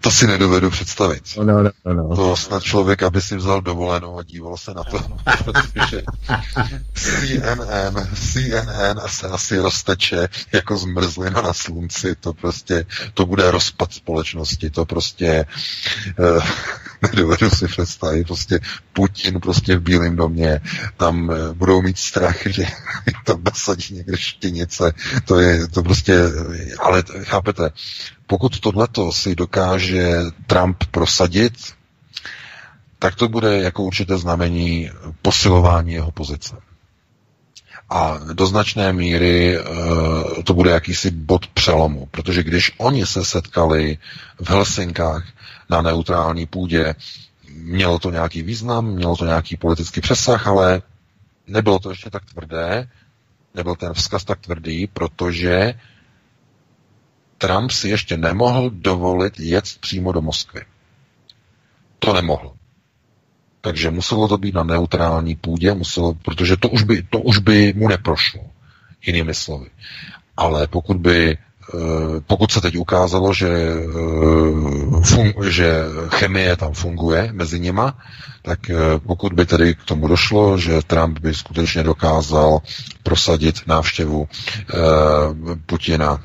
[0.00, 1.22] to si nedovedu představit.
[1.36, 2.16] No, no, no, no.
[2.16, 4.98] To snad člověk, aby si vzal dovolenou a díval se na to,
[5.44, 6.02] protože
[6.94, 12.84] CNN, CNN se asi rozteče jako zmrzlina na slunci, to prostě,
[13.14, 15.46] to bude rozpad společnosti, to prostě
[17.02, 18.60] nedovedu si představit, prostě
[18.92, 20.60] Putin prostě v Bílém domě,
[20.96, 22.64] tam uh, budou mít strach, že
[23.24, 24.92] tam nasadí někde štěnice,
[25.24, 26.22] to je, to prostě,
[26.78, 27.70] ale chápete,
[28.26, 30.16] pokud tohleto si dokáže
[30.46, 31.52] Trump prosadit,
[32.98, 34.90] tak to bude jako určité znamení
[35.22, 36.56] posilování jeho pozice.
[37.90, 43.98] A do značné míry uh, to bude jakýsi bod přelomu, protože když oni se setkali
[44.40, 45.24] v Helsinkách
[45.72, 46.94] na neutrální půdě,
[47.48, 50.82] mělo to nějaký význam, mělo to nějaký politický přesah, ale
[51.46, 52.88] nebylo to ještě tak tvrdé,
[53.54, 55.74] nebyl ten vzkaz tak tvrdý, protože
[57.38, 60.60] Trump si ještě nemohl dovolit jet přímo do Moskvy.
[61.98, 62.54] To nemohl.
[63.60, 67.72] Takže muselo to být na neutrální půdě, muselo, protože to už by, to už by
[67.76, 68.44] mu neprošlo,
[69.06, 69.66] jinými slovy.
[70.36, 71.38] Ale pokud by
[72.26, 73.86] pokud se teď ukázalo, že, eh,
[75.00, 77.98] fun- že chemie tam funguje mezi nima,
[78.42, 82.58] tak eh, pokud by tedy k tomu došlo, že Trump by skutečně dokázal
[83.02, 84.28] prosadit návštěvu
[85.66, 86.20] Putina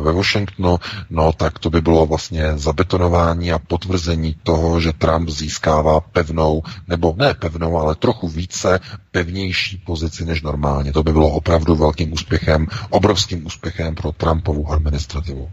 [0.00, 0.78] ve Washingtonu,
[1.10, 7.14] no tak to by bylo vlastně zabetonování a potvrzení toho, že Trump získává pevnou, nebo
[7.16, 8.80] ne pevnou, ale trochu více
[9.10, 10.92] pevnější pozici než normálně.
[10.92, 15.50] To by bylo opravdu velkým úspěchem, obrovským úspěchem pro Trumpovu administrativu.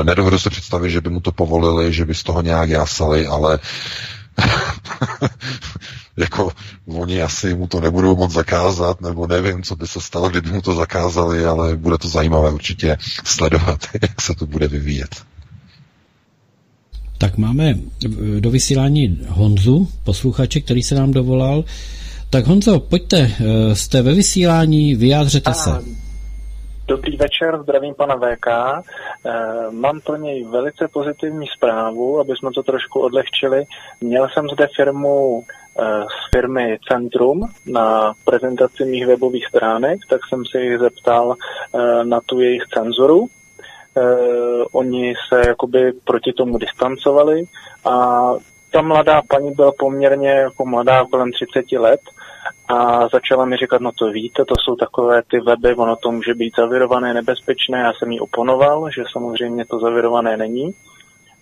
[0.00, 3.26] Eh, nedovedu se představit, že by mu to povolili, že by z toho nějak jásali,
[3.26, 3.58] ale
[6.16, 6.52] jako
[6.86, 10.62] oni asi mu to nebudou moc zakázat, nebo nevím, co by se stalo, kdyby mu
[10.62, 15.22] to zakázali, ale bude to zajímavé určitě sledovat, jak se to bude vyvíjet.
[17.18, 17.74] Tak máme
[18.40, 21.64] do vysílání Honzu, posluchače, který se nám dovolal.
[22.30, 25.70] Tak Honzo, pojďte, eh, jste ve vysílání, vyjádřete se.
[26.92, 28.46] Dobrý večer, zdravím pana VK.
[28.46, 29.32] Eh,
[29.70, 33.64] mám pro něj velice pozitivní zprávu, aby jsme to trošku odlehčili.
[34.00, 35.44] Měl jsem zde firmu
[35.78, 41.34] eh, z firmy Centrum na prezentaci mých webových stránek, tak jsem se jich zeptal
[42.02, 43.26] na tu jejich cenzuru.
[44.72, 47.44] Oni se jakoby proti tomu distancovali
[47.84, 48.26] a
[48.70, 52.00] ta mladá paní byla poměrně jako mladá kolem 30 let
[52.68, 56.34] a začala mi říkat, no to víte, to jsou takové ty weby, ono to může
[56.34, 60.74] být zavirované, nebezpečné, já jsem jí oponoval, že samozřejmě to zavirované není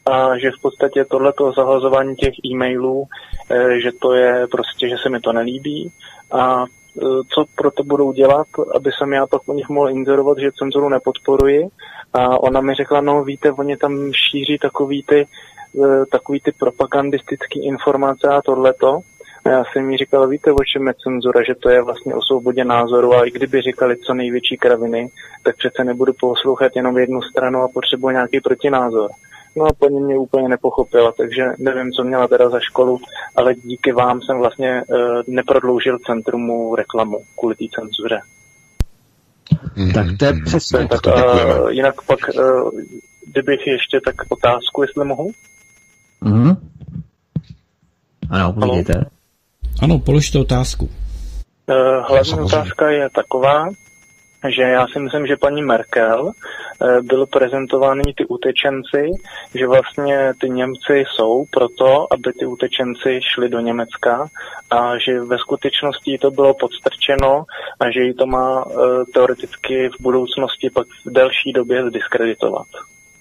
[0.07, 3.05] a že v podstatě tohleto zahlazování těch e-mailů,
[3.51, 5.93] eh, že to je prostě, že se mi to nelíbí
[6.33, 10.39] a eh, co pro to budou dělat, aby jsem já pak o nich mohl inzerovat,
[10.39, 11.69] že cenzuru nepodporuji.
[12.13, 15.27] A ona mi řekla, no víte, oni tam šíří takový ty,
[15.85, 19.01] eh, takový ty propagandistické informace a tohleto.
[19.45, 22.21] A já jsem mi říkal, víte, o čem je cenzura, že to je vlastně o
[22.23, 25.09] svobodě názoru a i kdyby říkali co největší kraviny,
[25.45, 29.11] tak přece nebudu poslouchat jenom jednu stranu a potřebuji nějaký protinázor.
[29.57, 32.99] No a paní mě úplně nepochopila, takže nevím, co měla teda za školu,
[33.37, 38.21] ale díky vám jsem vlastně uh, neprodloužil centrumu reklamu kvůli té cenzuře.
[39.77, 40.89] Mm, tak to je přesně.
[40.89, 42.71] Tak, uh, jinak pak, uh,
[43.27, 45.31] kdybych ještě tak otázku, jestli mohu?
[46.23, 46.57] Mm-hmm.
[48.31, 49.05] Ano, povídejte.
[49.83, 50.85] Ano, položte otázku.
[50.85, 53.69] Uh, hlavní otázka je taková,
[54.49, 59.11] že já si myslím, že paní Merkel eh, byl prezentovány ty utečenci,
[59.55, 64.29] že vlastně ty Němci jsou proto, aby ty utečenci šli do Německa
[64.71, 67.45] a že ve skutečnosti to bylo podstrčeno
[67.81, 68.75] a že jí to má eh,
[69.15, 72.67] teoreticky v budoucnosti pak v delší době zdiskreditovat.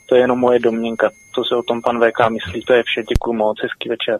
[0.10, 1.10] To je jenom moje domněnka.
[1.36, 3.04] Co si o tom pan VK myslí, to je vše.
[3.10, 4.20] Děkuji moc, hezký večer.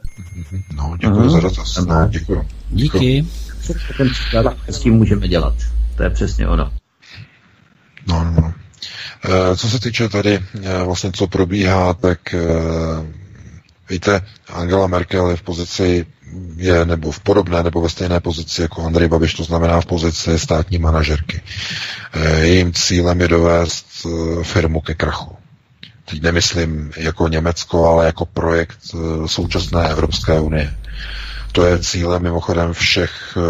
[0.76, 1.30] No, děkuji mm-hmm.
[1.30, 1.78] za dotaz.
[1.86, 2.48] No, děkuji.
[2.70, 3.26] Díky.
[3.98, 5.54] Ten příklad, s tím můžeme dělat.
[5.98, 6.72] To je přesně ono.
[8.08, 8.54] No, no, no.
[9.26, 12.40] E, co se týče tady e, vlastně, co probíhá, tak e,
[13.90, 14.22] víte,
[14.54, 16.06] Angela Merkel je v pozici
[16.56, 20.40] je nebo v podobné nebo ve stejné pozici jako Andrej Babiš, to znamená v pozici
[20.40, 21.42] státní manažerky.
[22.40, 23.88] Jejím cílem je dovést
[24.44, 25.39] firmu ke krachu.
[26.10, 28.78] Teď nemyslím jako Německo, ale jako projekt
[29.26, 30.78] současné Evropské unie.
[31.52, 33.44] To je cílem mimochodem všech uh,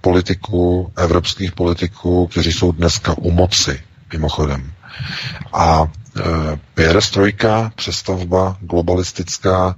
[0.00, 3.80] politiků, evropských politiků, kteří jsou dneska u moci,
[4.12, 4.72] mimochodem.
[5.52, 5.88] A uh,
[6.74, 9.76] perestrojka, přestavba globalistická,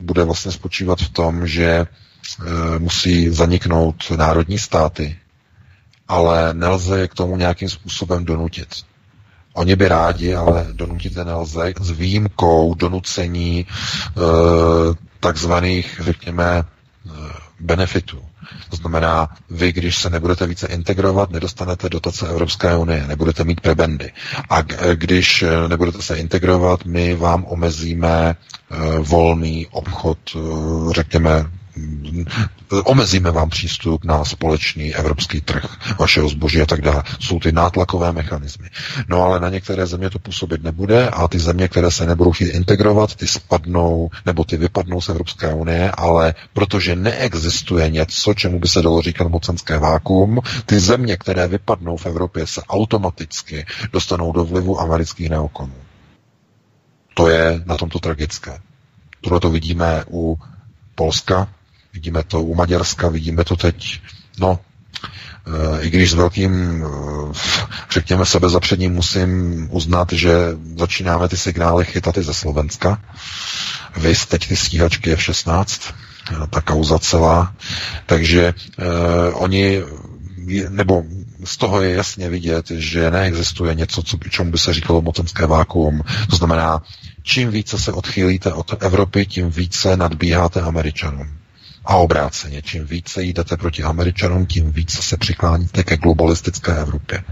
[0.00, 1.86] bude vlastně spočívat v tom, že
[2.78, 5.16] musí zaniknout národní státy,
[6.08, 8.68] ale nelze je k tomu nějakým způsobem donutit.
[9.56, 13.66] Oni by rádi, ale donutit nelze s výjimkou donucení e,
[15.20, 16.64] takzvaných, řekněme,
[17.60, 18.18] benefitů.
[18.70, 24.12] To znamená, vy, když se nebudete více integrovat, nedostanete dotace Evropské unie, nebudete mít prebendy.
[24.50, 24.62] A
[24.94, 28.36] když nebudete se integrovat, my vám omezíme
[28.70, 30.38] eh, volný obchod, eh,
[30.92, 31.44] řekněme,
[32.84, 35.64] omezíme vám přístup na společný evropský trh
[35.98, 37.02] vašeho zboží a tak dále.
[37.20, 38.68] Jsou ty nátlakové mechanismy.
[39.08, 42.50] No ale na některé země to působit nebude a ty země, které se nebudou chtít
[42.50, 48.68] integrovat, ty spadnou nebo ty vypadnou z Evropské unie, ale protože neexistuje něco, čemu by
[48.68, 54.44] se dalo říkat mocenské vákum, ty země, které vypadnou v Evropě, se automaticky dostanou do
[54.44, 55.74] vlivu amerických neokonů.
[57.14, 58.58] To je na tomto tragické.
[59.20, 60.38] Tohle to vidíme u
[60.94, 61.48] Polska,
[61.96, 64.00] Vidíme to u Maďarska, vidíme to teď,
[64.40, 64.60] no,
[65.46, 67.32] eh, i když s velkým, eh,
[67.90, 70.32] řekněme, sebezapředním musím uznat, že
[70.76, 73.02] začínáme ty signály chytat i ze Slovenska.
[73.96, 75.94] Vy teď ty stíhačky F-16,
[76.32, 77.54] eh, ta kauza celá.
[78.06, 79.82] Takže eh, oni,
[80.68, 81.02] nebo
[81.44, 86.02] z toho je jasně vidět, že neexistuje něco, co, čemu by se říkalo mocenské vákuum.
[86.30, 86.82] To znamená,
[87.22, 91.45] čím více se odchýlíte od Evropy, tím více nadbíháte Američanům.
[91.86, 97.24] A obráceně, čím více jdete proti Američanům, tím více se přikláníte ke globalistické Evropě.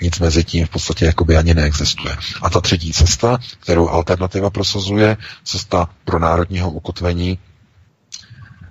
[0.00, 2.16] Nic mezi tím v podstatě jakoby ani neexistuje.
[2.42, 7.38] A ta třetí cesta, kterou alternativa prosazuje, cesta pro národního ukotvení,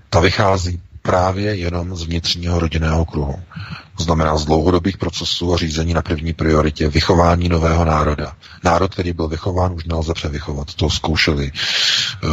[0.09, 3.35] ta vychází právě jenom z vnitřního rodinného kruhu.
[3.97, 8.33] To znamená z dlouhodobých procesů a řízení na první prioritě vychování nového národa.
[8.63, 10.73] Národ, který byl vychován, už nelze převychovat.
[10.73, 11.51] To zkoušeli
[12.23, 12.29] uh,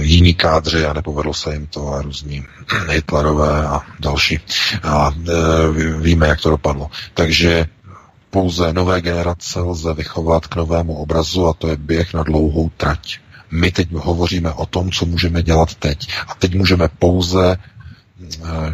[0.00, 2.44] jiní kádři a nepovedlo se jim to a různí
[2.90, 4.40] Hitlerové a další.
[4.82, 6.90] A uh, víme, jak to dopadlo.
[7.14, 7.66] Takže
[8.30, 13.18] pouze nové generace lze vychovat k novému obrazu a to je běh na dlouhou trať.
[13.50, 16.08] My teď hovoříme o tom, co můžeme dělat teď.
[16.28, 17.56] A teď můžeme pouze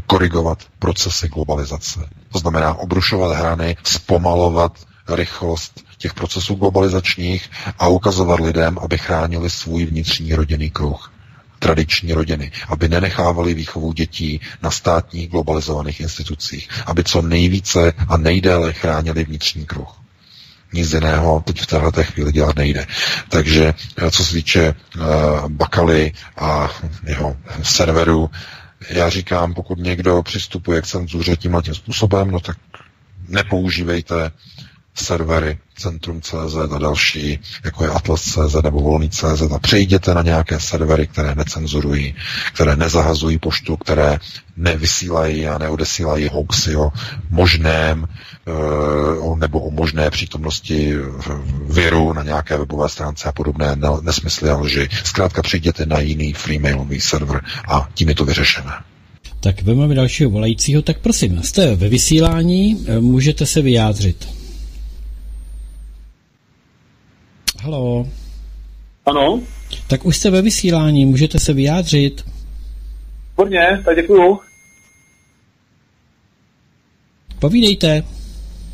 [0.06, 2.00] korigovat procesy globalizace.
[2.32, 4.72] To znamená obrušovat hrany, zpomalovat
[5.08, 11.10] rychlost těch procesů globalizačních a ukazovat lidem, aby chránili svůj vnitřní rodinný kruh
[11.58, 18.72] tradiční rodiny, aby nenechávali výchovu dětí na státních globalizovaných institucích, aby co nejvíce a nejdéle
[18.72, 19.88] chránili vnitřní kruh.
[20.72, 22.86] Nic jiného teď v této chvíli dělat nejde.
[23.28, 25.04] Takže eh, co se týče uh,
[25.48, 26.70] Bakaly a
[27.06, 28.30] jeho serveru,
[28.90, 32.56] já říkám, pokud někdo přistupuje k cenzuře tímhle tím způsobem, no tak
[33.28, 34.30] nepoužívejte
[34.94, 41.34] servery Centrum.cz a další, jako je Atlas.cz nebo Volný.cz a přejděte na nějaké servery, které
[41.34, 42.14] necenzurují,
[42.52, 44.18] které nezahazují poštu, které
[44.56, 46.92] nevysílají a neodesílají hoaxy o
[47.30, 50.94] možném eh, nebo o možné přítomnosti
[51.68, 54.88] viru na nějaké webové stránce a podobné nesmysly a lži.
[55.04, 58.72] Zkrátka přijděte na jiný freemailový server a tím je to vyřešené.
[59.40, 64.43] Tak vezmeme dalšího volajícího, tak prosím, jste ve vysílání, eh, můžete se vyjádřit.
[67.64, 68.06] Halo.
[69.06, 69.40] Ano.
[69.88, 72.24] Tak už jste ve vysílání, můžete se vyjádřit.
[73.30, 74.40] Výborně, tak děkuju.
[77.38, 78.02] Povídejte.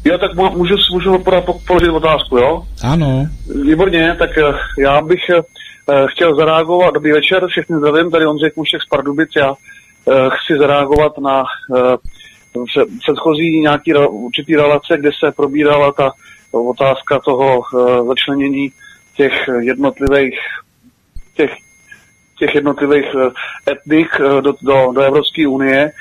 [0.04, 1.24] Jo, tak můžu, můžu
[1.66, 2.66] položit otázku, jo?
[2.82, 3.26] Ano.
[3.64, 4.42] Výborně, tak eh,
[4.78, 5.42] já bych eh,
[6.06, 11.18] chtěl zareagovat, dobrý večer, všechny zdravím, tady Ondřej Kůšek z Pardubic, já eh, chci zareagovat
[11.18, 11.44] na
[13.00, 16.12] předchozí nějaký určitý relace, kde se probírala ta
[16.52, 17.62] otázka toho
[18.06, 18.72] začlenění
[19.16, 20.38] těch jednotlivých
[21.36, 21.50] těch,
[22.38, 23.06] těch jednotlivých
[23.70, 24.08] etnik
[24.40, 25.92] do, do, do Evropské unie.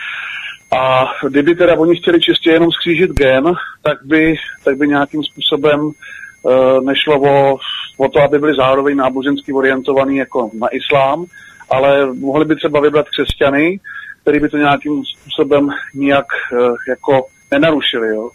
[0.78, 3.54] A kdyby teda oni chtěli čistě jenom skřížit gen,
[3.84, 7.58] tak by, tak by nějakým způsobem uh, nešlo o,
[7.98, 11.26] o to, aby byli zároveň nábožensky orientovaní jako na islám,
[11.70, 13.80] ale mohli by třeba vybrat křesťany,
[14.22, 18.08] který by to nějakým způsobem nijak uh, jako nenarušili.
[18.08, 18.30] Jo?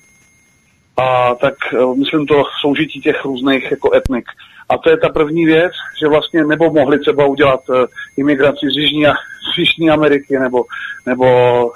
[0.97, 4.25] A tak uh, myslím to soužití těch různých jako etnik.
[4.69, 7.85] A to je ta první věc, že vlastně nebo mohli třeba udělat uh,
[8.17, 9.05] imigraci z Jižní,
[9.55, 10.65] z Jižní Ameriky nebo,
[11.07, 11.27] nebo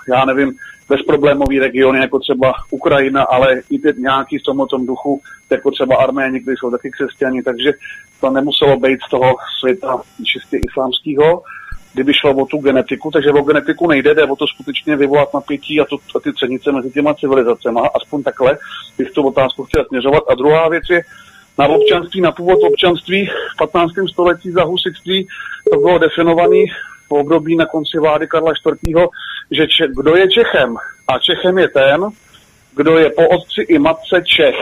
[0.09, 0.53] já nevím,
[0.89, 6.41] bezproblémový regiony, jako třeba Ukrajina, ale i ty nějaký v tomto duchu, jako třeba Arméni,
[6.41, 7.73] kdy jsou taky křesťani, takže
[8.21, 11.43] to nemuselo být z toho světa čistě islámského,
[11.99, 15.81] kdyby šlo o tu genetiku, takže o genetiku nejde, jde o to skutečně vyvolat napětí
[15.81, 17.81] a, to, a ty třenice mezi těma civilizacemi.
[17.95, 18.59] Aspoň takhle
[18.99, 20.23] bych tu otázku chtěl směřovat.
[20.31, 21.03] A druhá věc je,
[21.59, 23.93] na občanství, na původ občanství v 15.
[24.13, 25.29] století za husitství
[25.73, 26.65] to bylo definované
[27.09, 28.97] v období na konci vlády Karla IV.,
[29.51, 30.77] že če, kdo je Čechem?
[31.09, 32.07] A Čechem je ten,
[32.77, 34.57] kdo je po otci i matce Čech.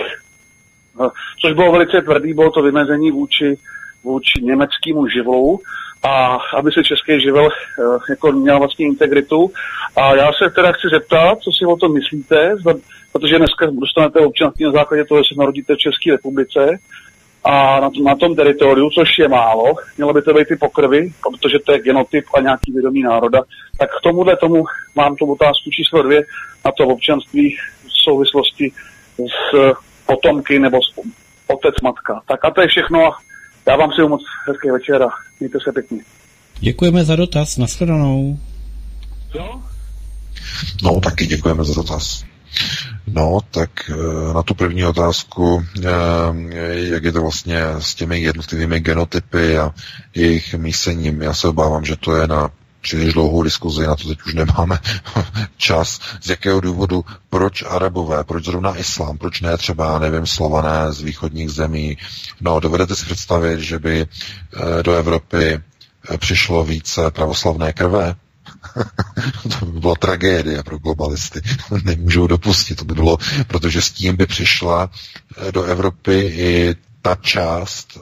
[1.00, 3.58] No, což bylo velice tvrdý, bylo to vymezení vůči,
[4.04, 5.60] vůči německému živlu
[6.06, 9.50] a aby se český živel eh, jako měl vlastně integritu.
[9.96, 12.56] A já se teda chci zeptat, co si o tom myslíte,
[13.12, 16.78] protože dneska dostanete občanství na základě toho, že se narodíte v České republice
[17.44, 21.58] a na, na tom teritoriu, což je málo, mělo by to být i pokrvy, protože
[21.58, 23.42] to je genotyp a nějaký vědomí národa.
[23.78, 26.22] Tak k tomuhle tomu mám tu otázku číslo dvě
[26.64, 28.72] na to občanství v souvislosti
[29.18, 29.74] s
[30.06, 31.00] potomky nebo s
[31.46, 32.22] otec, matka.
[32.28, 33.12] Tak a to je všechno
[33.68, 35.08] já vám si moc hezký večer a
[35.40, 35.98] mějte se pěkně.
[36.60, 38.38] Děkujeme za dotaz, nashledanou.
[39.34, 39.62] Jo?
[40.82, 42.24] No, taky děkujeme za dotaz.
[43.06, 45.88] No, tak eh, na tu první otázku, eh,
[46.72, 49.74] jak je to vlastně s těmi jednotlivými genotypy a
[50.14, 52.50] jejich mísením, já se obávám, že to je na
[52.86, 54.78] příliš dlouhou diskuzi, na to teď už nemáme
[55.56, 56.00] čas.
[56.20, 61.50] Z jakého důvodu, proč arabové, proč zrovna islám, proč ne třeba, nevím, slované z východních
[61.50, 61.98] zemí.
[62.40, 65.60] No, dovedete si představit, že by eh, do Evropy
[66.18, 68.14] přišlo více pravoslavné krve?
[69.58, 71.40] to by byla tragédie pro globalisty.
[71.84, 74.90] Nemůžou dopustit, to by bylo, protože s tím by přišla
[75.48, 76.74] eh, do Evropy i
[77.06, 77.98] ta část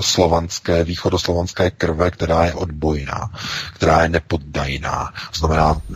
[0.00, 3.30] slovanské, východoslovanské krve, která je odbojná,
[3.74, 5.12] která je nepoddajná.
[5.34, 5.94] Znamená, e,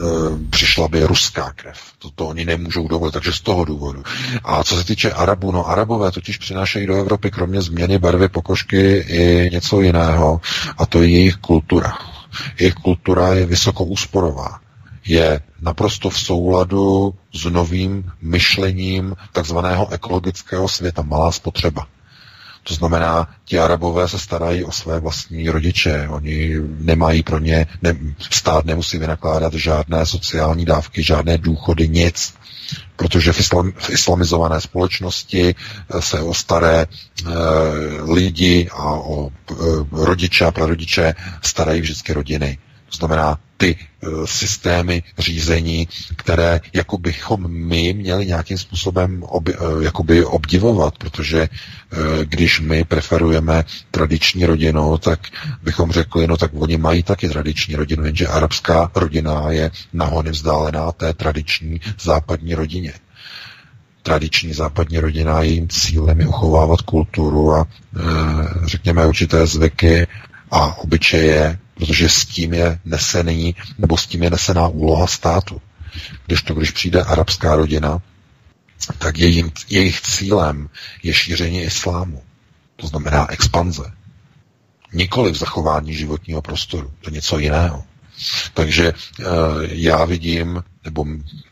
[0.50, 1.78] přišla by ruská krev.
[2.14, 4.02] To, oni nemůžou dovolit, takže z toho důvodu.
[4.44, 8.80] A co se týče Arabů, no Arabové totiž přinášejí do Evropy kromě změny barvy pokožky
[8.96, 10.40] i něco jiného,
[10.78, 11.98] a to je jejich kultura.
[12.58, 14.60] Jejich kultura je vysokoúsporová
[15.06, 21.86] je naprosto v souladu s novým myšlením takzvaného ekologického světa, malá spotřeba.
[22.62, 27.96] To znamená, ti arabové se starají o své vlastní rodiče, oni nemají pro ně, ne,
[28.30, 32.34] stát nemusí vynakládat žádné sociální dávky, žádné důchody, nic
[32.96, 35.54] protože v, islam, v islamizované společnosti
[36.00, 36.86] se o staré e,
[38.12, 39.54] lidi a o e,
[39.92, 42.58] rodiče a prarodiče starají vždycky rodiny.
[42.90, 49.52] To znamená ty e, systémy řízení, které jako bychom my měli nějakým způsobem ob, e,
[49.80, 51.48] jakoby obdivovat, protože e,
[52.24, 55.20] když my preferujeme tradiční rodinu, tak
[55.62, 60.92] bychom řekli, no tak oni mají taky tradiční rodinu, jenže arabská rodina je nahony vzdálená
[60.92, 62.92] té tradiční západní rodině.
[64.02, 68.00] Tradiční západní rodina, jejím cílem je uchovávat kulturu a e,
[68.66, 70.06] řekněme určité zvyky
[70.50, 75.60] a obyčeje, protože s tím je nesený, nebo s tím je nesená úloha státu.
[76.26, 78.02] Když to, když přijde arabská rodina,
[78.98, 80.68] tak jejím, jejich cílem
[81.02, 82.22] je šíření islámu.
[82.76, 83.92] To znamená expanze.
[84.92, 86.92] Nikoli zachování životního prostoru.
[87.00, 87.84] To je něco jiného.
[88.54, 88.94] Takže e,
[89.62, 91.04] já vidím, nebo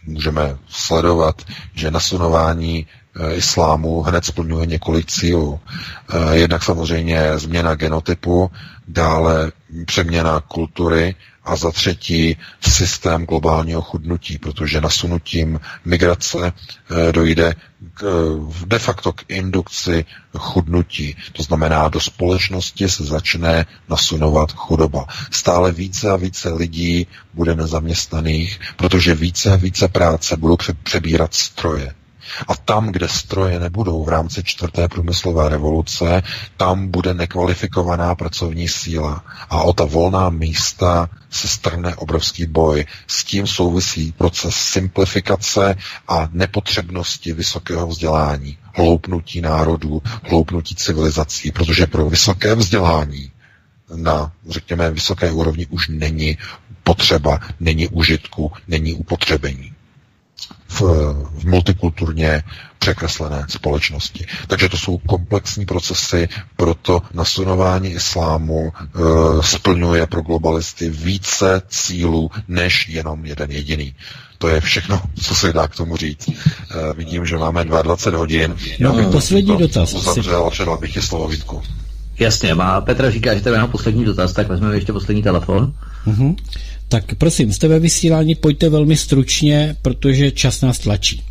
[0.06, 1.42] můžeme sledovat,
[1.74, 2.86] že nasunování
[3.20, 5.60] e, islámu hned splňuje několik cílů.
[6.32, 8.50] E, jednak samozřejmě změna genotypu,
[8.88, 9.52] dále
[9.86, 11.14] přeměna kultury
[11.48, 16.52] a za třetí systém globálního chudnutí, protože nasunutím migrace
[17.08, 17.54] eh, dojde
[17.94, 20.04] k, eh, de facto k indukci
[20.38, 21.16] chudnutí.
[21.32, 25.06] To znamená, do společnosti se začne nasunovat chudoba.
[25.30, 31.94] Stále více a více lidí bude nezaměstnaných, protože více a více práce budou přebírat stroje.
[32.48, 36.22] A tam, kde stroje nebudou v rámci čtvrté průmyslové revoluce,
[36.56, 39.24] tam bude nekvalifikovaná pracovní síla.
[39.50, 42.84] A o ta volná místa se strne obrovský boj.
[43.06, 45.76] S tím souvisí proces simplifikace
[46.08, 53.32] a nepotřebnosti vysokého vzdělání, hloupnutí národů, hloupnutí civilizací, protože pro vysoké vzdělání
[53.94, 56.38] na, řekněme, vysoké úrovni už není
[56.82, 59.72] potřeba, není užitku, není upotřebení
[60.68, 60.80] v,
[61.38, 62.42] v multikulturně
[62.78, 64.26] překreslené společnosti.
[64.46, 68.88] Takže to jsou komplexní procesy, proto nasunování islámu e,
[69.42, 73.94] splňuje pro globalisty více cílů než jenom jeden jediný.
[74.38, 76.28] To je všechno, co se dá k tomu říct.
[76.28, 76.34] E,
[76.94, 78.56] vidím, že máme 22 hodin.
[78.80, 79.94] No, bych poslední to dotaz.
[79.94, 81.62] Uzavřel a předal bych ti slovo Vítku.
[82.18, 85.72] Jasně, má Petra říká, že to je poslední dotaz, tak vezmeme ještě poslední telefon.
[86.06, 86.36] Uh-huh.
[86.90, 91.24] Tak prosím, jste ve vysílání, pojďte velmi stručně, protože čas nás tlačí.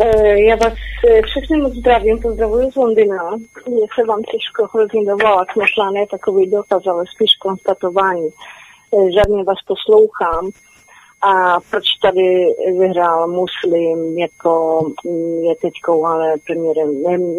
[0.00, 0.72] Eh, já vás
[1.08, 3.30] eh, všechny moc zdravím, pozdravuji z Londýna.
[3.66, 8.28] Je se vám těžko hrozně dovolat, možná ne takový dotaz, ale spíš konstatování.
[8.28, 10.50] Eh, žádně vás poslouchám.
[11.22, 12.46] A proč tady
[12.78, 16.90] vyhrál muslim jako mm, je teďkou ale premiérem,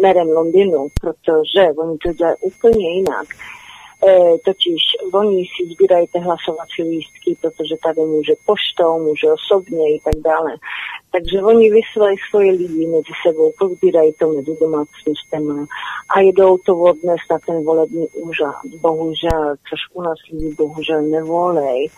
[0.02, 3.26] merem Londýnu, protože oni to dělají úplně jinak.
[4.08, 4.82] E, totiž
[5.14, 10.56] oni si sbírají ty hlasovací lístky, protože tady může poštou, může osobně i tak dále.
[11.12, 15.66] Takže oni vysílají svoje lidi mezi sebou, pozbírají to mezi domácnostmi
[16.16, 18.54] a jedou to odnes na ten volební úřad.
[18.80, 21.90] Bohužel, což u nás lidi bohužel nevolej.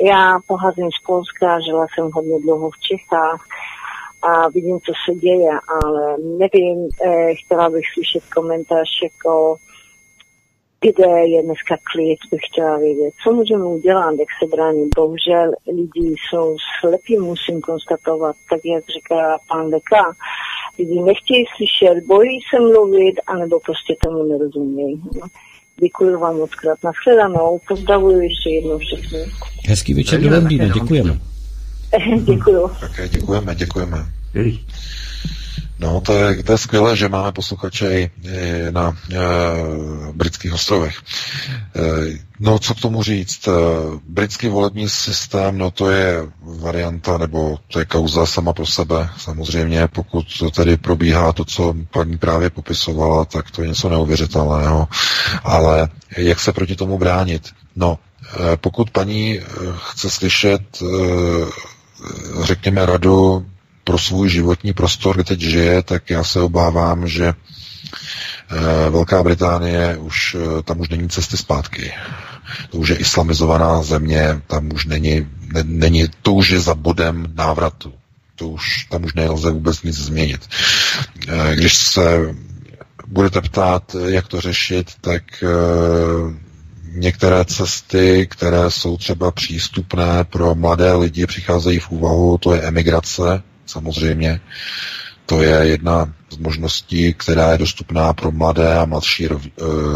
[0.00, 3.46] Já pocházím z Polska, žila jsem hodně dlouho v Čechách
[4.22, 9.56] a vidím, co se děje, ale nevím, eh, chtěla bych slyšet komentář jako
[10.82, 13.14] kde je dneska klid, bych chtěla vědět.
[13.24, 14.88] Co můžeme udělat, jak se bránit?
[14.96, 20.04] Bohužel lidi jsou slepí, musím konstatovat, tak jak říká pan Leka.
[20.78, 25.02] Lidi nechtějí slyšet, bojí se mluvit, anebo prostě tomu nerozumějí.
[25.80, 26.78] Děkuji vám moc krát.
[26.84, 27.60] Nashledanou.
[27.68, 29.18] Pozdravuji ještě jednou všechny.
[29.68, 30.68] Hezký večer do Londýna.
[30.68, 31.18] Děkujeme.
[32.18, 32.68] Děkuji.
[32.80, 33.98] Také děkujeme, děkujeme.
[35.82, 38.10] No, to je, to je skvělé, že máme posluchače i
[38.70, 39.16] na e,
[40.12, 40.94] britských ostrovech.
[40.96, 43.48] E, no, co k tomu říct?
[43.48, 43.50] E,
[44.08, 49.08] britský volební systém, no to je varianta, nebo to je kauza sama pro sebe.
[49.18, 54.88] Samozřejmě, pokud to tedy probíhá to, co paní právě popisovala, tak to je něco neuvěřitelného.
[55.44, 57.48] Ale jak se proti tomu bránit?
[57.76, 57.98] No,
[58.52, 59.44] e, pokud paní e,
[59.90, 60.86] chce slyšet, e,
[62.44, 63.46] řekněme, radu
[63.84, 69.96] pro svůj životní prostor, kde teď žije, tak já se obávám, že eh, Velká Británie
[69.96, 71.92] už, eh, tam už není cesty zpátky.
[72.70, 77.26] To už je islamizovaná země, tam už není, ne, není to už je za bodem
[77.34, 77.92] návratu.
[78.36, 80.48] To už, tam už nelze vůbec nic změnit.
[81.28, 82.34] Eh, když se
[83.06, 85.22] budete ptát, jak to řešit, tak
[86.94, 93.42] některé cesty, které jsou třeba přístupné pro mladé lidi, přicházejí v úvahu, to je emigrace,
[93.66, 94.40] samozřejmě.
[95.26, 99.38] To je jedna z možností, která je dostupná pro mladé a mladší eh,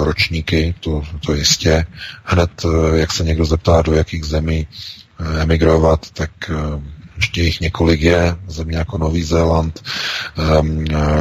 [0.04, 1.86] ročníky, to, to jistě.
[2.24, 4.66] Hned, eh, jak se někdo zeptá, do jakých zemí
[5.20, 6.30] eh, emigrovat, tak
[7.16, 9.82] ještě jich několik je, země jako Nový Zéland,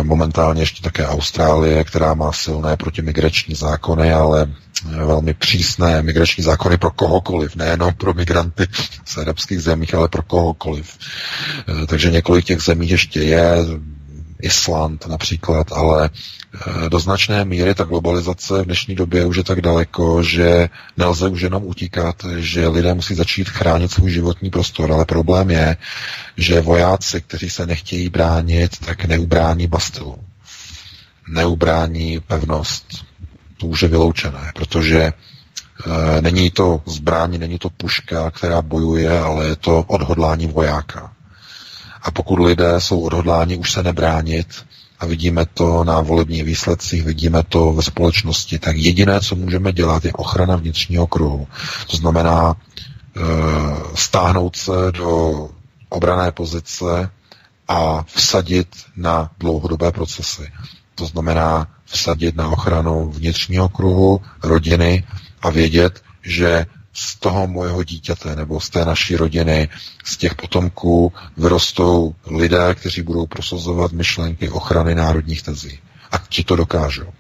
[0.01, 4.48] momentálně ještě také Austrálie, která má silné protimigrační zákony, ale
[4.83, 8.67] velmi přísné migrační zákony pro kohokoliv, nejenom pro migranty
[9.06, 10.98] z arabských zemích, ale pro kohokoliv.
[11.83, 13.56] Eh, takže několik těch zemí ještě je,
[14.39, 19.61] Island například, ale eh, do značné míry ta globalizace v dnešní době už je tak
[19.61, 25.05] daleko, že nelze už jenom utíkat, že lidé musí začít chránit svůj životní prostor, ale
[25.05, 25.77] problém je,
[26.38, 30.19] že vojáci, kteří se nechtějí bránit, tak neubrání Bastilu.
[31.27, 32.85] Neubrání pevnost
[33.57, 35.14] To už je vyloučené, protože e,
[36.22, 41.14] není to zbraň, není to puška, která bojuje, ale je to odhodlání vojáka.
[42.06, 44.48] A pokud lidé jsou odhodláni už se nebránit,
[45.00, 50.06] a vidíme to na volebních výsledcích, vidíme to ve společnosti, tak jediné, co můžeme dělat,
[50.06, 51.48] je ochrana vnitřního kruhu.
[51.92, 53.22] To znamená e,
[53.95, 55.50] stáhnout se do
[55.90, 57.09] obrané pozice
[57.67, 58.67] a vsadit
[58.98, 60.51] na dlouhodobé procesy.
[60.95, 65.03] To znamená vsadit na ochranu vnitřního kruhu, rodiny
[65.42, 66.66] a vědět, že
[66.98, 69.69] z toho mojeho dítěte nebo z té naší rodiny,
[70.03, 75.80] z těch potomků vyrostou lidé, kteří budou prosazovat myšlenky ochrany národních tezí.
[76.11, 77.14] A ti to dokážou.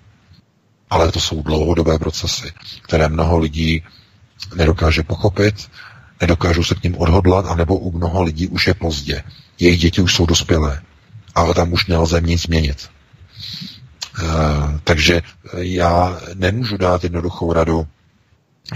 [0.89, 3.83] Ale to jsou dlouhodobé procesy, které mnoho lidí
[4.55, 5.69] nedokáže pochopit,
[6.21, 9.23] nedokážou se k ním odhodlat, anebo u mnoho lidí už je pozdě.
[9.59, 10.81] Jejich děti už jsou dospělé,
[11.35, 12.89] ale tam už nelze nic změnit.
[14.19, 14.23] E,
[14.83, 15.21] takže
[15.57, 17.87] já nemůžu dát jednoduchou radu,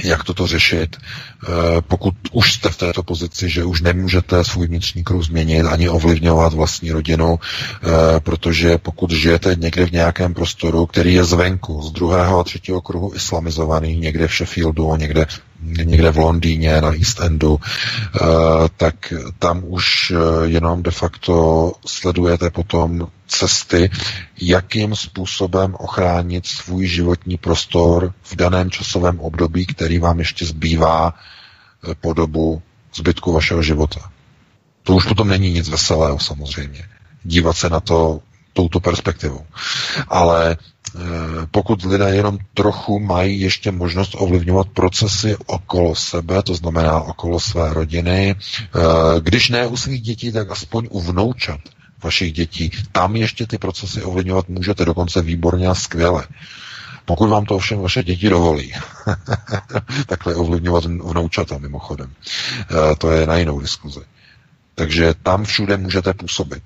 [0.03, 1.47] jak toto řešit, eh,
[1.81, 6.53] pokud už jste v této pozici, že už nemůžete svůj vnitřní kruh změnit ani ovlivňovat
[6.53, 12.39] vlastní rodinu, eh, protože pokud žijete někde v nějakém prostoru, který je zvenku, z druhého
[12.39, 15.25] a třetího kruhu islamizovaný, někde v Sheffieldu, někde
[15.63, 18.19] někde v Londýně, na East Endu, eh,
[18.77, 23.89] tak tam už jenom de facto sledujete potom cesty,
[24.41, 31.95] jakým způsobem ochránit svůj životní prostor v daném časovém období, který vám ještě zbývá eh,
[32.01, 32.61] po dobu
[32.95, 34.11] zbytku vašeho života.
[34.83, 36.83] To už potom není nic veselého samozřejmě.
[37.23, 38.19] Dívat se na to
[38.53, 39.45] touto perspektivou.
[40.07, 40.99] Ale eh,
[41.51, 47.73] pokud lidé jenom trochu mají ještě možnost ovlivňovat procesy okolo sebe, to znamená okolo své
[47.73, 48.79] rodiny, eh,
[49.19, 51.59] když ne u svých dětí, tak aspoň u vnoučat,
[52.03, 52.71] vašich dětí.
[52.91, 56.27] Tam ještě ty procesy ovlivňovat můžete dokonce výborně a skvěle.
[57.05, 58.73] Pokud vám to ovšem vaše děti dovolí,
[60.05, 63.99] takhle ovlivňovat vnoučata mimochodem, eh, to je na jinou diskuzi.
[64.75, 66.63] Takže tam všude můžete působit.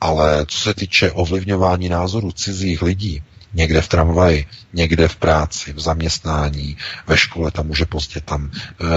[0.00, 3.22] Ale co se týče ovlivňování názorů cizích lidí,
[3.54, 8.94] někde v tramvaji, někde v práci, v zaměstnání, ve škole, tam může pozdě, tam e,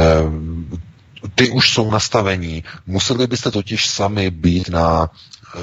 [1.35, 2.63] ty už jsou nastavení.
[2.87, 5.09] Museli byste totiž sami být na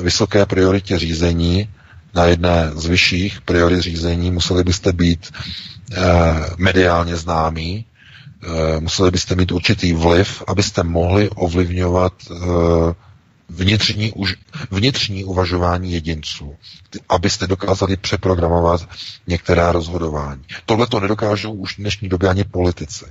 [0.02, 1.68] vysoké prioritě řízení,
[2.14, 6.00] na jedné z vyšších priorit řízení, museli byste být e,
[6.56, 7.84] mediálně známí,
[8.42, 12.34] e, museli byste mít určitý vliv, abyste mohli ovlivňovat e,
[13.48, 14.36] vnitřní, už,
[14.70, 16.54] vnitřní uvažování jedinců,
[17.08, 18.88] abyste dokázali přeprogramovat
[19.26, 20.42] některá rozhodování.
[20.66, 23.04] Tohle to nedokážou už v dnešní době ani politici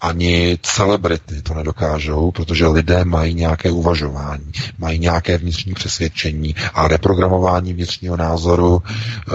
[0.00, 7.72] ani celebrity to nedokážou, protože lidé mají nějaké uvažování, mají nějaké vnitřní přesvědčení a reprogramování
[7.72, 8.82] vnitřního názoru
[9.28, 9.32] eh,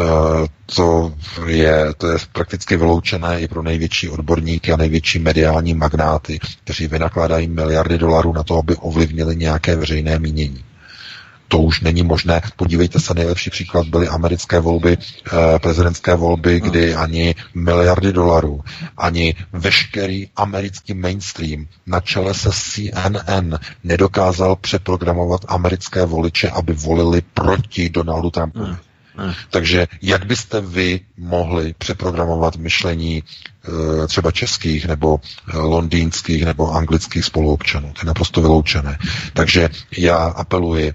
[0.76, 1.14] to
[1.45, 7.48] je, to je prakticky vyloučené i pro největší odborníky a největší mediální magnáty, kteří vynakládají
[7.48, 10.64] miliardy dolarů na to, aby ovlivnili nějaké veřejné mínění.
[11.48, 12.42] To už není možné.
[12.56, 18.61] Podívejte se, nejlepší příklad byly americké volby, eh, prezidentské volby, kdy ani miliardy dolarů,
[18.98, 27.90] ani veškerý americký mainstream na čele se CNN nedokázal přeprogramovat americké voliče, aby volili proti
[27.90, 28.66] Donaldu Trumpovi.
[28.66, 28.77] Hmm.
[29.17, 29.34] Hmm.
[29.50, 33.24] Takže jak byste vy mohli přeprogramovat myšlení
[34.03, 35.19] e, třeba českých nebo
[35.53, 37.93] e, londýnských nebo anglických spoluobčanů?
[37.93, 38.98] To je naprosto vyloučené.
[39.34, 40.93] Takže já apeluji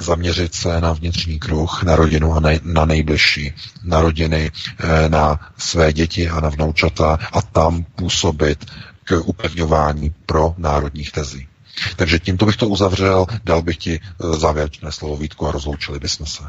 [0.00, 5.92] zaměřit se na vnitřní kruh, na rodinu a na nejbližší, na rodiny, eh, na své
[5.92, 8.64] děti a na vnoučata a tam působit
[9.04, 11.48] k upevňování pro národních tezí.
[11.96, 16.26] Takže tímto bych to uzavřel, dal bych ti eh, závěrečné slovo Vítku a rozloučili bychom
[16.26, 16.42] se.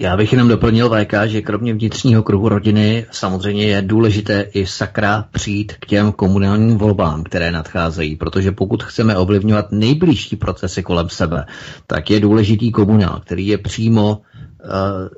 [0.00, 5.24] Já bych jenom doplnil VK, že kromě vnitřního kruhu rodiny samozřejmě je důležité i sakra
[5.32, 11.44] přijít k těm komunálním volbám, které nadcházejí, protože pokud chceme ovlivňovat nejbližší procesy kolem sebe,
[11.86, 14.37] tak je důležitý komunál, který je přímo Eh,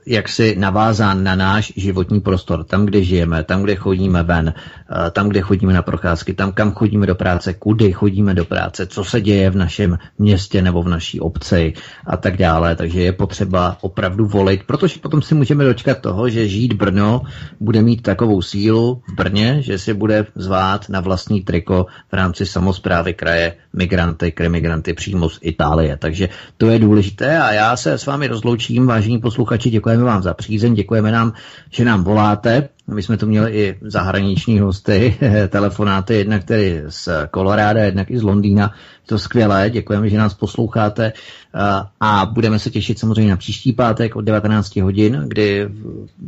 [0.06, 5.28] jaksi navázán na náš životní prostor, tam, kde žijeme, tam, kde chodíme ven, eh, tam,
[5.28, 9.20] kde chodíme na procházky, tam, kam chodíme do práce, kudy chodíme do práce, co se
[9.20, 11.72] děje v našem městě nebo v naší obci
[12.06, 12.76] a tak dále.
[12.76, 17.22] Takže je potřeba opravdu volit, protože potom si můžeme dočkat toho, že žít Brno
[17.60, 22.46] bude mít takovou sílu v Brně, že si bude zvát na vlastní triko v rámci
[22.46, 25.96] samozprávy kraje migranty, kremigranty přímo z Itálie.
[25.96, 30.34] Takže to je důležité a já se s vámi rozloučím, vážení posluchači, děkujeme vám za
[30.34, 31.32] přízeň, děkujeme nám,
[31.70, 32.68] že nám voláte.
[32.94, 35.16] My jsme tu měli i zahraniční hosty,
[35.48, 38.74] telefonáty, jednak tedy z Koloráda, jednak i z Londýna.
[39.06, 41.12] To skvělé, děkujeme, že nás posloucháte
[42.00, 45.68] a budeme se těšit samozřejmě na příští pátek od 19 hodin, kdy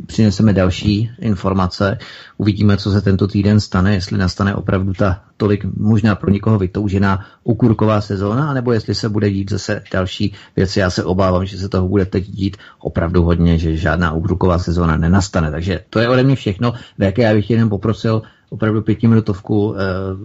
[0.05, 1.97] přineseme další informace.
[2.37, 7.25] Uvidíme, co se tento týden stane, jestli nastane opravdu ta tolik možná pro někoho vytoužená
[7.43, 10.79] okurková sezóna, anebo jestli se bude dít zase další věci.
[10.79, 14.97] Já se obávám, že se toho bude teď dít opravdu hodně, že žádná okurková sezóna
[14.97, 15.51] nenastane.
[15.51, 16.52] Takže to je ode mě všechno.
[16.99, 19.79] VK, já bych jenom poprosil opravdu pětiminutovku eh,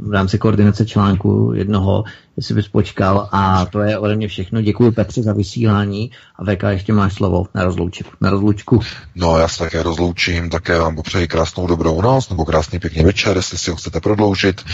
[0.08, 2.04] v rámci koordinace článku jednoho,
[2.38, 4.62] jestli bys počkal a to je ode mě všechno.
[4.62, 8.10] Děkuji Petře za vysílání a VK ještě máš slovo na rozloučku.
[8.20, 8.80] Na rozloučku.
[9.14, 13.36] No já se také rozloučím, také vám popřeji krásnou dobrou noc nebo krásný pěkný večer,
[13.36, 14.64] jestli si ho chcete prodloužit.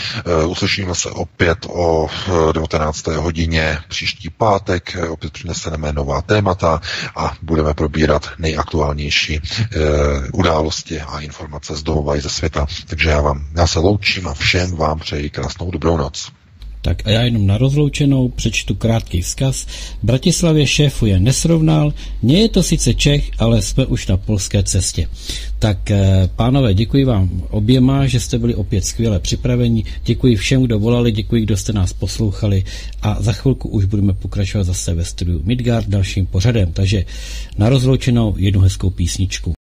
[0.43, 2.07] Uh, uslyšíme se opět o
[2.51, 3.07] 19.
[3.07, 6.81] Eh, hodině příští pátek, opět přineseme nová témata
[7.15, 9.79] a budeme probírat nejaktuálnější uh,
[10.33, 12.65] události a informace z domova i ze světa.
[12.87, 16.31] Takže já vám, já se loučím a všem vám přeji krásnou dobrou noc.
[16.85, 19.67] Tak a já jenom na rozloučenou přečtu krátký vzkaz.
[20.03, 25.09] Bratislavě šéfuje nesrovnal, nie je to sice Čech, ale jsme už na polské cestě.
[25.59, 29.83] Tak eh, pánové, děkuji vám oběma, že jste byli opět skvěle připraveni.
[30.05, 32.63] Děkuji všem, kdo volali, děkuji, kdo jste nás poslouchali
[33.01, 36.73] a za chvilku už budeme pokračovat zase ve studiu Midgard dalším pořadem.
[36.73, 37.05] Takže
[37.57, 39.55] na rozloučenou jednu hezkou písničku.